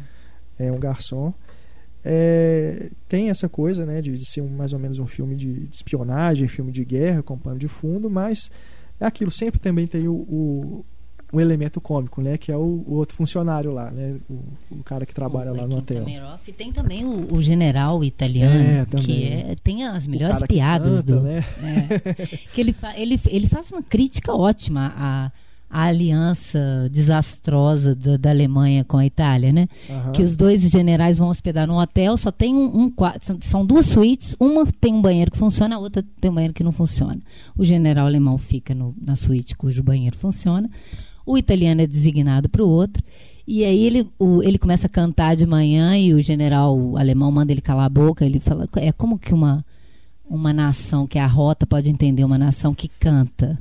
[0.59, 1.35] É um garçom.
[2.05, 5.67] É, tem essa coisa, né, de, de ser um- mais ou menos um filme de,
[5.67, 8.51] de espionagem, filme de guerra com pano de fundo, mas
[8.99, 10.85] é aquilo, sempre também tem o, o,
[11.33, 14.41] um elemento cômico, né, que é o, o outro funcionário lá, né, o,
[14.79, 16.05] o cara que trabalha lá no hotel.
[16.57, 21.21] Tem também o, general italiano, É, que é, tem as melhores piadas canta, do.
[21.21, 21.45] né?
[21.63, 22.25] É.
[22.55, 25.31] que ele, fa- ele, ele faz uma crítica ótima à,
[25.71, 29.69] à aliança desastrosa da, da Alemanha com a Itália, né?
[29.89, 30.13] Aham.
[30.13, 33.87] Que os dois generais vão hospedar num hotel, só tem um, um quarto, são, duas
[33.87, 37.21] suítes, uma tem um banheiro que funciona, a outra tem um banheiro que não funciona.
[37.57, 40.69] O general alemão fica no- na suíte cujo banheiro funciona,
[41.25, 43.01] o italiano é designado para o outro,
[43.47, 47.53] e aí ele, o- ele começa a cantar de manhã e o general alemão manda
[47.53, 49.65] ele calar a boca, ele fala, é como que uma,
[50.29, 53.57] uma nação que é a rota pode entender uma nação que canta.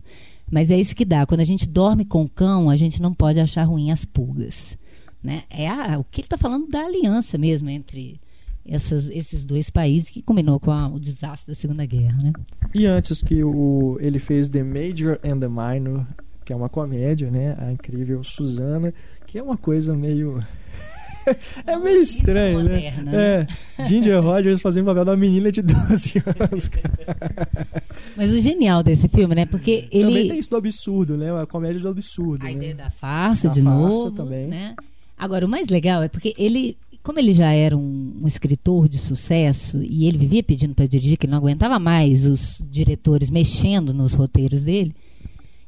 [0.51, 1.25] Mas é isso que dá.
[1.25, 4.77] Quando a gente dorme com o cão, a gente não pode achar ruim as pulgas.
[5.21, 5.43] Né?
[5.49, 8.19] É a- o que ele está falando da aliança mesmo entre
[8.65, 12.21] essas- esses dois países que combinou com a- o desastre da Segunda Guerra.
[12.23, 12.34] Né?
[12.73, 16.05] E antes que o, ele fez The Major and the Minor,
[16.45, 17.55] que é uma comédia, né?
[17.59, 18.93] A incrível Susana,
[19.27, 20.43] que é uma coisa meio.
[21.65, 22.91] É meio estranho, né?
[22.91, 23.47] moderna, É.
[23.87, 26.69] Ginger Rogers fazendo o papel da menina de 12 anos.
[28.15, 29.45] Mas o genial desse filme, né?
[29.45, 30.29] Porque Também ele.
[30.29, 31.31] tem isso do absurdo, né?
[31.41, 32.43] A comédia do absurdo.
[32.43, 32.53] A né?
[32.53, 34.11] ideia da farsa, Da de farsa novo.
[34.11, 34.47] também.
[34.47, 34.75] Né?
[35.17, 38.97] Agora, o mais legal é porque ele, como ele já era um, um escritor de
[38.97, 43.93] sucesso e ele vivia pedindo para dirigir, que ele não aguentava mais os diretores mexendo
[43.93, 44.93] nos roteiros dele,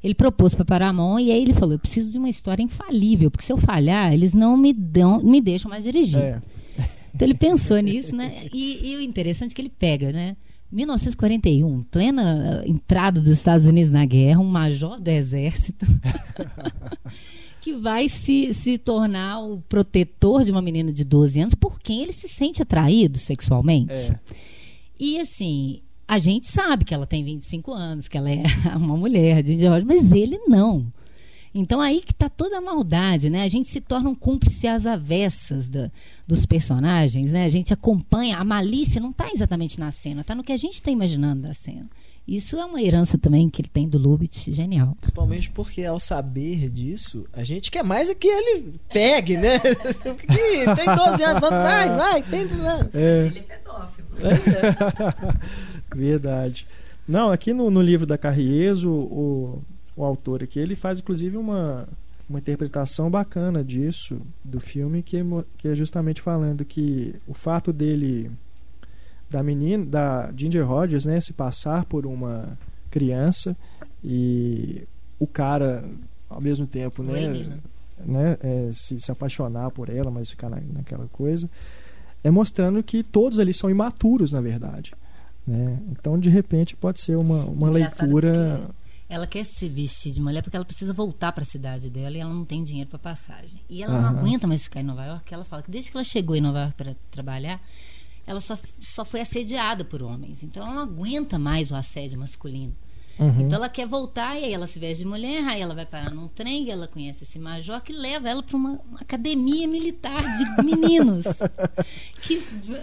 [0.04, 3.46] ele propôs para Paramount e aí ele falou: Eu preciso de uma história infalível, porque
[3.46, 6.20] se eu falhar, eles não me, dão, me deixam mais dirigir.
[6.20, 6.42] É.
[7.14, 8.48] Então ele pensou nisso, né?
[8.54, 10.38] E, e o interessante é que ele pega, né?
[10.72, 15.86] 1941, plena eh, entrada dos Estados Unidos na guerra, um major do exército
[17.60, 22.02] que vai se, se tornar o protetor de uma menina de 12 anos por quem
[22.02, 24.12] ele se sente atraído sexualmente.
[24.12, 24.20] É.
[24.98, 25.82] E assim,
[26.12, 28.44] a gente sabe que ela tem 25 anos, que ela é
[28.76, 30.92] uma mulher de George, mas ele não.
[31.56, 33.44] Então aí que está toda a maldade, né?
[33.44, 35.90] A gente se torna um cúmplice às avessas da-
[36.28, 37.46] dos personagens, né?
[37.46, 40.74] A gente acompanha, a malícia não está exatamente na cena, está no que a gente
[40.74, 41.90] está imaginando da cena.
[42.28, 44.96] Isso é uma herança também que ele tem do Lubitsch, genial.
[45.00, 49.60] Principalmente porque ao saber disso, a gente quer mais é que ele pegue, né?
[50.04, 52.46] Porque tem 12 anos, vai, vai, tem.
[52.46, 52.90] Não.
[52.94, 53.26] É.
[53.28, 54.08] Ele é pedófilo.
[54.20, 54.76] Pois é.
[55.96, 56.66] Verdade.
[57.08, 59.62] Não, aqui no, no livro da Carrieso, o,
[59.96, 61.88] o autor aqui, ele faz inclusive uma,
[62.30, 65.24] uma interpretação bacana disso, do filme, que é,
[65.58, 68.32] que é justamente falando que o fato dele,
[69.30, 72.58] da menina, da Ginger Rogers, né, se passar por uma
[72.90, 73.56] criança
[74.04, 74.88] e
[75.20, 75.84] o cara,
[76.30, 77.62] ao mesmo tempo, né, Milland.
[78.06, 81.50] né é, se, se apaixonar por ela, mas ficar na, naquela coisa,
[82.24, 84.94] é mostrando que todos ali são imaturos, na verdade.
[85.46, 85.80] Né?
[85.92, 88.70] Então, de repente, pode ser uma, uma Engraçado leitura.
[89.10, 92.20] Ela quer se vestir de mulher porque ela precisa voltar para a cidade dela e
[92.22, 93.62] ela não tem dinheiro para passagem.
[93.70, 95.34] E ela não aguenta mais ficar em Nova York.
[95.34, 97.62] Ela fala que desde que ela chegou em Nova York para trabalhar,
[98.26, 100.44] ela só, só foi assediada por homens.
[100.44, 102.74] Então ela não aguenta mais o assédio masculino.
[103.22, 103.42] Uhum.
[103.42, 106.10] Então ela quer voltar e aí ela se veste de mulher, aí ela vai parar
[106.10, 110.22] num trem, e ela conhece esse major que leva ela para uma, uma academia militar
[110.22, 111.26] de meninos.
[112.24, 112.38] que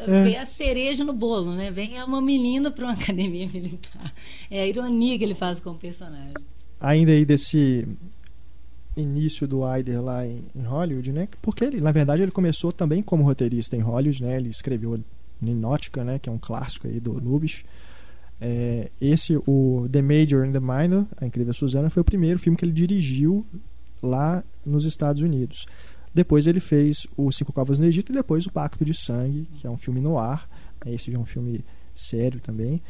[0.07, 1.73] vê a cereja no bolo, né?
[1.73, 4.15] Vem uma menina para uma academia militar.
[4.49, 6.35] É a ironia que ele faz com o personagem.
[6.81, 7.85] Ainda aí desse
[8.97, 11.29] início do Aider lá em, em Hollywood, né?
[11.43, 14.37] Porque ele, na verdade, ele começou também como roteirista em Hollywood, né?
[14.37, 15.01] Ele escreveu
[15.41, 16.21] Ninótica, né?
[16.21, 17.65] Que é um clássico aí do Lubitsch.
[18.41, 22.57] É, esse, o The Major and the Minor, A Incrível Susana, foi o primeiro filme
[22.57, 23.45] que ele dirigiu
[24.03, 25.67] lá nos Estados Unidos.
[26.15, 29.67] Depois ele fez o Cinco Covas no Egito e depois o Pacto de Sangue, que
[29.67, 30.49] é um filme no ar.
[30.87, 32.81] Esse já é um filme sério também.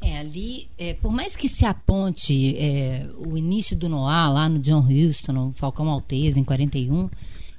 [0.00, 4.58] É, ali, é, por mais que se aponte é, o início do Noir lá no
[4.58, 7.10] John Huston, no Falcão Maltese, em 41,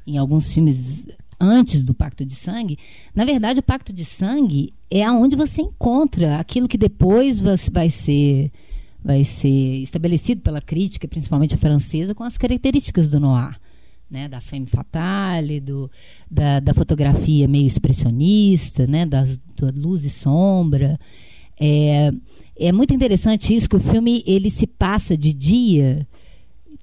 [0.08, 1.06] em alguns filmes
[1.42, 2.78] antes do Pacto de Sangue,
[3.16, 8.52] na verdade o Pacto de Sangue é aonde você encontra aquilo que depois vai ser
[9.04, 13.60] vai ser estabelecido pela crítica, principalmente francesa, com as características do noir,
[14.10, 15.90] né, da femme fatale, do,
[16.30, 21.00] da, da fotografia meio expressionista, né, das, da luz e sombra.
[21.60, 22.12] É,
[22.56, 26.08] é muito interessante isso que o filme ele se passa de dia,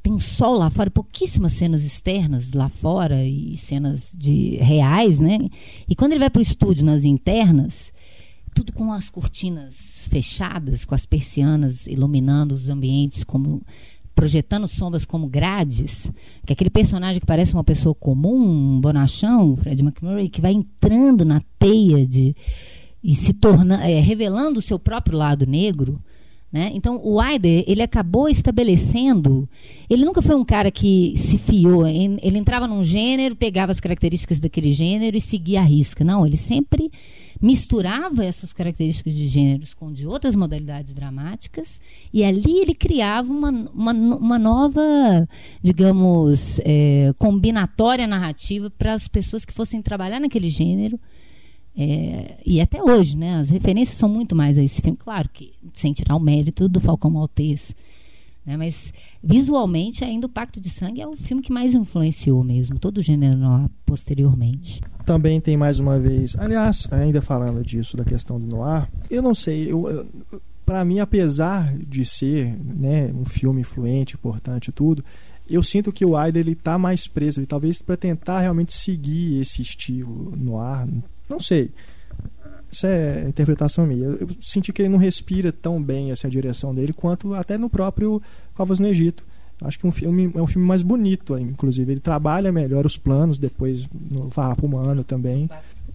[0.08, 5.38] tem sol lá fora, pouquíssimas cenas externas lá fora e cenas de reais, né?
[5.86, 7.92] E quando ele vai para o estúdio nas internas,
[8.54, 13.60] tudo com as cortinas fechadas, com as persianas iluminando os ambientes como
[14.14, 16.10] projetando sombras como grades,
[16.44, 20.52] que é aquele personagem que parece uma pessoa comum, um bonachão, Fred McMurray, que vai
[20.52, 22.34] entrando na teia de
[23.04, 26.02] e se tornando, revelando o seu próprio lado negro,
[26.50, 26.70] né?
[26.74, 29.48] Então o Aider ele acabou estabelecendo,
[29.88, 34.40] ele nunca foi um cara que se fiou, ele entrava num gênero, pegava as características
[34.40, 36.02] daquele gênero e seguia a risca.
[36.02, 36.90] Não, ele sempre
[37.40, 41.78] misturava essas características de gêneros com de outras modalidades dramáticas
[42.12, 44.82] e ali ele criava uma, uma, uma nova,
[45.62, 50.98] digamos, é, combinatória narrativa para as pessoas que fossem trabalhar naquele gênero.
[51.80, 53.36] É, e até hoje, né?
[53.36, 54.98] As referências são muito mais a esse filme.
[54.98, 57.72] Claro que sem tirar o mérito do Falcão Maltese.
[58.44, 58.56] Né?
[58.56, 58.92] Mas
[59.22, 63.02] visualmente, ainda o Pacto de Sangue é o filme que mais influenciou mesmo todo o
[63.02, 64.80] gênero noir posteriormente.
[65.04, 69.34] Também tem mais uma vez, aliás, ainda falando disso da questão do noir, eu não
[69.34, 70.06] sei, eu, eu,
[70.66, 75.04] para mim, apesar de ser né, um filme influente, importante e tudo,
[75.48, 79.40] eu sinto que o Aider ele tá mais preso, ele, talvez para tentar realmente seguir
[79.40, 80.86] esse estilo noir,
[81.28, 81.70] não sei.
[82.70, 84.06] Isso é interpretação minha.
[84.06, 88.20] Eu, senti que ele não respira tão bem essa direção dele quanto até no próprio
[88.54, 89.24] Covas no Egito.
[89.60, 91.90] Acho que um filme é um filme mais bonito, inclusive.
[91.92, 95.48] Ele trabalha melhor os planos, depois no Farrapo Humano também.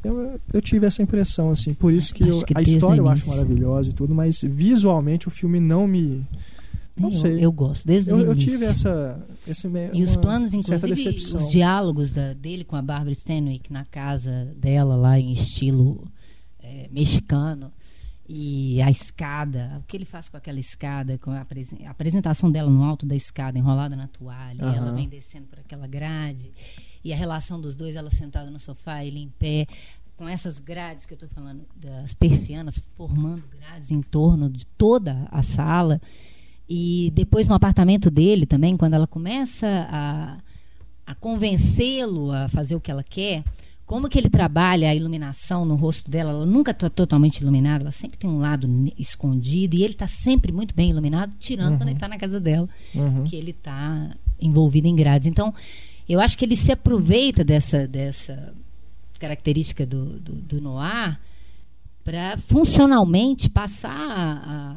[0.04, 1.74] Eu, eu tive essa impressão, assim.
[1.74, 5.32] Por isso que, eu- que a história eu acho maravilhosa e tudo, mas visualmente o
[5.32, 6.26] filme não me.
[6.96, 7.44] Não eu, sei.
[7.44, 8.52] eu gosto, desde Eu, o eu início.
[8.52, 9.26] tive essa.
[9.48, 14.54] Esse, E os planos, inclusive, os diálogos da- dele com a Barbara Stanwyck na casa
[14.58, 16.08] dela, lá em estilo
[16.60, 17.72] eh, mexicano.
[18.30, 21.46] E a escada, o que ele faz com aquela escada, com a,
[21.86, 25.60] a apresentação dela no alto da escada, enrolada na toalha, e ela vem descendo por
[25.60, 26.50] aquela grade,
[27.04, 29.68] e a relação dos dois, ela sentada no sofá, ele em pé,
[30.16, 35.28] com essas grades que eu estou falando, das persianas, formando grades em torno de toda
[35.30, 36.00] a sala.
[36.70, 40.38] E depois no apartamento dele também, quando ela começa a,
[41.06, 43.44] a convencê-lo a fazer o que ela quer,
[43.86, 47.92] como que ele trabalha a iluminação no rosto dela, ela nunca está totalmente iluminada, ela
[47.92, 48.68] sempre tem um lado
[48.98, 52.68] escondido e ele está sempre muito bem iluminado, tirando quando ele está na casa dela,
[52.96, 53.26] Uhum.
[53.26, 54.10] que ele está
[54.42, 55.28] envolvido em grades.
[55.28, 55.54] Então,
[56.08, 58.54] eu acho que ele se aproveita dessa, dessa
[59.20, 61.20] característica do, do, do noir
[62.06, 64.76] para funcionalmente passar a- a-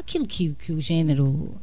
[0.00, 1.54] aquilo que, que o gênero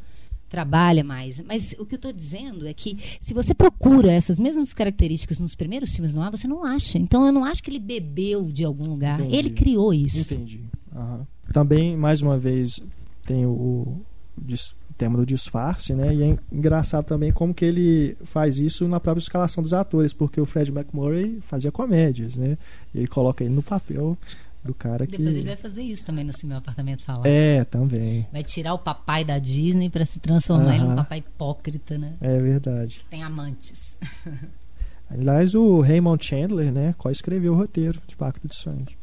[0.49, 1.39] trabalha mais.
[1.41, 5.55] Mas o que eu estou dizendo é que se você procura essas mesmas características nos
[5.55, 6.97] primeiros filmes no ar, você não acha.
[6.97, 9.19] Então eu não acho que ele bebeu de algum lugar.
[9.19, 9.35] Entendi.
[9.35, 10.33] Ele criou isso.
[10.33, 10.61] Entendi.
[10.95, 11.27] Aham.
[11.51, 12.81] Também, mais uma vez,
[13.25, 14.01] tem o, o
[14.97, 16.13] tema do disfarce, né?
[16.13, 20.39] E é engraçado também como que ele faz isso na própria escalação dos atores, porque
[20.39, 22.57] o Fred McMurray fazia comédias, né?
[22.93, 24.17] E ele coloca ele no papel
[24.65, 25.17] do cara que...
[25.17, 27.27] Depois ele vai fazer isso também no Se Meu Apartamento Falar.
[27.27, 28.27] É, também.
[28.31, 32.15] Vai tirar o papai da Disney para se transformar em um papai hipócrita, né?
[32.19, 32.99] É verdade.
[32.99, 33.97] Que tem amantes.
[35.07, 38.97] Aliás, o Raymond Chandler, né, co-escreveu o roteiro de Pacto de Sangue.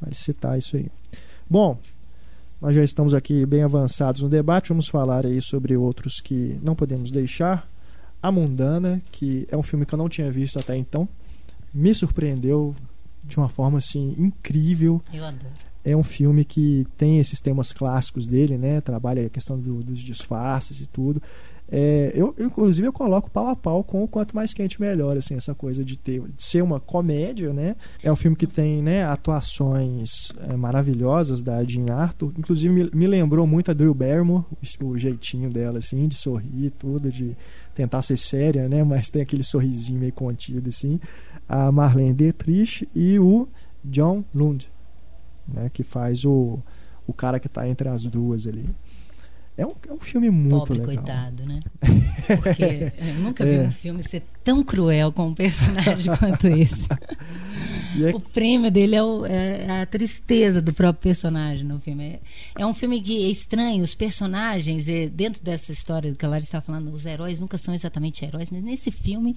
[0.00, 0.86] Vai citar isso aí.
[1.48, 1.76] Bom,
[2.60, 6.74] nós já estamos aqui bem avançados no debate, vamos falar aí sobre outros que não
[6.74, 7.68] podemos deixar.
[8.22, 11.08] A Mundana, que é um filme que eu não tinha visto até então,
[11.72, 12.76] me surpreendeu
[13.30, 15.00] de uma forma assim incrível.
[15.12, 15.52] Eu adoro.
[15.82, 18.82] É um filme que tem esses temas clássicos dele, né?
[18.82, 21.22] Trabalha a questão do- dos disfarces e tudo.
[21.72, 25.36] É, eu, inclusive, eu coloco pau a pau com o Quanto Mais Quente Melhor, assim,
[25.36, 27.76] essa coisa de ter de ser uma comédia, né?
[28.02, 32.32] É um filme que tem né, atuações é, maravilhosas da Jean Arthur.
[32.36, 34.44] Inclusive, me, me lembrou muito a Drew Barrymore,
[34.82, 37.36] o, jeitinho dela, assim, de sorrir e tudo, de
[37.74, 38.82] tentar ser séria, né?
[38.84, 40.98] Mas tem aquele sorrisinho meio contido, assim.
[41.52, 43.48] A Marlene Dietrich e o
[43.84, 44.70] John Lund,
[45.48, 45.68] né?
[45.72, 46.60] Que faz o,
[47.06, 48.66] o cara que está entre as duas ali.
[49.58, 50.94] É um, é um filme muito Pobre legal.
[51.04, 51.60] coitado, né?
[52.40, 53.60] Porque eu nunca vi É.
[53.62, 56.86] um filme ser tão cruel com um personagem quanto esse.
[58.02, 62.04] É O prêmio dele é, o- é a tristeza do próprio personagem no filme.
[62.04, 62.20] É,
[62.62, 66.28] é um filme que é estranho, os personagens, é, dentro dessa história do que a
[66.28, 69.34] Larissa está falando, os heróis nunca são exatamente heróis, mas nesse filme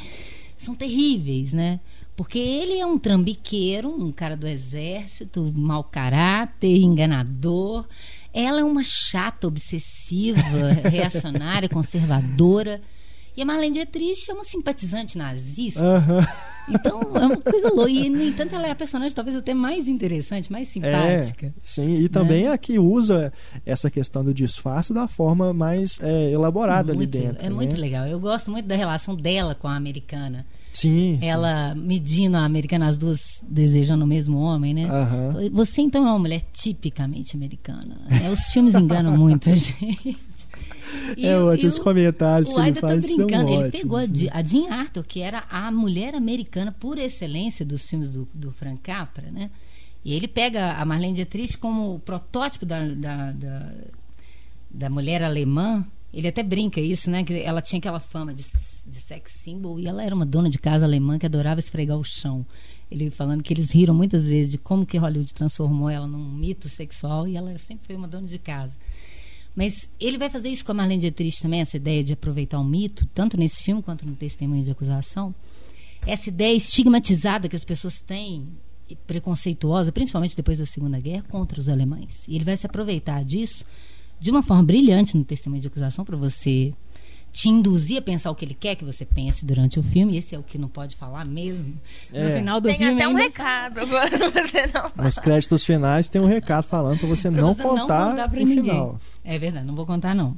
[0.57, 1.80] são terríveis, né?
[2.15, 7.85] Porque ele é um trambiqueiro, um cara do exército, mau caráter, enganador.
[8.31, 10.40] Ela é uma chata, obsessiva,
[10.90, 12.81] reacionária, conservadora.
[13.35, 15.81] E a Marlene Dietrich é uma simpatizante nazista.
[15.81, 16.26] Aham.
[16.69, 17.90] Então, é uma coisa louca.
[17.90, 21.48] E, no entanto, ela é a personagem talvez até mais interessante, mais simpática.
[21.48, 23.34] É, sim, e também a que usa
[23.65, 27.45] essa questão do disfarce da forma mais é, elaborada Muito- ali dentro.
[27.45, 27.56] É né?
[27.56, 28.06] muito legal.
[28.06, 30.45] Eu gosto muito da relação dela com a americana.
[30.73, 31.25] Sim, sim.
[31.25, 34.87] Ela medindo a americana, as duas desejando o mesmo homem, né?
[35.51, 37.95] Você então é uma mulher tipicamente americana.
[38.09, 38.29] né?
[38.31, 40.17] Os filmes enganam muito a gente.
[41.17, 43.49] E é ótimo, os comentários o que ele Aida tá faz são brincando.
[43.49, 43.71] Ele ótimos.
[43.71, 44.07] pegou a, né?
[44.31, 48.81] A Jean Arthur, que era a mulher americana por excelência dos filmes do, do Frank
[48.81, 49.49] Capra, né?
[50.03, 53.73] E ele pega a Marlene Dietrich como o protótipo da, da, da,
[54.69, 55.85] da mulher alemã.
[56.13, 57.23] Ele até brinca isso, né?
[57.23, 58.43] Que ela tinha aquela fama de,
[58.88, 62.03] de sex symbol e ela era uma dona de casa alemã que adorava esfregar o
[62.03, 62.45] chão.
[62.91, 66.69] Ele falando que eles riram muitas vezes de como que Hollywood transformou ela num mito
[66.69, 68.73] sexual e ela sempre foi uma dona de casa.
[69.55, 72.64] Mas ele vai fazer isso com a Marlene Dietrich também, essa ideia de aproveitar o
[72.64, 75.34] mito, tanto nesse filme quanto no testemunho de acusação.
[76.05, 78.47] Essa ideia estigmatizada que as pessoas têm,
[79.07, 82.23] preconceituosa, principalmente depois da Segunda Guerra, contra os alemães.
[82.27, 83.64] E ele vai se aproveitar disso
[84.19, 86.73] de uma forma brilhante no testemunho de acusação para você
[87.34, 90.15] te induzir a pensar o que ele quer que você pense durante o filme.
[90.15, 91.73] Esse é o que não pode falar mesmo.
[92.11, 92.38] No É.
[92.38, 95.03] final do Tem filme até um ainda recado agora pra você não.
[95.03, 98.61] Nos créditos finais tem um recado falando pra você não você contar, pra o ninguém.
[98.64, 98.99] final.
[99.23, 100.38] É verdade, não vou contar não.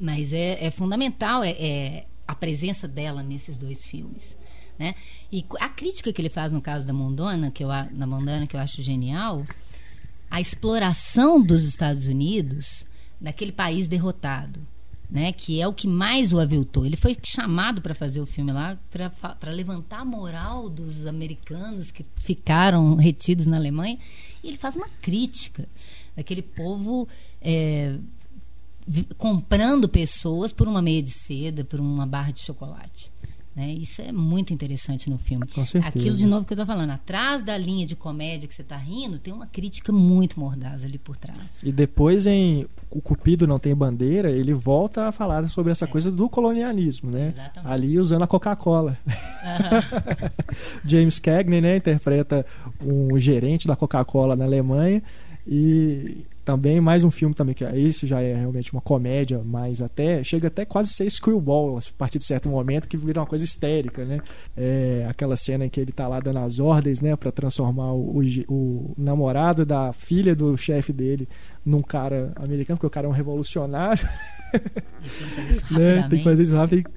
[0.00, 4.34] Mas é, é fundamental é, é a presença dela nesses dois filmes,
[4.78, 4.94] né?
[5.30, 8.46] E a crítica que ele faz no caso da Mondana, que eu a- da Mondana
[8.46, 9.44] que eu acho genial,
[10.30, 12.86] a exploração dos Estados Unidos
[13.20, 14.60] daquele país derrotado,
[15.10, 15.32] né?
[15.32, 16.86] Que é o que mais o aviltou.
[16.86, 22.04] Ele foi chamado para fazer o filme lá para levantar a moral dos americanos que
[22.16, 23.98] ficaram retidos na Alemanha.
[24.42, 25.68] E ele faz uma crítica
[26.16, 27.08] daquele povo
[27.40, 27.96] é,
[29.16, 33.09] comprando pessoas por uma meia de seda, por uma barra de chocolate.
[33.60, 33.74] Né?
[33.74, 35.46] Isso é muito interessante no filme.
[35.46, 35.98] Com certeza.
[35.98, 38.76] Aquilo de novo que eu estou falando, atrás da linha de comédia que você está
[38.76, 41.38] rindo, tem uma crítica muito mordaz ali por trás.
[41.62, 46.10] E depois em O Cupido Não Tem Bandeira, ele volta a falar sobre essa coisa
[46.10, 47.34] do colonialismo, né?
[47.36, 47.40] É.
[47.40, 47.72] Exatamente.
[47.72, 48.96] Ali usando a Coca-Cola.
[50.86, 52.46] James Cagney, né, interpreta
[52.82, 55.02] um gerente da Coca-Cola na Alemanha
[55.46, 59.80] E também mais um filme também que é- esse já é realmente uma comédia, mas
[59.82, 63.26] até chega até quase a ser screwball a partir de certo momento que vira uma
[63.26, 64.20] coisa histérica, né?
[64.56, 68.20] É, aquela cena em que ele tá lá dando as ordens, né, para transformar o,
[68.20, 71.28] o o namorado da filha do chefe dele
[71.64, 74.06] num cara americano, porque o cara é um revolucionário,
[75.70, 76.06] né?
[76.08, 76.88] Tem que fazer isso rápido.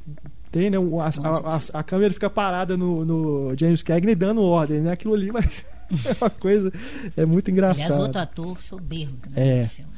[0.52, 0.78] Tem, tem, né?
[0.78, 4.92] A, a, a- a câmera fica parada no, no James Cagney dando ordens, né?
[4.92, 5.66] Aquilo ali, mas
[6.06, 6.72] é uma coisa
[7.16, 8.02] é muito Aliás, engraçado.
[8.02, 9.18] outro ator soberbo.
[9.30, 9.68] Né, É.
[9.68, 9.94] filme.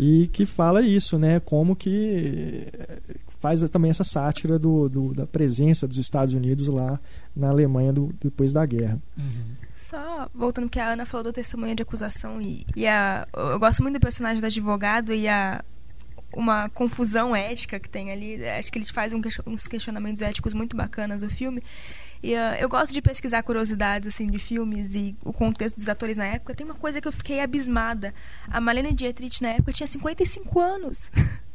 [0.00, 1.40] E que fala isso, né?
[1.40, 2.98] Como que eh,
[3.40, 7.00] faz também essa sátira do, do- da presença dos Estados Unidos lá
[7.34, 9.00] na Alemanha do- depois da guerra.
[9.18, 9.56] Uhum.
[9.74, 13.82] Só voltando que a Ana falou do testemunho de acusação e, e a, eu gosto
[13.82, 15.64] muito do personagem do advogado e a
[16.32, 18.46] uma confusão ética que tem ali.
[18.46, 21.60] Acho que ele faz um uns questionamentos éticos muito bacanas do filme.
[22.22, 26.16] E ah, eu gosto de pesquisar curiosidades assim de filmes e o contexto dos atores
[26.16, 26.54] na época.
[26.54, 28.12] Tem uma coisa que eu fiquei abismada.
[28.48, 31.10] A Marlene Dietrich na época tinha 55 anos.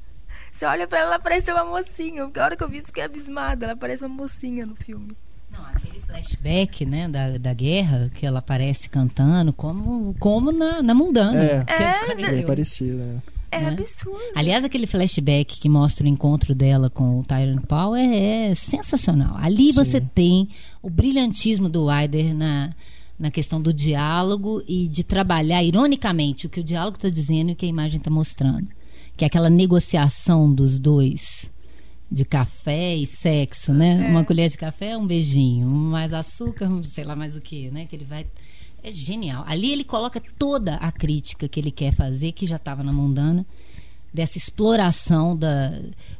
[0.51, 2.23] Você olha pra ela, ela parece uma mocinha.
[2.23, 3.65] A hora que eu vi isso, eu fiquei abismada.
[3.65, 5.17] Ela parece uma mocinha no filme.
[5.51, 10.93] Não, aquele flashback, né, da, da guerra, que ela aparece cantando, como, como na, na
[10.93, 11.43] mundana.
[11.43, 11.65] É.
[11.67, 12.25] É, descobri.
[12.27, 13.21] Bem parecido, né?
[13.53, 13.67] É Né?
[13.69, 14.19] absurdo.
[14.35, 19.35] Aliás, aquele flashback que mostra o encontro dela com o Tyrone Power é, é sensacional.
[19.37, 19.73] Ali Sim.
[19.73, 20.49] você tem
[20.81, 22.73] o brilhantismo do Wyder na,
[23.19, 27.53] na questão do diálogo e de trabalhar ironicamente o que o diálogo está dizendo e
[27.53, 28.67] o que a imagem está mostrando.
[29.15, 31.51] Que é aquela negociação dos dois
[32.11, 34.05] de café e sexo, né?
[34.07, 34.09] É.
[34.11, 37.85] Uma colher de café, um beijinho, mais açúcar, sei lá mais o que, né?
[37.85, 38.25] Que ele vai
[38.83, 39.43] é genial.
[39.47, 43.45] Ali ele coloca toda a crítica que ele quer fazer, que já estava na mundana,
[44.13, 45.71] dessa exploração da,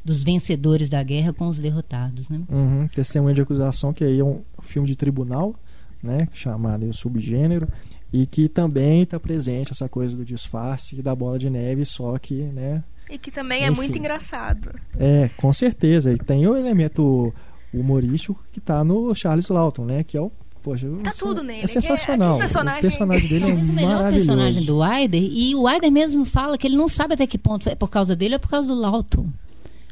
[0.04, 2.40] dos vencedores da guerra com os derrotados, né?
[2.48, 2.88] Uhum.
[2.88, 5.54] Testemunha de acusação, que aí é um filme de tribunal,
[6.02, 6.26] né?
[6.32, 7.68] Chamado o subgênero.
[8.12, 12.16] E que também está presente essa coisa do disfarce e da bola de neve, só
[12.18, 12.82] que, né?
[13.10, 13.76] E que também é Enfim.
[13.76, 14.70] muito engraçado.
[14.96, 16.12] É, com certeza.
[16.12, 17.34] E tem o elemento
[17.72, 20.04] humorístico que tá no Charles Lawton, né?
[20.04, 20.32] Que é o.
[20.64, 22.36] Poxa, Tá tudo nele, É sensacional.
[22.36, 24.26] é- personagem- O personagem dele é o melhor maravilhoso.
[24.28, 27.68] personagem do Wyder, e o Wyder mesmo fala que ele não sabe até que ponto
[27.68, 29.28] é por causa dele ou por causa do Lawton.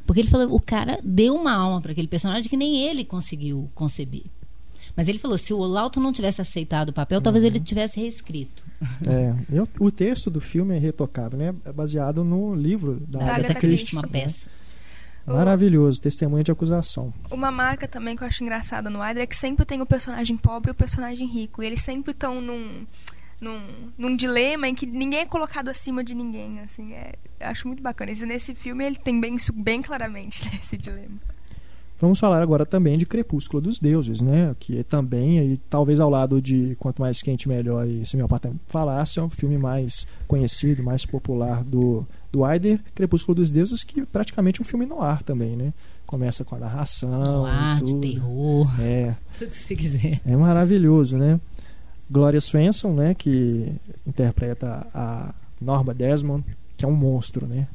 [0.07, 3.69] Porque ele falou, o cara deu uma alma para aquele personagem que nem ele conseguiu
[3.74, 4.23] conceber.
[4.97, 8.65] Mas ele falou, se o Lawton não tivesse aceitado o papel, talvez ele tivesse reescrito.
[9.07, 11.55] É, eu- o texto do filme é retocável, né?
[11.65, 13.94] É baseado no livro da, Da Agatha Agatha Christie.
[13.97, 14.47] Uma peça.
[15.27, 17.12] Maravilhoso, testemunha de acusação.
[17.31, 20.36] Uma marca também que eu acho engraçada no Wyder é que sempre tem o personagem
[20.36, 21.62] pobre e o personagem rico.
[21.62, 22.86] E eles sempre estão num,
[23.40, 23.61] num,
[23.97, 26.61] num dilema em que ninguém é colocado acima de ninguém.
[26.61, 28.11] Assim, é, eu acho muito bacana.
[28.11, 31.20] E nesse filme ele tem bem isso bem claramente, né, esse dilema.
[32.03, 34.57] Vamos falar agora também de Crepúsculo dos Deuses, né?
[34.59, 39.20] Que é também, aí, talvez ao lado de Quanto Mais Quente Melhor e Apartamento Falasse,
[39.20, 42.81] é um filme mais conhecido, mais popular do, do Wyder.
[42.95, 45.73] Crepúsculo dos Deuses, que é praticamente um filme no ar também, né?
[46.07, 47.11] Começa com a narração.
[47.41, 48.01] No ar, e de tudo.
[48.01, 50.21] terror, É, tudo que você quiser.
[50.27, 51.39] é maravilhoso, né?
[52.11, 53.15] Gloria Swanson, né?
[53.15, 53.73] Que
[54.07, 56.45] interpreta a Norma Desmond,
[56.77, 57.67] que é um monstro, né?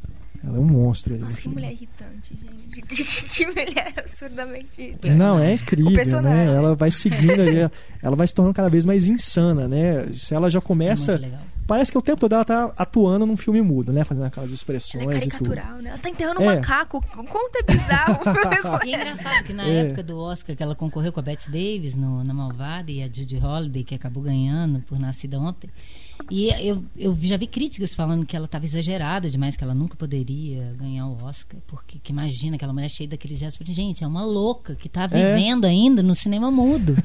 [0.43, 1.17] Ela é um monstro.
[1.17, 2.47] Nossa, que mulher irritante, gente.
[3.33, 5.15] Que mulher absurdamente irritante.
[5.15, 6.45] Não, é incrível, personagem.
[6.45, 6.55] né?
[6.55, 7.71] Ela vai seguindo ali,
[8.03, 10.05] ela vai se tornando cada vez mais insana, né?
[10.13, 11.13] Se ela já É começa.
[11.13, 11.41] muito legal.
[11.67, 14.03] Parece que o tempo todo ela tá atuando num filme mudo, né?
[14.03, 15.49] Fazendo aquelas Ela expressões é e tudo.
[15.51, 15.89] caricatural, né?
[15.89, 16.55] Ela tá enterrando um É.
[16.55, 17.01] macaco.
[17.01, 18.19] Quanto é bizarro.
[18.87, 19.79] E é engraçado que na É.
[19.87, 23.07] época do Oscar que ela concorreu com a Bette Davis no, na Malvada e a
[23.07, 25.69] Judy Holliday, que acabou ganhando por Nascida Ontem.
[26.31, 29.95] E eu, eu já vi críticas falando que ela estava exagerada demais, que ela nunca
[29.95, 31.59] poderia ganhar o Oscar.
[31.67, 33.59] Porque que imagina aquela mulher cheia daqueles gestos.
[33.61, 35.07] Eu falei, gente, é uma louca que está É.
[35.07, 36.95] vivendo ainda no cinema mudo.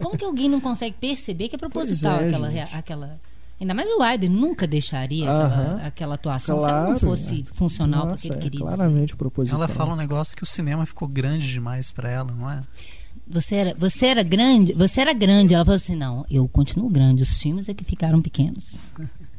[0.00, 2.28] Como que alguém não consegue perceber que é proposital Pois é,
[2.62, 3.20] aquela, aquela.
[3.62, 8.00] Ainda mais o Wyder nunca deixaria aquela, aquela atuação se ela Claro, não fosse funcional
[8.00, 8.64] para o Nossa, que ele é queria dizer.
[8.76, 9.58] claramente proposital.
[9.60, 12.64] Ela fala um negócio que o cinema ficou grande demais pra ela, não é?
[13.28, 15.54] Você era, você era grande, você era grande.
[15.54, 17.22] Ela falou assim: não, eu continuo grande.
[17.22, 18.74] Os filmes é que ficaram pequenos.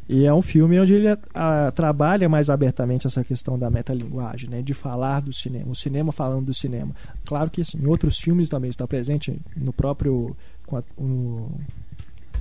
[0.08, 4.62] E é um filme onde ele ah, trabalha mais abertamente essa questão da metalinguagem, né?
[4.62, 6.96] De falar do cinema, o cinema falando do cinema.
[7.26, 10.36] Claro que assim, em outros filmes também está presente no próprio
[10.66, 11.52] com a- no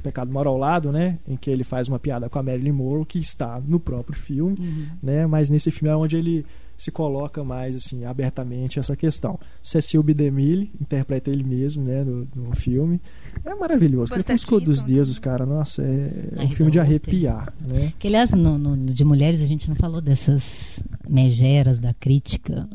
[0.02, 1.18] Pecado Mora ao Lado, né?
[1.26, 4.56] Em que ele faz uma piada com a Marilyn Monroe, que está no próprio filme,
[5.02, 5.26] né?
[5.26, 6.44] Mas nesse filme é onde ele
[6.76, 9.38] se coloca mais assim abertamente essa questão.
[9.62, 10.14] Cecil B.
[10.14, 12.02] DeMille interpreta ele mesmo, né?
[12.02, 13.00] No, no filme
[13.44, 14.12] é maravilhoso.
[14.12, 17.92] Crepúsculo dos Keaton Deuses, cara, nossa, é, é um filme de arrepiar, né?
[17.98, 22.68] Que, aliás, no, no- de mulheres a gente não falou dessas megeras da crítica.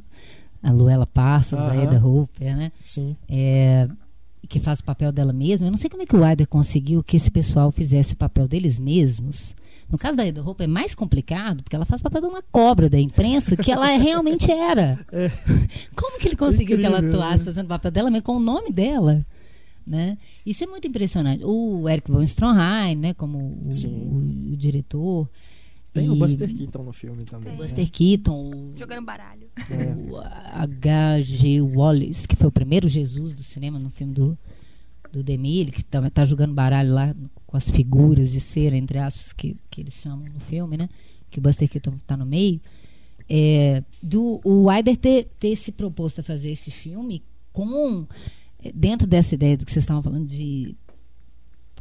[0.64, 1.76] A Luella Passos, a.
[1.76, 2.72] Eda Hooper, né?
[2.82, 3.16] Sim.
[3.30, 3.88] É,
[4.48, 5.68] que faz o papel dela mesma.
[5.68, 8.48] Eu não sei como é que o Wilder conseguiu que esse pessoal fizesse o papel
[8.48, 9.56] deles mesmos.
[9.90, 12.42] No caso da Eda Roupa é mais complicado, porque ela faz o papel de uma
[12.52, 15.00] cobra da imprensa, que ela realmente era.
[15.96, 17.46] Como que ele conseguiu que ela Incrível, atuasse né?
[17.46, 19.26] fazendo o papel dela, mas com o nome dela?
[19.86, 20.18] Né?
[20.46, 21.44] Isso é muito impressionante.
[21.46, 25.30] O Eric von Stroheim, né, como o, o- o diretor.
[26.02, 27.50] Tem o E Buster Keaton no filme também.
[27.50, 27.58] Tem.
[27.58, 27.64] né?
[27.64, 29.48] Buster Keaton, o- Jogando baralho.
[29.70, 29.94] É.
[30.12, 31.62] o H.G.
[31.62, 34.38] Wallace, que foi o primeiro Jesus do cinema no filme do,
[35.12, 37.16] do Demille, que tá, tá jogando baralho lá
[37.46, 40.90] com as figuras de cera, entre aspas, que, que eles chamam no filme, né?
[41.30, 42.60] Que o Buster Keaton tá no meio.
[43.30, 47.22] É, do, o Wilder ter, ter se proposto a fazer esse filme
[47.52, 48.06] com
[48.64, 50.74] eh, dentro dessa ideia do que vocês estavam falando de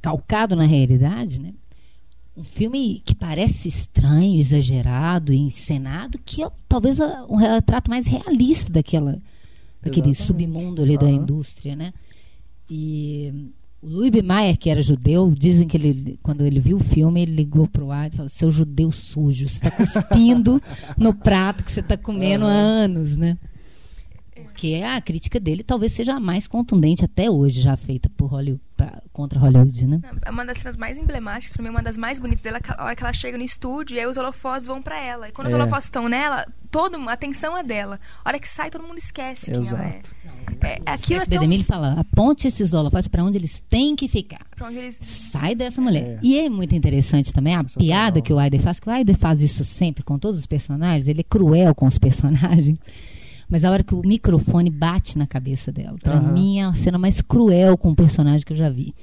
[0.02, 1.54] calcado na realidade, né?
[2.36, 6.98] Um filme que parece estranho, exagerado, encenado, que é talvez
[7.28, 9.18] um retrato mais realista daquela
[9.82, 10.50] daquele Exatamente.
[10.50, 11.14] submundo ali da Aham.
[11.14, 11.94] indústria, né?
[12.68, 13.50] E
[13.80, 14.20] o Louis B.
[14.20, 17.90] Mayer, que era judeu, dizem que ele, quando ele viu o filme, ele ligou pro
[17.92, 20.60] ar e falou: "Seu judeu sujo, você está cuspindo
[20.98, 23.38] no prato que você está comendo há anos, né?"
[24.56, 28.60] Porque a crítica dele talvez seja a mais contundente até hoje já feita por Hollywood
[28.74, 30.00] pra- contra Hollywood, né?
[30.24, 32.96] É uma das cenas mais emblemáticas, pra mim, uma das mais bonitas dela, a hora
[32.96, 35.28] que ela chega no estúdio e aí os holofotes vão pra ela.
[35.28, 35.56] E quando os É.
[35.56, 38.00] holofotes estão nela, toda a atenção é dela.
[38.24, 39.88] A hora que sai, todo mundo esquece quem ela é.
[39.88, 40.10] Exato.
[40.62, 41.64] é aquilo é SB tão...
[41.64, 44.94] Fala: "Aponte esses holofotes para onde eles têm que ficar." onde eles...
[44.96, 46.16] sai dessa mulher.
[46.16, 46.18] É.
[46.22, 49.42] E é muito interessante também a piada que o Aider faz, que o Aider faz
[49.42, 52.78] isso sempre com todos os personagens, ele é cruel com os personagens.
[53.48, 56.32] Mas a hora que o microfone bate na cabeça dela, pra Aham.
[56.32, 58.94] mim é a cena mais cruel com um personagem que eu já vi.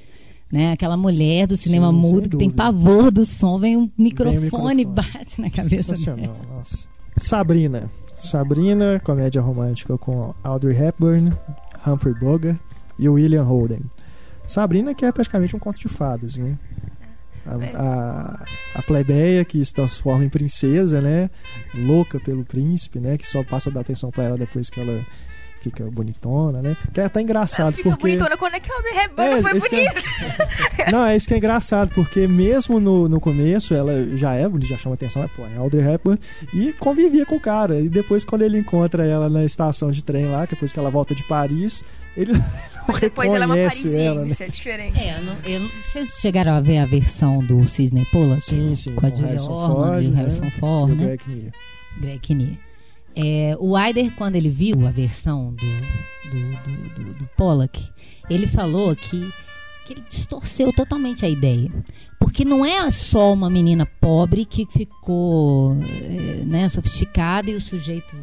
[0.51, 0.73] Né?
[0.73, 4.81] Aquela mulher do cinema Sim, mudo que tem pavor do som, vem um microfone, microfone.
[4.81, 5.95] e bate na cabeça dela.
[5.95, 6.87] Sensacional, nossa.
[7.17, 7.89] Sabrina.
[8.13, 11.33] Sabrina, comédia romântica com Audrey Hepburn,
[11.85, 12.57] Humphrey Bogart
[12.99, 13.81] e William Holden.
[14.45, 16.57] Sabrina que é praticamente um conto de fadas, né?
[17.45, 18.45] A, Mas- a,
[18.75, 21.29] a plebeia que se transforma em princesa, né?
[21.73, 23.17] Louca pelo príncipe, né?
[23.17, 25.05] Que só passa a dar atenção pra ela depois que ela
[25.63, 26.75] fica bonitona, né?
[26.93, 28.01] Que é até engraçado fica porque...
[28.01, 28.35] bonitona.
[28.37, 30.91] Quando é que a Audrey Hepburn foi isso que é-?
[30.91, 34.67] Não, é isso que é engraçado, porque mesmo no, no começo ela já é bonita,
[34.67, 36.19] já chama atenção, é, pô, é Audrey Hepburn,
[36.53, 37.79] e convivia com o cara.
[37.79, 41.15] E depois, quando ele encontra ela na estação de trem lá, depois que ela volta
[41.15, 41.81] de Paris,
[42.17, 42.33] ele
[42.99, 44.35] Depois ela é uma parisiense, ela, né?
[44.39, 44.99] é diferente.
[44.99, 48.43] É, eu não- eu vocês chegaram a ver a versão do Sidney Pollack?
[48.43, 50.17] Sim, sim, Com a Julia Harrison Ormond Ford, e o né?
[50.17, 51.03] Harrison E Ford, o né?
[51.05, 51.53] Greg Kinnear.
[51.99, 52.57] Greg Kinnear.
[53.15, 55.65] É, o Aider, quando ele viu a versão do,
[56.31, 57.79] do, do, do- do Pollack,
[58.29, 59.29] ele falou que,
[59.85, 61.69] que ele distorceu totalmente a ideia.
[62.19, 68.15] Porque não é só uma menina pobre que ficou é, né, sofisticada e o sujeito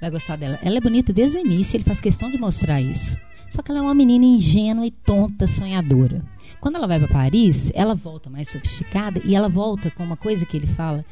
[0.00, 0.58] vai gostar dela.
[0.62, 3.16] Ela é bonita desde o início, ele faz questão de mostrar isso.
[3.52, 6.24] Só que ela é uma menina ingênua e tonta, sonhadora.
[6.58, 10.46] Quando ela vai para Paris, ela volta mais sofisticada e ela volta com uma coisa
[10.46, 11.04] que ele fala,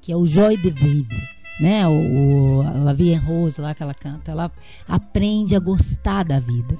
[0.00, 1.22] que é o joy de vivre,
[1.60, 1.86] né?
[1.86, 4.50] O, o La Vie Rose lá que ela canta, ela
[4.88, 6.76] aprende a gostar da vida.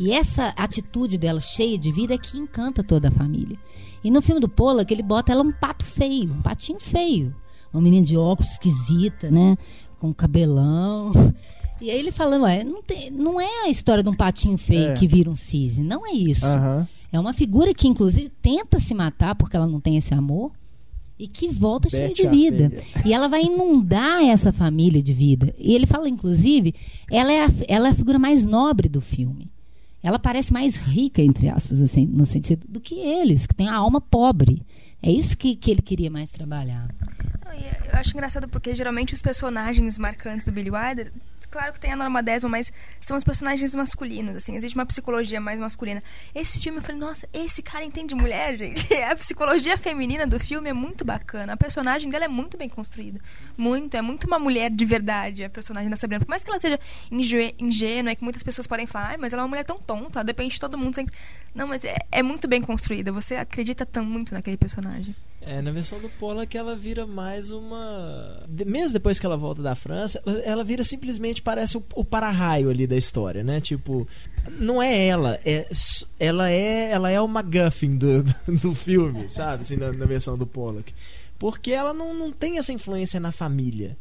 [0.00, 3.56] E essa atitude dela cheia de vida é que encanta toda a família.
[4.02, 7.32] E no filme do Pollack, ele bota ela um pato feio, um patinho feio.
[7.72, 9.56] Uma menina de óculos esquisita, né?
[10.00, 11.12] Com cabelão.
[11.80, 14.90] E aí ele fala, ué, não, tem, não é a história de um patinho feio
[14.90, 14.94] É.
[14.94, 16.44] que vira um cisne, não é isso.
[16.46, 16.88] Aham.
[17.12, 20.52] É uma figura que, inclusive, tenta se matar porque ela não tem esse amor
[21.18, 22.82] e que volta cheia Betty de vida.
[23.04, 25.54] E ela vai inundar essa família de vida.
[25.58, 26.74] E ele fala, inclusive,
[27.10, 29.50] ela é a, ela é a figura mais nobre do filme.
[30.02, 33.74] Ela parece mais rica, entre aspas, assim, no sentido do que eles, que têm a
[33.74, 34.62] alma pobre.
[35.02, 36.88] É isso que, que ele queria mais trabalhar.
[37.92, 41.12] Eu acho engraçado porque geralmente os personagens marcantes do Billy Wilder,
[41.50, 45.40] claro que tem a norma décima, mas são os personagens masculinos, assim, existe uma psicologia
[45.40, 46.02] mais masculina.
[46.34, 48.92] Esse filme eu falei, nossa, esse cara entende mulher, gente.
[48.94, 51.52] A psicologia feminina do filme é muito bacana.
[51.52, 53.20] A personagem dela é muito bem construída.
[53.56, 56.24] Muito, é muito uma mulher de verdade, a personagem da Sabrina.
[56.24, 56.78] Por mais que ela seja
[57.10, 59.78] ingê- ingênua, é que muitas pessoas podem falar, "Ai, mas ela é uma mulher tão
[59.78, 61.14] tonta, depende de todo mundo sempre.
[61.54, 63.10] Não, mas é, é muito bem construída.
[63.12, 65.14] Você acredita tão muito naquele personagem.
[65.46, 68.44] É, na versão do Pollack ela vira mais uma.
[68.48, 72.84] Mesmo depois que ela volta da França, ela, vira simplesmente parece o, o para-raio ali
[72.84, 73.60] da história, né?
[73.60, 74.08] Tipo,
[74.58, 75.68] não é ela, é,
[76.18, 78.24] ela é ela é o MacGuffin do,
[78.60, 79.62] do, filme, sabe?
[79.62, 80.92] Assim, na, na versão do Pollack.
[81.38, 83.96] Porque ela não, não tem essa influência na família.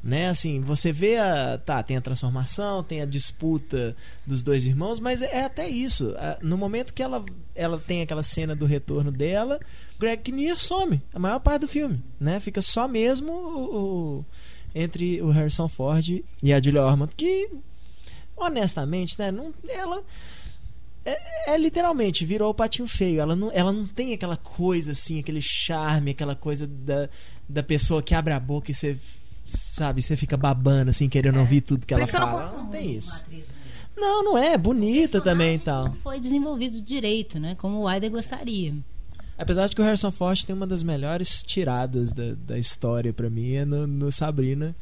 [0.00, 1.58] Né, assim, você vê a.
[1.58, 6.14] Tá, tem a transformação, tem a disputa dos dois irmãos, mas é até isso.
[6.40, 9.58] No momento que ela, ela tem aquela cena do retorno dela,
[9.98, 12.38] Greg Kinnear some a maior parte do filme, né?
[12.40, 13.76] Fica só mesmo o,
[14.20, 14.24] o-
[14.74, 17.48] entre o Harrison Ford e a Julia Ormond, que
[18.36, 20.02] honestamente, né, não, ela
[21.04, 23.20] É, é literalmente, virou o patinho feio.
[23.20, 27.08] Ela não, ela não tem aquela coisa assim, aquele charme, aquela coisa da,
[27.48, 28.96] da pessoa que abre a boca e você,
[29.46, 32.30] sabe, você fica babando, assim, querendo ouvir tudo que Por ela não fala.
[32.42, 33.24] Ela confundo não tem isso.
[33.30, 33.42] Né?
[33.96, 34.58] Não, não é.
[34.58, 35.86] Bonita também e tal.
[35.86, 37.54] Não foi desenvolvido direito, né?
[37.54, 38.74] Como o Aider gostaria.
[39.38, 43.30] Apesar de que o Harrison Ford tem uma das melhores tiradas da, da história pra
[43.30, 44.74] mim é no, no Sabrina,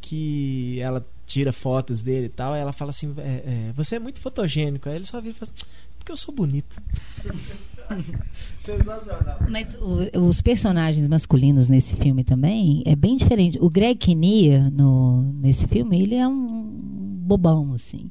[0.00, 3.98] que ela tira fotos dele e tal, aí ela fala assim, é, é, você é
[3.98, 5.66] muito fotogênico, aí ele só vira e fala assim,
[5.98, 6.80] porque eu sou bonito.
[8.58, 9.38] Sensacional.
[9.48, 13.58] Mas o- os personagens masculinos nesse filme também é bem diferente.
[13.60, 16.62] O Greg Kinnear, no, nesse filme, ele é um
[17.22, 18.10] bobão, assim.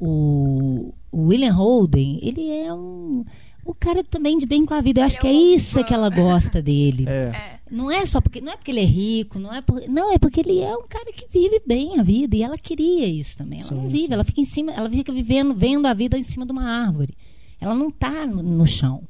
[0.00, 3.24] O, o William Holden, ele é um...
[3.64, 5.00] O cara também de bem com a vida.
[5.00, 5.82] Eu acho que é é isso fã.
[5.82, 7.04] que ela gosta dele.
[7.08, 7.32] É.
[7.34, 7.54] É.
[7.70, 10.18] Não é só porque não é porque ele é rico, não é por, não é
[10.18, 13.60] porque ele é um cara que vive bem a vida e ela queria isso também.
[13.60, 14.12] Ela não Sim, vive, sim.
[14.12, 17.14] ela fica em cima, ela fica vivendo, vendo a vida em cima de uma árvore.
[17.58, 19.02] Ela não está no, no chão,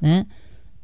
[0.00, 0.26] né?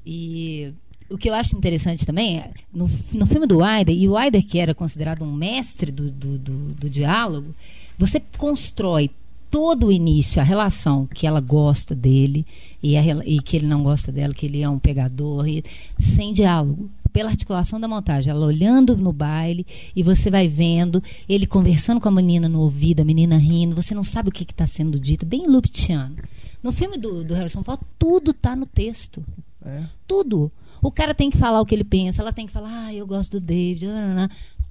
[0.04, 0.72] E
[1.08, 4.46] o que eu acho interessante também é no, no filme do Wilder e o Wilder
[4.46, 7.54] que era considerado um mestre do, do, do, do diálogo,
[7.98, 9.10] você constrói
[9.50, 12.46] todo o início, a relação que ela gosta dele
[12.82, 15.64] e, a e que ele não gosta dela, que ele é um pegador, e-
[15.98, 16.88] sem diálogo.
[17.12, 19.66] Pela articulação da montagem, ela olhando no baile
[19.96, 23.94] e você vai vendo ele conversando com a menina no ouvido, a menina rindo, você
[23.94, 26.16] não sabe o que está sendo dito, bem Luptiano.
[26.62, 29.24] No filme do, do Harrison Ford, tudo está no texto.
[29.64, 29.82] É.
[30.06, 30.52] Tudo.
[30.80, 33.06] O cara tem que falar o que ele pensa, ela tem que falar, ah, eu
[33.06, 33.86] gosto do David.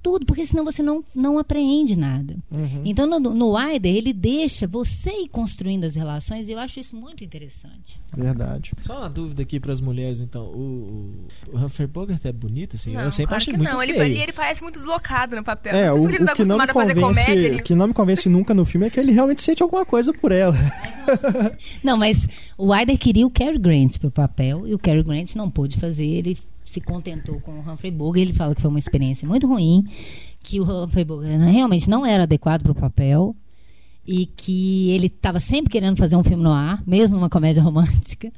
[0.02, 2.36] Tudo, porque senão você não, não apreende nada.
[2.50, 2.82] Uhum.
[2.84, 6.96] Então, no, no Wider, ele deixa você ir construindo as relações e eu acho isso
[6.96, 8.00] muito interessante.
[8.16, 8.72] Verdade.
[8.80, 10.44] Só uma dúvida aqui pras mulheres, então.
[10.46, 12.92] O, o, o Humphrey Bogart é bonito, assim?
[12.92, 13.82] Não, eu sempre claro achei que muito não.
[13.82, 14.04] Ele, feio.
[14.04, 15.74] ele, ele parece muito deslocado no papel.
[15.74, 17.00] É, não o, sei se ele não tá o que não me acostumado a fazer
[17.00, 17.46] convence, comédia.
[17.46, 17.60] Ele...
[17.60, 20.12] o que não me convence nunca no filme é que ele realmente sente alguma coisa
[20.12, 20.54] por ela.
[21.82, 25.34] Não, mas o Wider queria o Cary Grant para o papel e o Cary Grant
[25.34, 26.38] não pôde fazer, ele
[26.70, 29.84] se contentou com o Humphrey Bogart, ele fala que foi uma experiência muito ruim,
[30.38, 33.34] que o Humphrey Bogart realmente não era adequado para o papel
[34.06, 38.32] e que ele estava sempre querendo fazer um filme no ar, mesmo numa comédia romântica.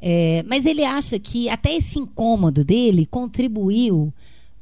[0.00, 4.12] É, mas ele acha que até esse incômodo dele contribuiu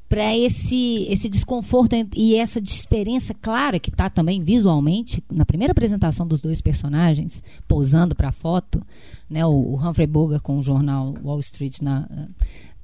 [0.09, 6.27] para esse, esse desconforto e essa diferença clara que está também visualmente na primeira apresentação
[6.27, 8.83] dos dois personagens posando para a foto,
[9.29, 12.09] né, o Humphrey Bogart com o jornal Wall Street na,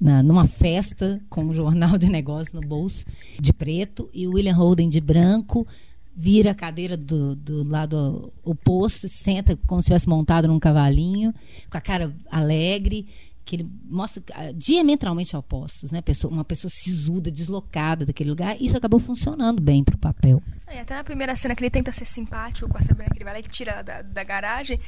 [0.00, 3.04] na, numa festa com um jornal de negócio no bolso
[3.40, 5.66] de preto e o William Holden de branco
[6.16, 11.34] vira a cadeira do, do lado oposto, senta como se tivesse montado num cavalinho,
[11.68, 13.06] com a cara alegre,
[13.44, 16.00] que ele mostra ah, diametralmente opostos, né?
[16.00, 18.56] Pessoa, uma pessoa sisuda, deslocada daquele lugar.
[18.60, 20.42] Isso acabou funcionando bem pro papel.
[20.72, 23.24] E até na primeira cena que ele tenta ser simpático com a Sabrina, que ele
[23.24, 24.80] vai lá e tira da, da garagem.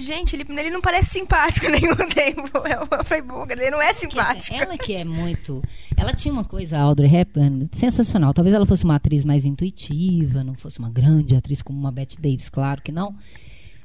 [0.00, 2.50] Gente, ele, ele não parece simpático nenhum tempo.
[2.66, 4.54] É o Humphrey Bogart, ele não é assim, simpático.
[4.56, 5.62] ela que é muito.
[5.96, 8.32] Ela tinha uma coisa, a Audrey Hepburn, sensacional.
[8.34, 12.20] Talvez ela fosse uma atriz mais intuitiva, não fosse uma grande atriz como uma Bette
[12.20, 13.14] Davis, claro que não.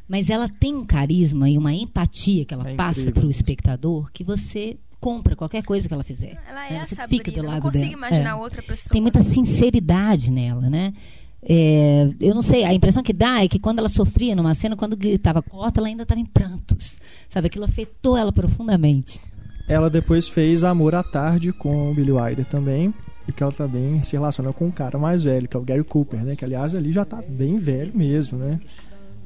[0.08, 4.10] Mas ela tem um carisma e uma empatia que ela É passa para o espectador
[4.12, 6.38] que você compra qualquer coisa que ela fizer.
[6.48, 6.80] Ela é né?
[6.82, 7.94] a Você Sabrina, fica do não lado consigo dela.
[7.94, 8.36] imaginar É.
[8.36, 8.92] outra pessoa.
[8.92, 10.94] Tem muita sinceridade nela, né?
[11.42, 14.76] É, eu não sei, a impressão que dá é que quando ela sofria numa cena,
[14.76, 16.98] quando gritava corta, ela ainda estava em prantos.
[17.30, 19.22] Sabe, aquilo afetou ela profundamente.
[19.68, 22.94] Ela depois fez Amor à Tarde com o Billy Wilder também.
[23.28, 25.84] E que ela também se relaciona com um cara mais velho, que é o Gary
[25.84, 26.36] Cooper, né?
[26.36, 28.60] Que aliás ali já tá bem velho mesmo, né?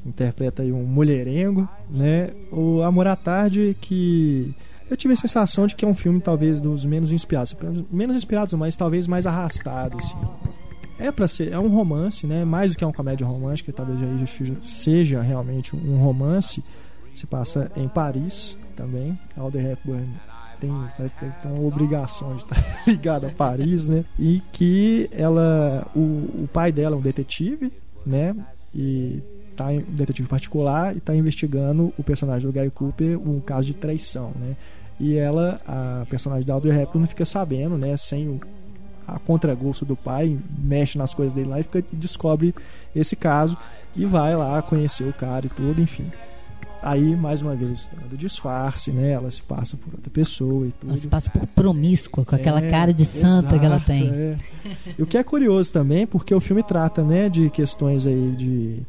[0.06, 2.32] Interpreta aí um mulherengo, né?
[2.52, 4.54] O Amor à Tarde que
[4.92, 7.56] eu tive a sensação de que é um filme talvez dos menos inspirados,
[7.90, 10.18] menos inspirados, mas talvez mais arrastado, assim.
[11.06, 12.46] É para ser, é um romance, né?
[12.46, 16.64] Mais do que uma comédia romântica, talvez aí já seja- realmente um romance.
[17.14, 19.18] Se passa em Paris também.
[19.38, 20.08] Alder Hepburn
[20.60, 22.58] tem, parece que tem uma obrigação de estar
[22.88, 24.04] ligada a Paris, né?
[24.18, 26.00] E que ela, o,
[26.44, 27.72] o pai dela é um detetive,
[28.06, 28.36] né?
[28.74, 29.22] E
[29.56, 33.76] tá em- detetive particular e está investigando o personagem do Gary Cooper um caso de
[33.76, 34.56] traição, né?
[35.00, 37.98] E ela, a personagem da Audrey Hepburn, fica sabendo, né?
[37.98, 38.40] Sem o
[39.08, 42.54] a contragosto do pai, mexe nas coisas dele lá e fica, descobre
[42.96, 43.58] esse caso
[43.96, 46.12] e vai lá conhecer o cara e tudo, enfim.
[46.82, 49.12] Aí, mais uma vez, do disfarce, né?
[49.12, 50.90] Ela se passa por outra pessoa e tudo.
[50.90, 54.10] Ela se passa por promíscua, com aquela É, cara de santa que ela exato, tem.
[54.10, 54.38] é.
[54.98, 58.82] E o que é curioso também, porque o filme trata, né, de questões aí de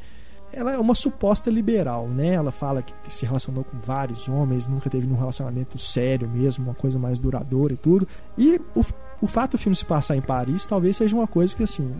[0.52, 2.28] ela é uma suposta liberal, né?
[2.34, 6.74] Ela fala que se relacionou com vários homens, nunca teve um relacionamento sério mesmo, uma
[6.74, 8.06] coisa mais duradoura e tudo.
[8.38, 8.80] E o,
[9.20, 11.90] o fato do filme se passar em Paris talvez seja uma coisa que, assim,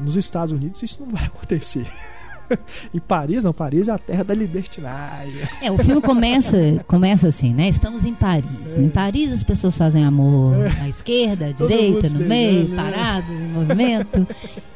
[0.00, 1.86] nos Estados Unidos isso não vai acontecer.
[2.92, 5.42] e Paris, não, Paris é a terra da libertinagem.
[5.62, 7.68] É, o filme começa, começa assim, né?
[7.68, 8.78] Estamos em Paris.
[8.78, 12.76] Em Paris as pessoas fazem amor à esquerda, à direita, no meio, né?
[12.76, 14.26] parados, em movimento.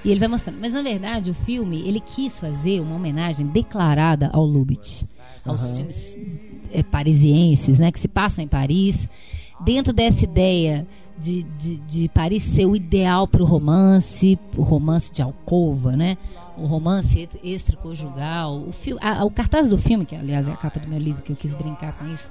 [0.05, 0.59] E ele vai mostrando.
[0.61, 5.03] Mas na verdade o filme, ele quis fazer uma homenagem declarada ao Lubitsch.
[5.45, 5.77] Aos Aham.
[5.77, 6.19] filmes
[6.73, 7.93] é, parisienses, né?
[7.93, 9.09] Que se passam em Paris.
[9.61, 10.87] Dentro dessa ideia
[11.21, 16.17] de, de, de Paris ser o ideal para o romance, o romance de alcova, né?
[16.57, 18.59] O romance extraconjugal.
[18.69, 21.23] O, fil- a- o cartaz do filme, que aliás é a capa do meu livro,
[21.23, 22.29] que eu quis brincar com isso,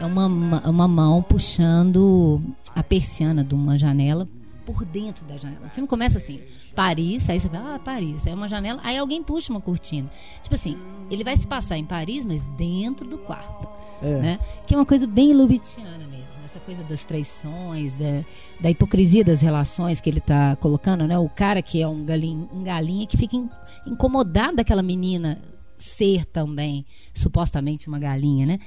[0.00, 2.40] é uma, ma- uma mão puxando
[2.74, 4.28] a persiana de uma janela
[4.64, 5.66] por dentro da janela.
[5.66, 6.40] O filme começa assim,
[6.74, 10.10] Paris, aí você vai, ah, Paris, aí uma janela, aí alguém puxa uma cortina.
[10.42, 10.76] Tipo assim,
[11.10, 13.68] ele vai se passar em Paris, mas dentro do quarto
[14.02, 14.20] É.
[14.20, 14.40] né?
[14.66, 16.15] Que é uma coisa bem lubitiana mesmo.
[16.56, 18.24] Essa coisa das traições, da,
[18.62, 21.18] da hipocrisia das relações que ele está colocando, né?
[21.18, 23.50] O cara que é um galinha, um galinha que fica in-
[23.86, 25.38] incomodado daquela menina
[25.76, 28.58] ser também, supostamente, uma galinha, né?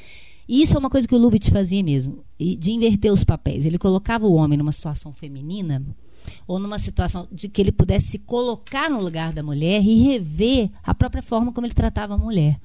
[0.48, 3.66] E isso é uma coisa que o Lubitsch fazia mesmo, de inverter os papéis.
[3.66, 5.84] Ele colocava o homem numa situação feminina
[6.46, 10.70] ou numa situação de que ele pudesse se colocar no lugar da mulher e rever
[10.84, 12.60] a própria forma como ele tratava a mulher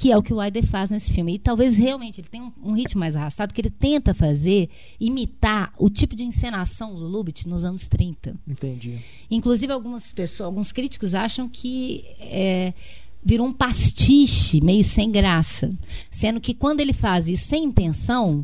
[0.00, 1.34] que é o que o Aider faz nesse filme.
[1.34, 5.74] E talvez realmente ele tenha um, um ritmo mais arrastado, que ele tenta fazer, imitar
[5.78, 8.34] o tipo de encenação do Lubitsch nos anos 30.
[8.48, 8.98] Entendi.
[9.30, 12.72] Inclusive, algumas pessoas, alguns críticos acham que é,
[13.22, 15.70] virou um pastiche meio sem graça.
[16.10, 18.42] Sendo que quando ele faz isso sem intenção,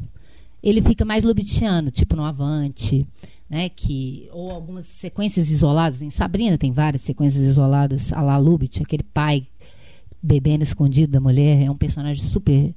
[0.62, 3.06] ele fica mais lubitchiano, tipo no Avante.
[3.48, 6.02] Né, que, ou algumas sequências isoladas.
[6.02, 9.46] Em Sabrina tem várias sequências isoladas, a la Lubitsch, aquele pai
[10.22, 12.74] bebendo escondido da mulher, é um personagem super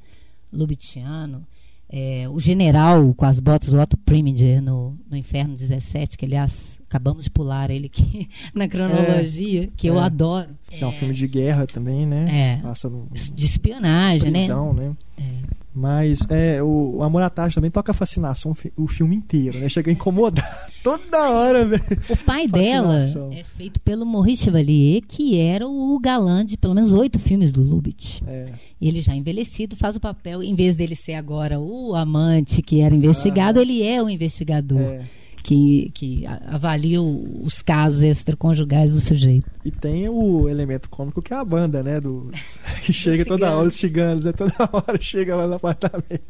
[0.51, 1.45] lubitchiano.
[1.87, 6.78] É, o general com as botas, o Otto Preminger no, no Inferno 17, que aliás
[6.89, 10.03] acabamos de pular ele aqui na cronologia, que eu é.
[10.03, 10.49] adoro.
[10.67, 12.57] Que é um filme de guerra também, né?
[12.57, 12.57] É.
[12.57, 14.91] Passa no, De espionagem, prisão, né?
[15.17, 15.59] É.
[15.73, 19.69] Mas é, o, o Amor à Tarde também toca fascinação o filme inteiro, né?
[19.69, 21.83] Chega a incomodar toda hora, velho.
[21.89, 21.97] né?
[22.09, 22.97] O pai dela
[23.31, 27.61] é feito pelo Maurice Chevalier, que era o galã de pelo menos oito filmes do
[27.61, 28.21] Lubitsch.
[28.27, 28.47] É.
[28.81, 32.81] E ele já envelhecido faz o papel, em vez dele ser agora o amante que
[32.81, 35.18] era investigado, ele é o investigador É.
[35.49, 39.49] que, que avalia os casos extraconjugais do sujeito.
[39.65, 41.99] E tem o elemento cômico que é a banda, né?
[41.99, 42.29] Do,
[42.85, 46.21] que chega toda hora, os ciganos, é toda hora chega lá no apartamento.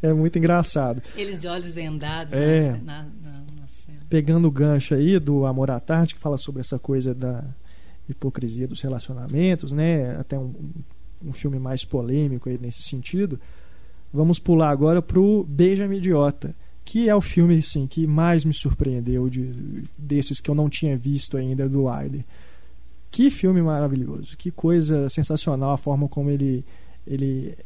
[0.00, 1.02] É muito engraçado.
[1.16, 2.70] Eles de olhos vendados É.
[2.84, 3.98] na, na- na cena.
[4.08, 7.44] Pegando o gancho aí do Amor à Tarde, que fala sobre essa coisa da
[8.08, 10.14] hipocrisia dos relacionamentos, né?
[10.20, 10.54] Até um,
[11.24, 13.40] um filme mais polêmico aí nesse sentido.
[14.12, 19.28] Vamos pular agora pro Beija-me Idiota, que é o filme assim, que mais me surpreendeu
[19.28, 22.24] de, desses que eu não tinha visto ainda do Wilder.
[23.10, 26.64] Que filme maravilhoso, que coisa sensacional a forma como ele
[27.06, 27.56] ele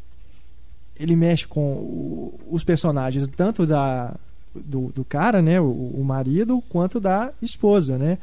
[0.99, 4.15] ele mexe com o- os personagens tanto da
[4.55, 8.17] do, do cara, né, o, o marido, quanto da esposa, né?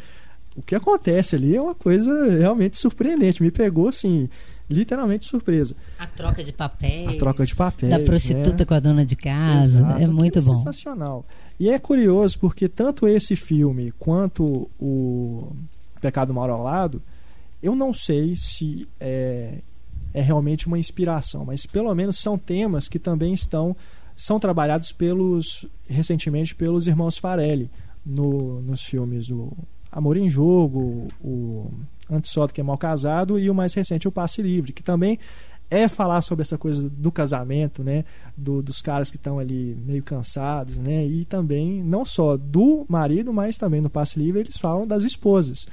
[0.55, 4.27] O que acontece ali é uma coisa realmente surpreendente, me pegou assim,
[4.73, 5.75] literalmente surpresa.
[5.97, 7.09] A troca de papéis.
[7.09, 8.65] A troca de papéis, Da prostituta né?
[8.65, 9.77] com a dona de casa.
[9.77, 10.57] Exato, é muito aquilo bom.
[10.57, 11.25] sensacional.
[11.59, 15.55] E é curioso porque tanto esse filme quanto o
[16.01, 17.01] Pecado Mal ao Lado,
[17.61, 19.59] eu não sei se é,
[20.13, 23.75] é realmente uma inspiração, mas pelo menos são temas que também estão
[24.15, 27.71] são trabalhados pelos recentemente pelos irmãos Farelli
[28.05, 29.51] no, nos filmes do
[29.91, 31.71] Amor em Jogo, o
[32.09, 34.83] Antes Só do que é Mal Casado e o mais recente o Passe Livre, que
[34.83, 35.17] também
[35.71, 38.05] é falar sobre essa coisa do casamento, né?
[38.37, 41.05] Do- dos caras que estão ali meio cansados, né?
[41.05, 45.67] E também não só do marido, mas também no passe livre eles falam das esposas.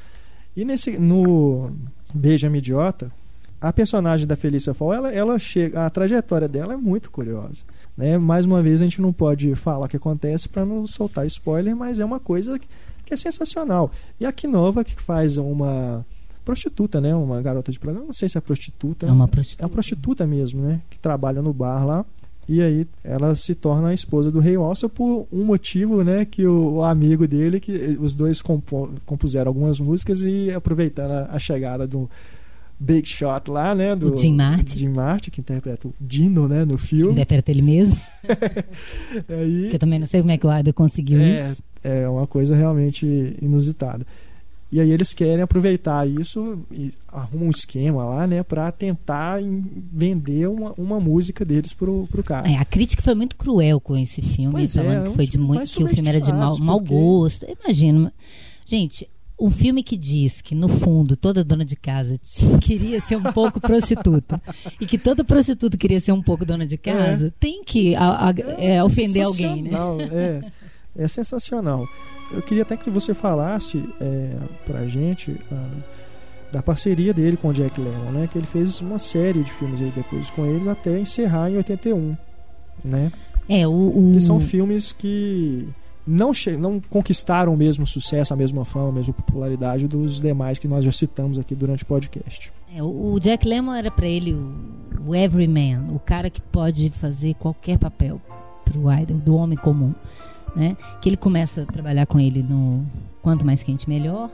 [0.57, 1.71] E nesse no
[2.15, 3.13] Beija-me Idiota,
[3.61, 7.63] a personagem da Felícia Fall, ela, ela chega, a trajetória dela é muito curiosa.
[7.95, 8.17] Né?
[8.17, 11.77] Mais uma vez a gente não pode falar o que acontece para não soltar spoiler,
[11.77, 12.67] mas é uma coisa que,
[13.13, 13.91] é sensacional.
[14.19, 16.07] E a Nova que faz uma
[16.51, 17.15] prostituta, né?
[17.15, 19.07] Uma garota de programa, não sei se é prostituta.
[19.07, 19.63] É uma prostituta.
[19.63, 20.81] É uma prostituta mesmo, né?
[20.91, 22.05] Que trabalha no bar lá.
[22.49, 26.25] E aí ela se torna a esposa do rei Walser por um motivo, né?
[26.25, 31.29] Que o, o amigo dele, que os dois compo- compuseram algumas músicas e aproveitando a,
[31.37, 32.11] a chegada do
[32.79, 33.95] Big Shot lá, né?
[33.95, 34.77] Do O Jim Martin.
[34.79, 36.65] Jim Martin, que interpreta o Dino, né?
[36.65, 37.13] No filme.
[37.13, 38.01] Interpreta ele mesmo.
[39.29, 41.63] Aí, Que eu também não sei como é que o Ada conseguiu é, isso.
[41.85, 44.05] é uma coisa realmente inusitada.
[44.73, 49.41] E aí eles querem aproveitar isso e arrumam um esquema lá, né, para tentar
[49.93, 52.49] vender uma, uma música deles pro, pro cara.
[52.49, 55.27] É, a crítica foi muito cruel com esse filme, Pois é, falando é que, foi
[55.27, 57.47] de muito, que o filme era de mau, mau porque- gosto.
[57.65, 58.13] Imagina.
[58.65, 59.09] Gente,
[59.41, 62.17] um filme que diz que, no fundo, toda dona de casa
[62.61, 64.41] queria ser um pouco prostituta
[64.81, 68.35] e que toda prostituta queria ser um pouco dona de casa, tem que a- a-
[68.59, 69.71] é, ofender alguém, né?
[70.13, 70.41] É,
[71.03, 71.87] é sensacional.
[72.33, 74.37] Eu queria até que você falasse é,
[74.67, 75.69] pra gente ah,
[76.53, 78.29] da parceria dele com o Jack Lemmon, né?
[78.31, 82.17] Que ele fez uma série de filmes aí depois com eles até encerrar em 81,
[82.85, 83.11] né?
[83.49, 85.69] É, o, o- Que são filmes que
[86.07, 90.69] não, não conquistaram o mesmo sucesso, a mesma fama, a mesma popularidade dos demais que
[90.69, 92.53] nós já citamos aqui durante o podcast.
[92.75, 94.53] é, o- o Jack Lemmon era pra ele o,
[95.09, 98.21] o everyman, o cara que pode fazer qualquer papel
[98.65, 99.93] pro idol, do homem comum,
[100.55, 100.77] né?
[101.01, 102.85] Que ele começa a trabalhar com ele no
[103.23, 104.31] Quanto Mais Quente Melhor.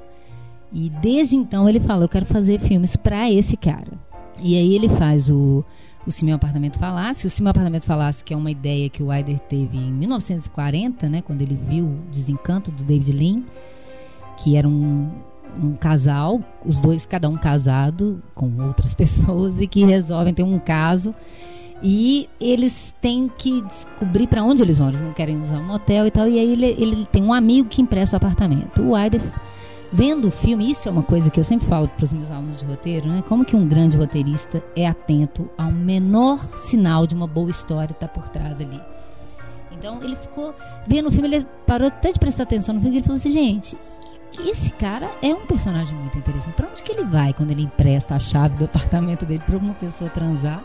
[0.72, 3.92] E desde então ele fala, eu quero fazer filmes pra esse cara.
[4.40, 5.64] E aí ele faz o,
[6.06, 7.26] o Se Meu Apartamento Falasse.
[7.26, 11.08] O Se Meu Apartamento Falasse, que é uma ideia que o Wyder teve em 1940,
[11.08, 11.22] né?
[11.22, 13.42] Quando ele viu o desencanto do David Lean,
[14.36, 15.10] que era um,
[15.62, 20.58] um casal, os dois, cada um casado com outras pessoas e que resolvem ter um
[20.58, 21.14] caso.
[21.82, 24.88] E eles têm que descobrir para onde eles vão.
[24.88, 26.28] Eles não querem usar um hotel e tal.
[26.28, 28.82] E aí ele, ele tem um amigo que empresta o apartamento.
[28.82, 29.20] O Wyder
[29.92, 32.58] vendo o filme, isso é uma coisa que eu sempre falo para os meus alunos
[32.58, 33.22] de roteiro, né?
[33.28, 38.04] Como que um grande roteirista é atento ao menor sinal de uma boa história que
[38.04, 38.80] está por trás ali.
[39.72, 40.54] Então ele ficou
[40.86, 43.76] vendo o filme, ele parou até de prestar atenção no filme ele falou assim, gente,
[44.44, 46.54] esse cara é um personagem muito interessante.
[46.54, 49.74] Para onde que ele vai quando ele empresta a chave do apartamento dele para uma
[49.74, 50.62] pessoa transar?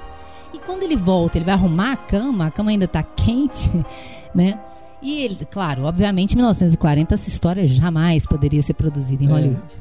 [0.54, 3.70] E quando ele volta, ele vai arrumar a cama, a cama ainda está quente,
[4.36, 4.60] né?
[5.02, 9.32] E ele, claro, obviamente, em 1940 essa história jamais poderia ser produzida em É.
[9.32, 9.74] Hollywood.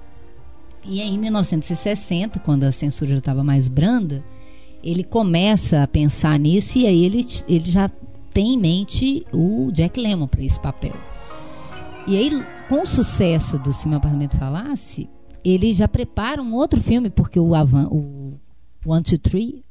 [0.85, 4.25] E aí, em 1960, quando a censura já estava mais branda,
[4.83, 7.91] ele começa a pensar nisso e aí ele, ele já
[8.33, 10.95] tem em mente o Jack Lemmon para esse papel.
[12.07, 15.07] E aí, com o sucesso do Se Meu Apartamento Falasse,
[15.45, 18.39] ele já prepara um outro filme, porque o, Avan, o
[18.87, 19.63] One, Two, Three,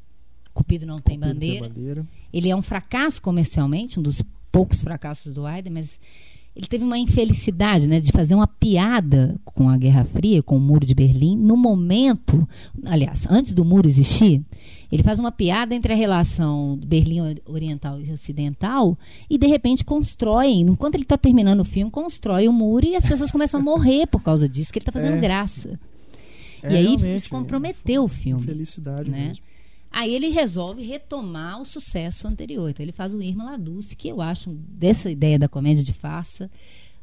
[0.59, 2.05] Cupido Não Tem Cupido Bandeira, Bandeira.
[2.33, 4.21] ele é um fracasso comercialmente, um dos
[4.51, 5.97] poucos fracassos do Wyder, mas
[6.55, 10.59] ele teve uma infelicidade, né, de fazer uma piada com a Guerra Fria, com o
[10.59, 12.47] Muro de Berlim, no momento,
[12.85, 14.43] aliás, antes do muro existir,
[14.91, 18.97] ele faz uma piada entre a relação Berlim Oriental e Ocidental
[19.29, 23.05] e de repente constrói, enquanto ele está terminando o filme, constrói o muro e as
[23.05, 25.21] pessoas começam a morrer por causa disso, que ele está fazendo É.
[25.21, 25.79] graça.
[26.61, 28.43] É, e aí isso comprometeu o filme.
[28.43, 29.27] Felicidade né?
[29.27, 29.45] mesmo.
[29.91, 32.69] Aí ele resolve retomar o sucesso anterior.
[32.69, 36.49] Então ele faz o Irma Laduce, que eu acho, dessa ideia da comédia de farsa,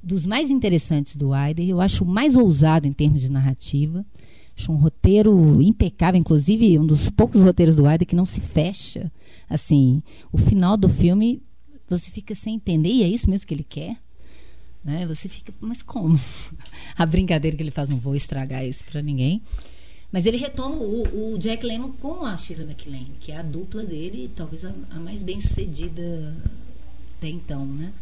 [0.03, 1.69] dos mais interessantes do Wyder.
[1.69, 4.05] Eu acho o mais ousado em termos de narrativa.
[4.57, 9.13] Acho um roteiro impecável, inclusive um dos poucos roteiros do Wyder que não se fecha.
[9.49, 10.03] Assim,
[10.33, 11.43] o final do filme
[11.89, 13.97] você fica sem entender, e é isso mesmo que ele quer.
[14.85, 15.07] Né?
[15.07, 16.19] Você fica, mas como?
[16.97, 19.43] A brincadeira que ele faz, não vou estragar isso para ninguém.
[20.13, 23.83] Mas ele retoma o, o Jack Lemmon com a Shira MacLaine, que é a dupla
[23.83, 26.35] dele, talvez a, a mais bem sucedida
[27.19, 27.93] até então, né?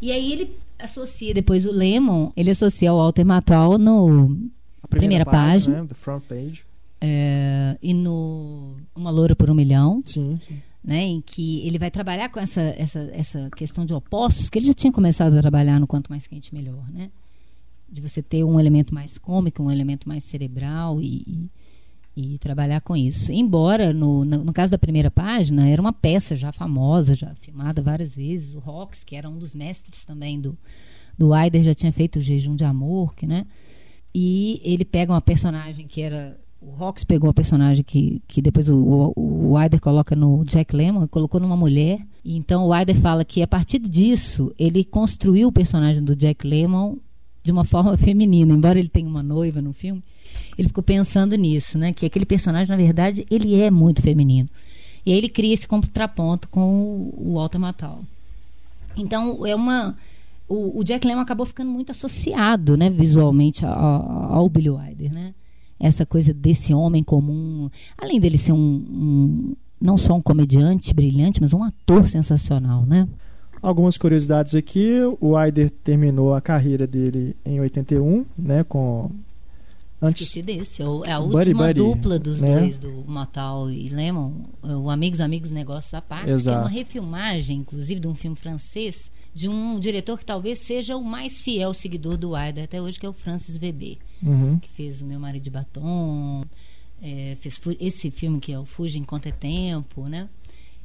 [0.00, 4.36] E aí ele associa depois o Lemmon, ele associa o Walter Matthau no
[4.82, 6.64] A primeira, página, né, do front page.
[7.00, 10.60] é, e no Uma Loura por um Milhão, Sim, sim.
[10.82, 14.66] né, em que ele vai trabalhar com essa, essa, essa questão de opostos, que ele
[14.66, 17.10] já tinha começado a trabalhar no Quanto Mais Quente Melhor, né?
[17.88, 21.50] De você ter um elemento mais cômico, um elemento mais cerebral e,
[22.16, 23.30] e, e trabalhar com isso.
[23.30, 27.82] Embora, no, no, no caso da primeira página, era uma peça já famosa, já filmada
[27.82, 28.54] várias vezes.
[28.54, 30.56] O Rox, que era um dos mestres também do,
[31.16, 33.46] do Wyder, já tinha feito o Jejum de Amor, que, né?
[34.14, 38.68] E ele pega uma personagem que era o Rox pegou a personagem que, que depois
[38.70, 42.00] o, o, o coloca no Jack Lemmon, colocou numa mulher.
[42.24, 46.46] E então o Wyder fala que a partir disso ele construiu o personagem do Jack
[46.46, 46.96] Lemmon
[47.44, 50.02] de uma forma feminina, embora ele tenha uma noiva no filme.
[50.56, 51.92] Ele ficou pensando nisso, né?
[51.92, 54.48] Que aquele personagem, na verdade, ele é muito feminino.
[55.04, 58.02] E aí ele cria esse contraponto com o, Walter Matthau.
[58.96, 59.94] Então é uma
[60.48, 65.34] o, o Jack Lemmon acabou ficando muito associado, né, visualmente ao, ao Billy Wilder, né?
[65.78, 67.68] Essa coisa desse homem comum,
[67.98, 73.06] além dele ser um, um não só um comediante brilhante, mas um ator sensacional, né?
[73.64, 75.00] Algumas curiosidades aqui.
[75.20, 78.62] O Wyder terminou a carreira dele em 81, né?
[78.64, 79.10] Com.
[80.02, 80.82] Antes, Esqueci desse.
[80.82, 82.60] É é a Buddy última Buddy, dupla dos né?
[82.60, 84.32] dois, do Matal e Lemon.
[84.62, 86.58] é O Amigos, Amigos, Negócios à Parte, que é Exato.
[86.58, 91.40] uma refilmagem, inclusive, de um filme francês, de um diretor que talvez seja o mais
[91.40, 94.58] fiel seguidor do Wilder até hoje, que é o Francis Weber, Uhum.
[94.58, 96.44] que fez O Meu Marido de Batom,
[97.02, 100.28] é, fez esse filme que é o Fuja Enquanto é Tempo, né?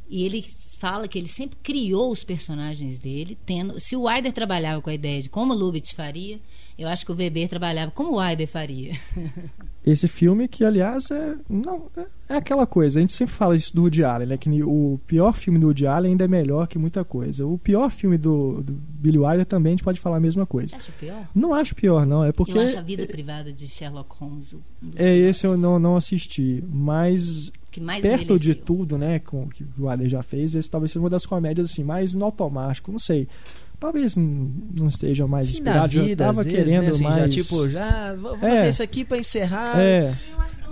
[0.09, 0.41] E ele
[0.79, 3.79] fala que ele sempre criou os personagens dele, tendo.
[3.79, 6.39] Se o Wilder trabalhava com a ideia de como o Lubitsch faria,
[6.79, 8.97] eu acho que o Weber trabalhava como o Wilder faria.
[9.85, 11.87] Esse filme que, aliás, é, não,
[12.29, 12.99] é aquela coisa.
[12.99, 14.37] A gente sempre fala isso do Woody Allen, né?
[14.37, 17.45] Que o pior filme do Woody Allen ainda é melhor que muita coisa.
[17.45, 20.77] O pior filme do, do Billy Wilder também a gente pode falar a mesma coisa.
[20.77, 21.27] Acha pior?
[21.33, 22.23] Não acho pior, não.
[22.23, 24.53] É porque eu acho a vida privada de Sherlock Holmes.
[24.53, 24.57] Um
[24.95, 25.35] é melhores.
[25.35, 27.51] esse eu não, não assisti, mas
[28.01, 31.09] perto de tudo, né, com o que o Wilder já fez, esse talvez seja uma
[31.09, 33.27] das comédias assim mais no automático, não sei.
[33.79, 37.17] Talvez não esteja mais inspirado, já vida, tava às vezes, querendo né, assim, mais.
[37.33, 38.37] Já, tipo, já vou É.
[38.39, 39.79] fazer isso aqui pra encerrar.
[39.79, 40.13] É.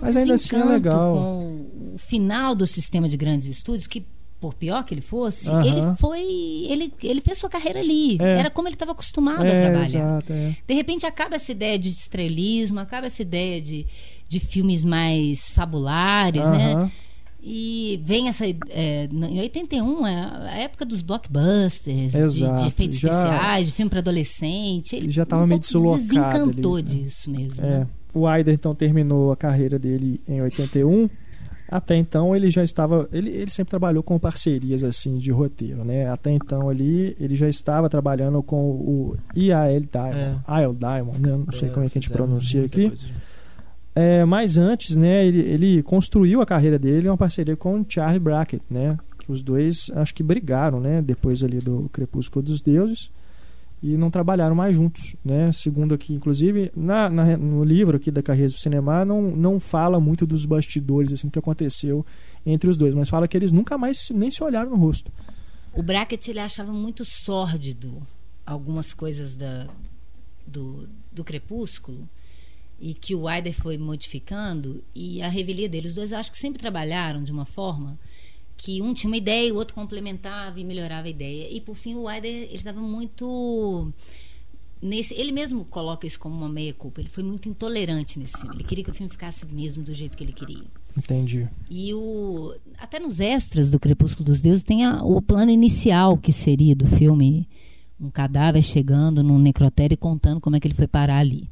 [0.02, 1.16] Mas ainda assim é legal.
[1.16, 4.06] Com o final do sistema de grandes estúdios, que
[4.40, 6.22] por pior que ele fosse, ele foi.
[6.70, 8.18] Ele, ele fez sua carreira ali.
[8.22, 8.40] É.
[8.40, 9.86] Era como ele estava acostumado a É, trabalhar.
[9.86, 10.56] exato, é.
[10.68, 13.88] De repente acaba essa ideia de estrelismo, acaba essa ideia de,
[14.28, 16.92] de filmes mais fabulares, né?
[17.50, 18.46] E vem essa.
[18.70, 20.16] É, em 81, é
[20.50, 24.96] a época dos blockbusters, de- Exato, de, efeitos já- especiais, de filme para adolescente.
[24.98, 26.90] Ele já tava um meio deslocado desencantou ali, né?
[27.04, 27.64] disso mesmo.
[27.64, 27.80] É.
[27.80, 27.88] né?
[28.14, 31.10] O Wilder então terminou a carreira dele em 81.
[31.70, 36.10] Até então ele já estava, ele, ele sempre trabalhou com parcerias assim de roteiro, né?
[36.10, 41.44] Até então ali ele já estava trabalhando com o IAL Diamond, IAL Diamond, né?
[41.46, 42.88] não sei como é que a gente pronuncia aqui.
[42.88, 43.06] coisa.
[44.00, 48.20] É, mas antes, né, ele, ele construiu a carreira dele em uma parceria com Charlie
[48.20, 48.96] Brackett, né?
[49.18, 51.02] Que os dois acho que brigaram, né?
[51.02, 53.10] Depois ali do Crepúsculo dos Deuses
[53.82, 55.52] e não trabalharam mais juntos, né?
[55.52, 60.00] Segundo aqui, inclusive, na, na- no livro aqui da Carreira do Cinema não, não fala
[60.00, 62.06] muito dos bastidores assim que aconteceu
[62.46, 65.12] entre os dois, mas fala que eles nunca mais nem se olharam no rosto.
[65.74, 68.02] O Brackett ele achava muito sórdido
[68.46, 69.66] algumas coisas da,
[70.46, 72.08] do, do Crepúsculo
[72.80, 75.90] e que o Wilder foi modificando e a revelia deles.
[75.92, 77.98] Os dois acho que sempre trabalharam de uma forma
[78.56, 81.48] que um tinha uma ideia, o outro complementava e melhorava a ideia.
[81.52, 83.92] E por fim o Wilder ele estava muito
[84.82, 87.02] nesse, ele mesmo coloca isso como uma meia culpa.
[87.02, 88.56] Ele foi muito intolerante nesse filme.
[88.56, 90.64] Ele queria que o filme ficasse mesmo do jeito que ele queria.
[90.96, 91.48] Entendi.
[91.70, 96.32] E o até nos extras do Crepúsculo dos Deuses tem a- o plano inicial que
[96.32, 97.48] seria do filme
[98.00, 101.50] um cadáver chegando num necrotério e contando como é que ele foi parar ali.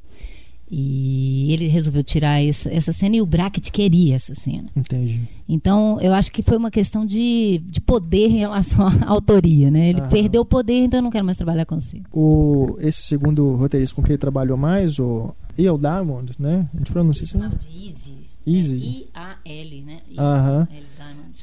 [0.70, 4.68] E ele resolveu tirar essa, essa cena e o Brackett queria essa cena.
[4.76, 5.22] Entendi.
[5.48, 9.90] Então, eu acho que foi uma questão de, de poder em relação à autoria, né?
[9.90, 10.10] Ele Aham.
[10.10, 12.02] perdeu o poder, então eu não quero mais trabalhar com você.
[12.12, 16.68] O, esse segundo roteirista com quem ele trabalhou mais, o Ian Diamond, né?
[16.74, 18.16] A gente pronuncia de Easy.
[18.48, 19.08] Easy.
[19.14, 20.02] I-A-L, né?
[20.18, 20.68] Aham.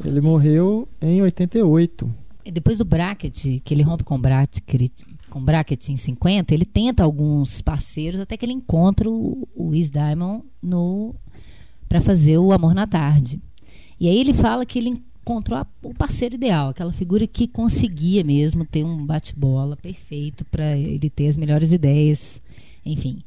[0.05, 2.13] Ele morreu em 88.
[2.45, 4.63] E Depois do Bracket, que ele rompe com o Bracket,
[5.33, 9.91] com Bracket em 50, ele tenta alguns parceiros até que ele encontra o, o Is
[9.91, 11.15] Diamond no
[11.89, 13.41] para fazer o Amor na Tarde.
[13.99, 14.91] E aí ele fala que ele
[15.23, 20.77] encontrou a- o parceiro ideal, aquela figura que conseguia mesmo ter um bate-bola perfeito para
[20.77, 22.41] ele ter as melhores ideias,
[22.85, 23.23] enfim.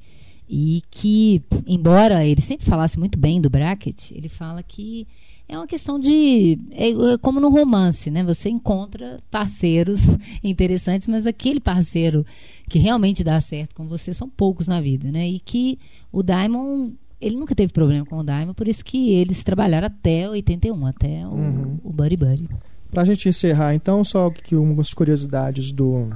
[0.48, 5.08] E que, embora ele sempre falasse muito bem do Bracket, ele fala que
[5.48, 6.58] é uma questão de.
[6.72, 8.24] É, é como no romance, né?
[8.24, 10.02] Você encontra parceiros
[10.44, 12.26] interessantes, mas aquele parceiro
[12.70, 15.28] que realmente dá certo com você são poucos na vida, né?
[15.30, 15.78] E que
[16.12, 16.94] o Diamond.
[17.22, 21.26] Ele nunca teve problema com o Diamond, por isso que eles trabalharam até 81, até
[21.26, 21.80] o, Uhum.
[21.84, 22.50] o Buddy Buddy.
[22.92, 26.10] Pra gente encerrar, então, só que algumas curiosidades do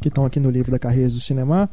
[0.00, 1.70] que estão aqui no livro da Carreira do Cinema.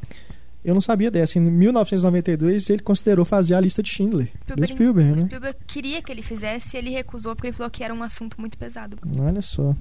[0.64, 1.38] Eu não sabia dessa.
[1.38, 5.26] Em 1992, ele considerou fazer a lista de Schindler, do Spielberg, o né?
[5.26, 8.40] Spielberg queria que ele fizesse e ele recusou porque ele falou que era um assunto
[8.40, 8.98] muito pesado.
[9.19, 9.76] Olha só.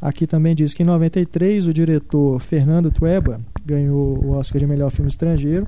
[0.00, 4.90] Aqui também diz que em 93 o diretor Fernando Trueba ganhou o Oscar de melhor
[4.90, 5.66] filme estrangeiro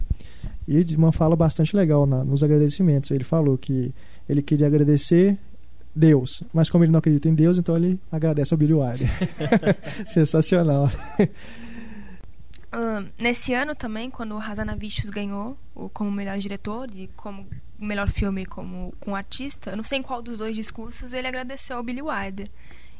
[0.68, 3.10] e de uma fala bastante legal na- nos agradecimentos.
[3.10, 3.92] Ele falou que
[4.28, 5.36] ele queria agradecer
[5.92, 9.08] Deus, mas como ele não acredita em Deus, então ele agradece ao Billy Wilder.
[10.06, 10.88] Sensacional.
[13.18, 17.46] Nesse ano também, quando o Hazanavicius ganhou o, como melhor diretor e como
[17.78, 21.26] o melhor filme como com artista, eu não sei em qual dos dois discursos ele
[21.26, 22.48] agradeceu ao Billy Wilder.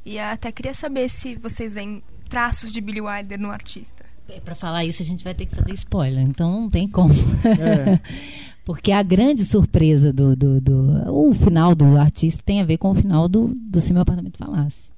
[0.05, 4.05] E até queria saber se vocês veem traços de Billy Wilder no artista.
[4.45, 7.13] Para falar isso, a gente vai ter que fazer spoiler, então não tem como.
[7.45, 8.01] É.
[8.65, 12.91] Porque a grande surpresa do, do, do- O final do artista tem a ver com
[12.91, 14.91] o final do, do Se Meu Apartamento Falasse.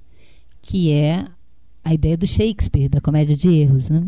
[0.61, 1.25] Que é
[1.83, 4.03] a ideia do Shakespeare, da comédia de erros, né?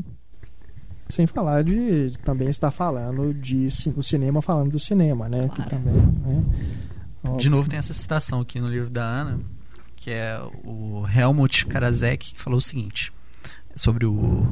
[1.08, 5.48] Sem falar de também estar falando de o cinema falando do cinema, né?
[5.50, 5.70] Que Claro.
[5.70, 7.38] também, né?
[7.38, 9.40] De novo tem essa citação aqui no livro da Ana,
[9.96, 13.12] que é o Helmut Karasek, que falou o seguinte
[13.76, 14.48] sobre o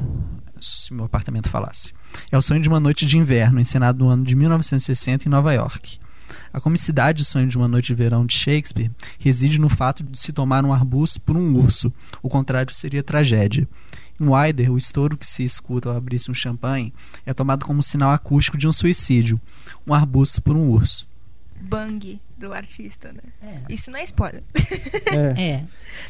[0.60, 1.92] se meu apartamento falasse.
[2.30, 5.52] É o sonho de uma noite de inverno, encenado no ano de 1960 em Nova
[5.52, 5.98] York.
[6.52, 10.18] A comicidade do sonho de uma noite de verão de Shakespeare reside no fato de
[10.18, 11.92] se tomar um arbusto por um urso.
[12.22, 13.68] O contrário seria tragédia.
[14.20, 16.92] Em Wilder, o estouro que se escuta ao abrir-se um champanhe
[17.26, 19.40] é tomado como sinal acústico de um suicídio.
[19.86, 21.06] Um arbusto por um urso.
[21.60, 23.22] Bang do artista, né?
[23.42, 23.72] É.
[23.72, 24.42] Isso não é spoiler.
[25.06, 25.42] É.
[25.42, 25.64] É.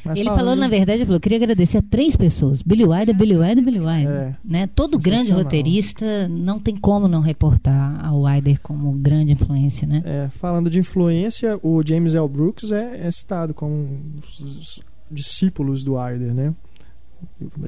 [0.05, 2.61] Mas ele falou, de- na verdade, ele falou, queria agradecer a três pessoas.
[2.61, 4.11] Billy Wilder, Billy Wilder, Billy Wilder.
[4.11, 4.37] É.
[4.45, 4.67] Né?
[4.75, 10.03] Todo grande roteirista não tem como não reportar a Wilder como grande influência, né?
[10.05, 12.29] É, falando de influência, o James L.
[12.29, 16.53] Brooks é, é citado como um dos discípulos do Wilder, né?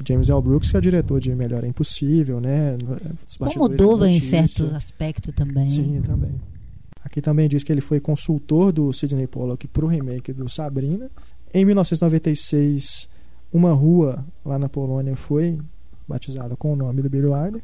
[0.07, 0.41] James L.
[0.41, 2.77] Brooks que é diretor de Melhor é Impossível, né?
[3.53, 4.47] Como Dova em Notícia.
[4.47, 5.69] certo aspecto também.
[5.69, 6.31] Sim, também.
[7.03, 11.09] Aqui também diz que ele foi consultor do Sidney Pollack para o remake do Sabrina.
[11.53, 13.07] Em 1996,
[13.51, 15.57] uma rua lá na Polônia foi
[16.07, 17.61] batizada com o nome do Billy Wilder.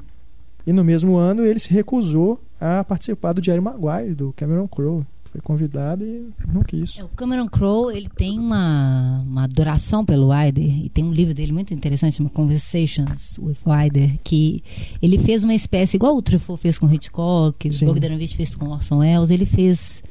[0.65, 5.06] E no mesmo ano ele se recusou a participar do Jerry Maguire, do Cameron Crowe.
[5.34, 6.99] Foi convidado e não quis.
[6.99, 11.34] É, O Cameron Crowe, ele tem uma, uma adoração pelo Wilder e tem um livro
[11.34, 14.64] dele muito interessante, chama Conversations with Wilder, que
[15.01, 17.85] ele fez uma espécie, igual o Truffaut fez com Hitchcock, Sim.
[17.85, 20.03] o Bogdanovich fez com Orson Welles, ele fez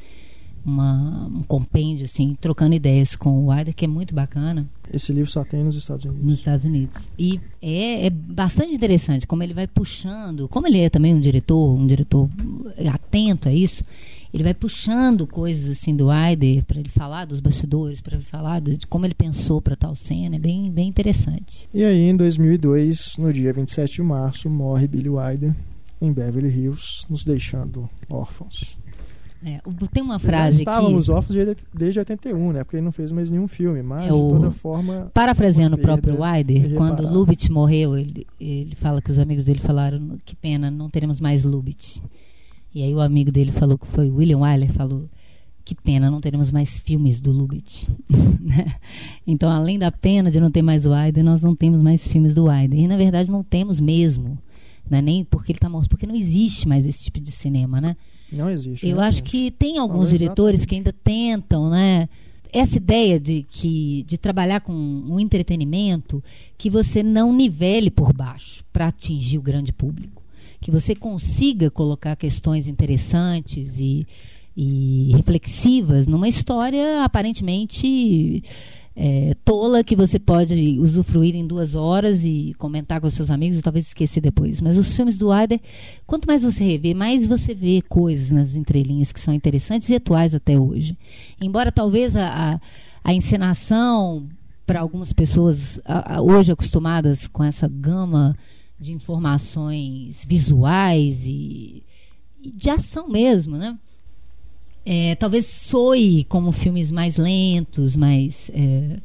[0.65, 5.31] uma, um compêndio, assim, trocando ideias com o Wilder, que é muito bacana Esse livro
[5.31, 6.25] só tem nos Estados Unidos.
[6.25, 7.01] nos Estados Unidos.
[7.17, 11.79] E é, é bastante interessante como ele vai puxando, como ele é também um diretor,
[11.79, 12.29] um diretor
[12.93, 13.85] atento a isso,
[14.33, 18.61] ele vai puxando coisas assim do Aider para ele falar dos bastidores, para ele falar
[18.61, 21.69] de, de como ele pensou para tal cena, é bem, bem interessante.
[21.75, 25.55] E aí, em 2002, no dia 27 de março, morre Billy Wilder
[26.01, 28.77] em Beverly Hills, nos deixando órfãos.
[29.45, 29.61] É,
[29.93, 32.63] tem uma frase Estávamos que, órfãos desde, desde 81, né?
[32.63, 35.11] Porque ele não fez mais nenhum filme, mas É o- de toda forma.
[35.13, 37.11] parafraseando o próprio Wilder, quando irreparável.
[37.11, 41.45] Lubitsch morreu, ele, ele fala que os amigos dele falaram que pena, não teremos mais
[41.45, 41.99] Lubitsch.
[42.75, 45.09] E aí o amigo dele falou que foi William Wyler, falou
[45.65, 47.87] que pena, não teremos mais filmes do Lubitsch.
[48.41, 48.67] né?
[49.27, 52.35] então, além da pena de não ter mais o Wilder, nós não temos mais filmes
[52.35, 52.81] do Wilder.
[52.81, 54.39] E na verdade não temos mesmo.
[54.91, 57.81] Não é nem porque ele está morto, porque não existe mais esse tipo de cinema,
[57.81, 57.97] né?
[58.33, 58.89] Não existe.
[58.89, 62.09] Eu né, acho que tem alguns diretores que ainda tentam, né?
[62.53, 66.23] Essa ideia de, que, de trabalhar com um entretenimento
[66.59, 70.22] que você não nivele por baixo para atingir o grande público.
[70.63, 74.07] Que você consiga colocar questões interessantes e,
[74.57, 78.43] e reflexivas numa história aparentemente
[78.95, 83.63] é, tola que você pode usufruir em duas horas e comentar com seus amigos e
[83.63, 84.61] talvez esquecer depois.
[84.61, 85.61] Mas os filmes do Wilder,
[86.07, 90.35] quanto mais você revê, mais você vê coisas nas entrelinhas que são interessantes e atuais
[90.35, 90.97] até hoje.
[91.41, 92.61] Embora talvez a, a,
[93.03, 94.29] a encenação,
[94.67, 98.37] para algumas pessoas a- hoje acostumadas com essa gama
[98.83, 101.83] de informações visuais e,
[102.43, 103.79] e de ação mesmo, né?
[104.85, 108.99] É, talvez soe como filmes mais lentos, mais é,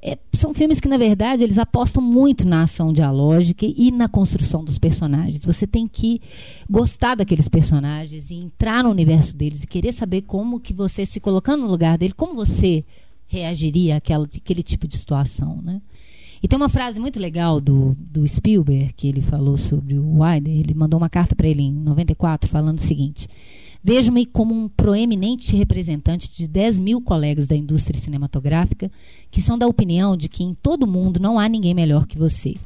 [0.00, 4.64] é, são filmes que na verdade eles apostam muito na ação dialógica e na construção
[4.64, 5.44] dos personagens.
[5.44, 6.20] Você tem que
[6.68, 11.20] gostar daqueles personagens e entrar no universo deles e querer saber como que você se
[11.20, 12.84] colocando no lugar dele, como você
[13.26, 15.82] reagiria àquela, àquele tipo de situação, né?
[16.42, 20.56] E tem uma frase muito legal do, do Spielberg que ele falou sobre o Wilder.
[20.56, 23.26] Ele mandou uma carta para ele em 94 falando o seguinte:
[23.82, 28.90] Vejo-me como um proeminente representante de 10 mil colegas da indústria cinematográfica
[29.30, 32.18] que são da opinião de que em todo o mundo não há ninguém melhor que
[32.18, 32.56] você.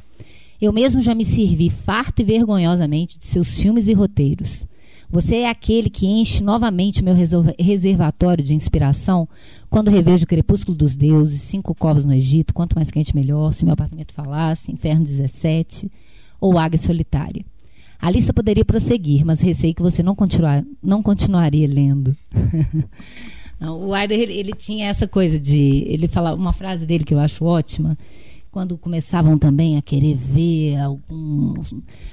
[0.61, 4.65] Eu mesmo já me servi farta e vergonhosamente de seus filmes e roteiros.
[5.13, 9.29] Você é aquele que enche novamente o meu reserva- reservatório de inspiração
[9.69, 13.63] quando revejo o Crepúsculo dos Deuses, Cinco Covas no Egito, Quanto Mais Quente Melhor, Se
[13.63, 15.87] Meu Apartamento Falasse, Inferno 17
[16.41, 17.45] ou Águia Solitária.
[18.01, 22.17] A lista poderia prosseguir, mas receio que você não, continuar, não continuaria lendo.
[23.59, 25.85] Não, o Wilder, ele, ele tinha essa coisa de...
[25.87, 27.97] Ele falava uma frase dele que eu acho ótima,
[28.53, 31.55] quando começavam também a querer ver algum,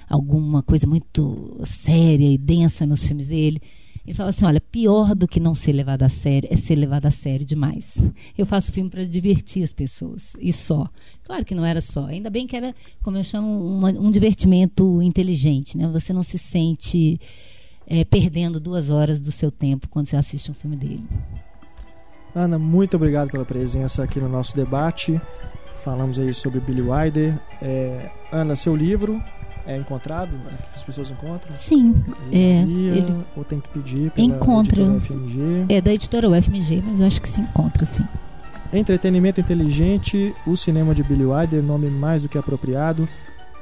[0.09, 3.61] alguma coisa muito séria e densa nos filmes dele,
[4.07, 7.05] ele falava assim, olha, pior do que não ser levado a sério é ser levado
[7.05, 8.03] a sério demais.
[8.39, 10.89] Eu faço filme para divertir as pessoas, e só.
[11.25, 12.07] Claro que não era só.
[12.07, 15.77] Ainda bem que era, como eu chamo, uma- um divertimento inteligente.
[15.77, 15.87] Né?
[15.89, 17.21] Você não se sente
[17.87, 21.05] eh, perdendo duas horas do seu tempo quando você assiste um filme dele.
[22.35, 25.21] Ana, muito obrigado pela presença aqui no nosso debate.
[25.83, 27.35] Falamos aí sobre Billy Wilder.
[27.63, 29.21] É, Ana, seu livro
[29.67, 30.37] é encontrado?
[30.37, 31.57] né, que as pessoas encontram?
[31.57, 31.95] Sim,
[32.33, 34.83] é, ele ou tem que pedir pela encontra.
[34.83, 35.67] editora FMG?
[35.69, 38.05] é da editora UFMG, mas eu acho que se encontra, sim.
[38.73, 43.09] Entretenimento inteligente, o cinema de Billy Wilder, nome mais do que apropriado.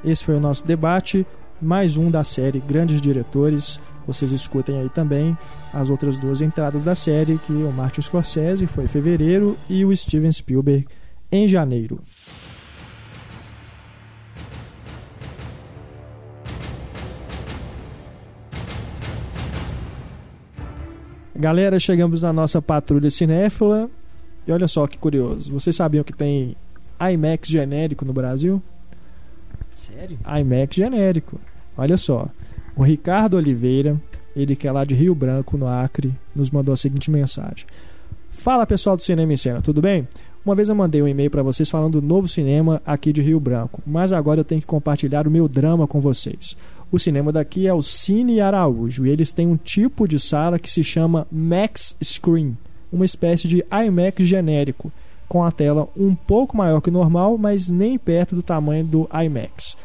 [0.05, 1.27] Esse foi o nosso debate,
[1.61, 3.81] mais um da série Grandes Diretores.
[4.07, 5.37] vocês escutem aí também
[5.73, 9.97] as outras duas entradas da série, que o Martin Scorsese foi em fevereiro e o
[9.97, 10.87] Steven Spielberg
[11.31, 12.01] em janeiro.
[21.41, 23.89] Galera, chegamos na nossa patrulha cinéfila.
[24.45, 25.53] E olha só que curioso.
[25.53, 26.57] Vocês sabiam que tem
[27.01, 28.61] IMAX genérico no Brasil?
[29.77, 30.19] Sério?
[30.41, 31.41] IMAX genérico.
[31.77, 32.27] Olha só.
[32.75, 33.97] O Ricardo Oliveira,
[34.35, 37.67] ele que é lá de Rio Branco, no Acre, nos mandou a seguinte mensagem.
[38.31, 40.09] Fala pessoal do Cinema em Cena, tudo bem?
[40.45, 43.39] Uma vez eu mandei um e-mail para vocês falando do novo cinema aqui de Rio
[43.39, 46.57] Branco, mas agora eu tenho que compartilhar o meu drama com vocês.
[46.91, 50.71] O cinema daqui é o Cine Araújo e eles têm um tipo de sala que
[50.71, 52.57] se chama Max Screen,
[52.91, 54.91] uma espécie de IMAX genérico,
[55.29, 59.09] com a tela um pouco maior que o normal, mas nem perto do tamanho do
[59.13, 59.77] IMAX.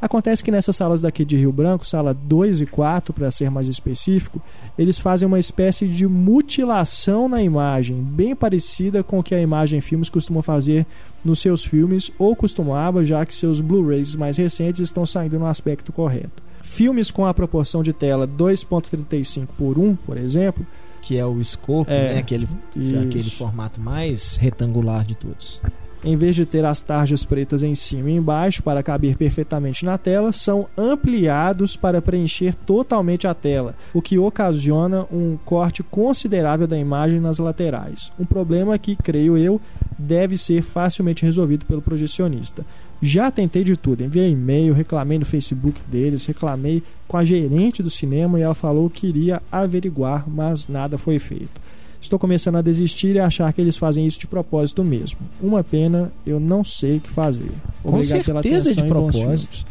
[0.00, 3.66] Acontece que nessas salas daqui de Rio Branco, sala 2 e 4 para ser mais
[3.66, 4.40] específico,
[4.78, 9.80] eles fazem uma espécie de mutilação na imagem, bem parecida com o que a Imagem
[9.80, 10.84] Filmes costuma fazer
[11.24, 15.92] nos seus filmes, ou costumava, já que seus Blu-rays mais recentes estão saindo no aspecto
[15.92, 16.42] correto.
[16.62, 20.66] Filmes com a proporção de tela 2.35 por 1, por exemplo,
[21.00, 22.18] Que é o scope, É, né?
[22.18, 22.98] Aquele, isso.
[22.98, 25.60] aquele formato mais retangular de todos.
[26.06, 29.98] Em vez de ter as tarjas pretas em cima e embaixo para caber perfeitamente na
[29.98, 36.78] tela, são ampliados para preencher totalmente a tela, o que ocasiona um corte considerável da
[36.78, 38.12] imagem nas laterais.
[38.20, 39.60] Um problema que, creio eu,
[39.98, 42.64] deve ser facilmente resolvido pelo projecionista.
[43.02, 47.90] Já tentei de tudo, enviei e-mail, reclamei no Facebook deles, reclamei com a gerente do
[47.90, 51.65] cinema e ela falou que iria averiguar, mas nada foi feito.
[52.00, 55.18] Estou começando a desistir e achar que eles fazem isso de propósito mesmo.
[55.40, 57.50] Uma pena, eu não sei o que fazer.
[57.82, 59.64] Com certeza de propósito.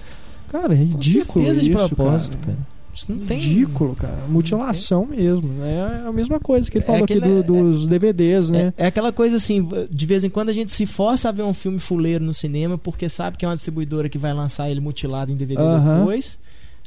[0.49, 2.53] Cara, é ridículo Com certeza de isso, propósito, cara.
[2.57, 2.75] cara.
[2.93, 3.37] Isso não tem.
[3.37, 4.19] Ridículo, cara.
[4.29, 5.49] Mutilação mesmo.
[5.49, 6.01] né?
[6.05, 8.73] É a mesma coisa que ele É falou aqui aquele- do- dos DVDs, né?
[8.77, 11.43] É, é aquela coisa assim, de vez em quando a gente se força a ver
[11.43, 14.79] um filme fuleiro no cinema porque sabe que é uma distribuidora que vai lançar ele
[14.79, 15.99] mutilado em DVD Aham.
[15.99, 16.39] depois.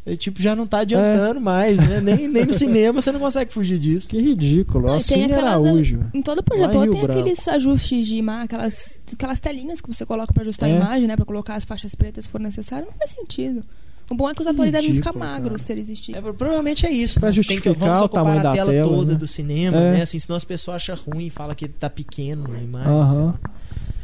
[0.07, 2.01] E, tipo, já não tá adiantando mais, né?
[2.01, 4.09] Nem, nem no cinema você não consegue fugir disso.
[4.09, 4.91] Que ridículo.
[4.91, 6.01] Ah, Cine aquelas- Araújo.
[6.15, 7.21] Em todo projetor tem Branco.
[7.21, 10.73] aqueles ajustes de imagem, aquelas, aquelas telinhas que você coloca pra ajustar É.
[10.73, 11.15] a imagem, né?
[11.17, 12.87] Pra colocar as faixas pretas se for necessário.
[12.87, 13.63] Não faz sentido.
[14.11, 15.59] O bom é que os atores devem ficar magros cara.
[15.59, 16.17] se ele existir.
[16.17, 17.21] É, provavelmente é isso.
[17.21, 17.33] Pra né?
[17.35, 19.19] Tem justificar que, vamos o ocupar tamanho a da tela, tela, toda né?
[19.19, 19.93] do cinema, É.
[19.93, 20.01] né?
[20.03, 22.89] Assim, senão as pessoas acham ruim e falam que tá pequeno na imagem.
[22.91, 23.25] Aham.
[23.27, 23.35] lá.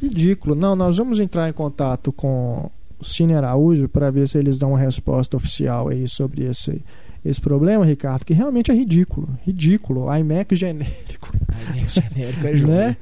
[0.02, 0.54] Ridículo.
[0.54, 2.68] Não, nós vamos entrar em contato com
[3.04, 6.82] Cine Araújo para ver se eles dão uma resposta oficial aí sobre esse,
[7.24, 9.28] esse problema, Ricardo, que realmente é ridículo.
[9.44, 10.06] Ridículo.
[10.14, 11.32] IMAX genérico.
[11.74, 12.72] IMAX genérico é jogo.
[12.72, 12.96] Né?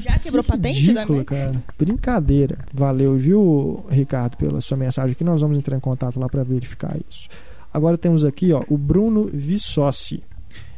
[0.00, 1.62] Já quebrou Que patente da ridículo, cara.
[1.78, 2.58] Brincadeira.
[2.72, 5.24] Valeu, viu, Ricardo, pela sua mensagem aqui.
[5.24, 7.28] Nós vamos entrar em contato lá para verificar isso.
[7.72, 10.22] Agora temos aqui, ó, o Bruno Vissossi.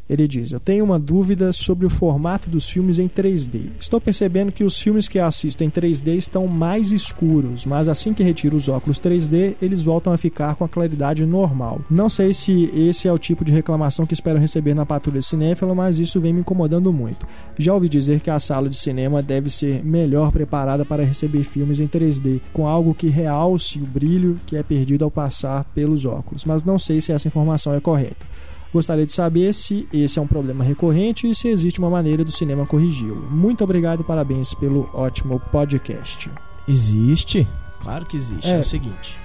[0.08, 3.70] Ele diz: Eu tenho uma dúvida sobre o formato dos filmes em 3D.
[3.78, 8.22] Estou percebendo que os filmes que assisto em 3D estão mais escuros, mas assim que
[8.22, 11.80] retiro os óculos 3D, eles voltam a ficar com a claridade normal.
[11.90, 15.74] Não sei se esse é o tipo de reclamação que espero receber na Patrulha Cinéfila,
[15.74, 17.26] mas isso vem me incomodando muito.
[17.58, 21.80] Já ouvi dizer que a sala de cinema deve ser melhor preparada para receber filmes
[21.80, 26.44] em 3D, com algo que realce o brilho que é perdido ao passar pelos óculos,
[26.44, 28.26] mas não sei se essa informação é correta.
[28.72, 32.30] Gostaria de saber se esse é um problema recorrente e se existe uma maneira do
[32.32, 33.28] cinema corrigi-lo.
[33.30, 36.30] Muito obrigado e parabéns pelo ótimo podcast.
[36.68, 37.46] Existe?
[37.80, 38.48] Claro que existe.
[38.50, 38.58] É, É.
[38.58, 39.18] o seguinte.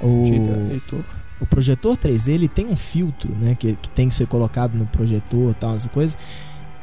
[0.00, 1.00] O, Diga, Heitor.
[1.40, 4.86] o projetor 3D ele tem um filtro né, que, que tem que ser colocado no
[4.86, 6.16] projetor tal, essa coisa.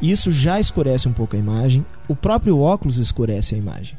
[0.01, 1.85] Isso já escurece um pouco a imagem.
[2.07, 3.97] O próprio óculos escurece a imagem.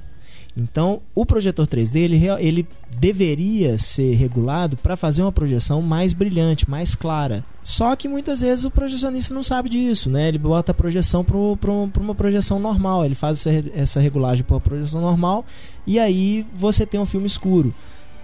[0.56, 2.68] Então, o projetor 3D ele, ele
[2.98, 7.44] deveria ser regulado para fazer uma projeção mais brilhante, mais clara.
[7.62, 10.28] Só que muitas vezes o projecionista não sabe disso, né?
[10.28, 14.60] Ele bota a projeção para uma projeção normal, ele faz essa, essa regulagem para uma
[14.60, 15.44] projeção normal
[15.86, 17.74] e aí você tem um filme escuro.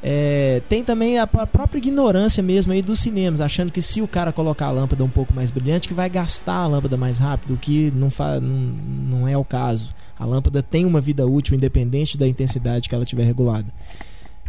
[0.02, 4.08] É, tem também a, a própria ignorância mesmo aí dos cinemas, achando que se o
[4.08, 7.54] cara colocar a lâmpada um pouco mais brilhante, que vai gastar a lâmpada mais rápido,
[7.54, 8.56] o que não, fa, não,
[9.18, 9.92] não é o caso.
[10.20, 13.72] A lâmpada tem uma vida útil, independente da intensidade que ela tiver regulada.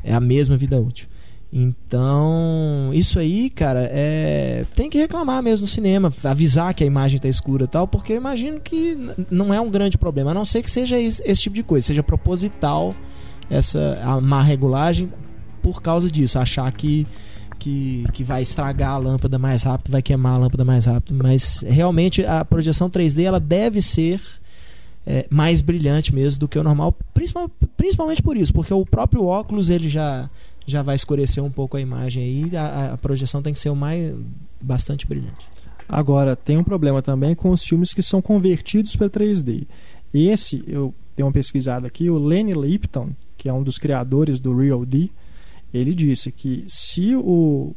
[0.04, 1.08] É a mesma vida útil.
[1.54, 4.66] Então, isso aí, cara, é...
[4.76, 8.12] tem que reclamar mesmo no cinema, avisar que a imagem está escura e tal, porque
[8.12, 8.98] eu imagino que
[9.30, 11.88] não é um grande problema, a não ser que seja esse, esse tipo de coisa,
[11.88, 12.94] seja proposital
[13.50, 15.12] essa a má regulagem
[15.62, 17.06] por causa disso, achar que,
[17.60, 21.64] que, que vai estragar a lâmpada mais rápido, vai queimar a lâmpada mais rápido, mas
[21.68, 24.22] realmente a projeção 3D ela deve ser
[25.06, 29.26] é, mais brilhante mesmo do que o normal, principal- principalmente por isso, porque o próprio
[29.26, 30.30] óculos ele já
[30.66, 32.56] já vai escurecer um pouco a imagem aí.
[32.56, 34.14] A, a projeção tem que ser o mais
[34.62, 35.48] bastante brilhante.
[35.90, 39.66] Agora, tem um problema também com os filmes que são convertidos para 3D.
[40.14, 44.56] Esse, eu dei uma pesquisada aqui, o Lenny Lipton, que é um dos criadores do
[44.56, 45.10] Real D,
[45.74, 47.74] ele disse que se o,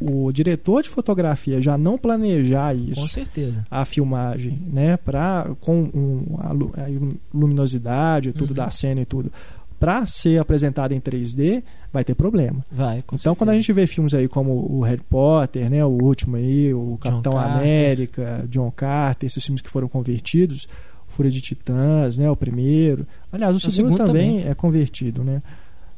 [0.00, 3.64] o diretor de fotografia já não planejar Com isso, certeza.
[3.70, 6.86] a filmagem, né, pra, com um, a, lu- a
[7.32, 8.56] luminosidade, tudo Uhum.
[8.56, 9.30] da cena e tudo,
[9.78, 11.62] para ser apresentado em 3D,
[11.92, 12.64] vai ter problema.
[12.70, 13.62] Vai, com então, quando a certeza.
[13.66, 17.56] gente vê filmes aí como o Harry Potter, né, o último aí, o Capitão Carter.
[17.58, 20.66] América, John Carter, esses filmes que foram convertidos,
[21.06, 23.06] Fúria de Titãs, né, o primeiro.
[23.30, 24.48] Aliás, o segundo, segundo também, também.
[24.50, 25.42] é convertido, né?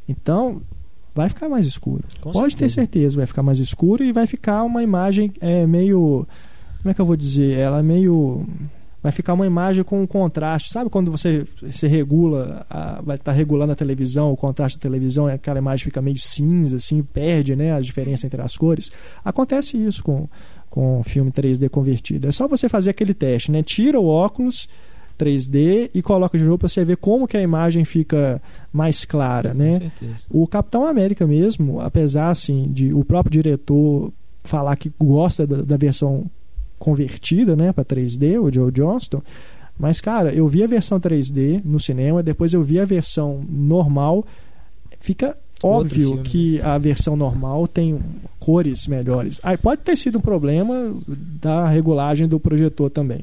[0.09, 0.61] Então,
[1.17, 2.05] vai ficar mais escuro.
[2.21, 2.75] Com Pode ter certeza.
[2.75, 6.27] certeza, vai ficar mais escuro e vai ficar uma imagem é, meio.
[6.83, 7.59] Como é que eu vou dizer?
[7.59, 8.47] Ela é meio.
[9.03, 10.73] Vai ficar uma imagem com um contraste.
[10.73, 15.27] Sabe quando você, você regula, a- vai estar regulando a televisão, o contraste da televisão,
[15.29, 18.91] aquela imagem fica meio cinza, assim, perde né, a diferença entre as cores?
[19.25, 20.29] Acontece isso com,
[20.69, 22.27] com filme 3D convertido.
[22.27, 23.63] É só você fazer aquele teste, né?
[23.63, 24.69] Tira o óculos
[25.19, 28.41] 3D e coloca de novo para você ver como que a imagem fica
[28.73, 29.73] mais clara, Com né?
[29.73, 30.25] certeza.
[30.31, 34.13] O Capitão América mesmo, apesar assim de o próprio diretor
[34.45, 36.27] falar que gosta da, da versão
[36.79, 39.23] convertida, né, para 3D, o Joe Johnston,
[39.79, 44.25] mas cara, eu vi a versão 3D no cinema, depois eu vi a versão normal,
[45.01, 47.99] fica óbvio filme, que a versão normal tem
[48.39, 49.41] cores melhores.
[49.43, 53.23] Aí pode ter sido um problema da regulagem do projetor também,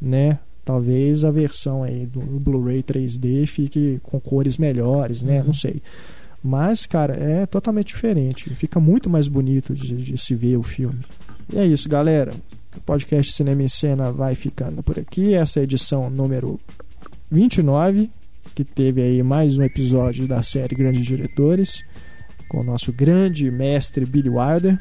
[0.00, 0.38] né?
[0.64, 5.40] Talvez a versão aí do Blu-ray 3D fique com cores melhores, né?
[5.40, 5.46] Uhum.
[5.46, 5.82] Não sei.
[6.42, 8.50] Mas, cara, é totalmente diferente.
[8.54, 11.00] Fica muito mais bonito de, de se ver o filme.
[11.52, 12.32] E é isso, galera.
[12.76, 15.34] O podcast Cinema em Cena vai ficando por aqui.
[15.34, 16.58] Essa é a edição número
[17.30, 18.10] 29,
[18.54, 21.82] que teve aí mais um episódio da série Grandes Diretores,
[22.48, 24.78] com o nosso grande mestre Billy Wilder.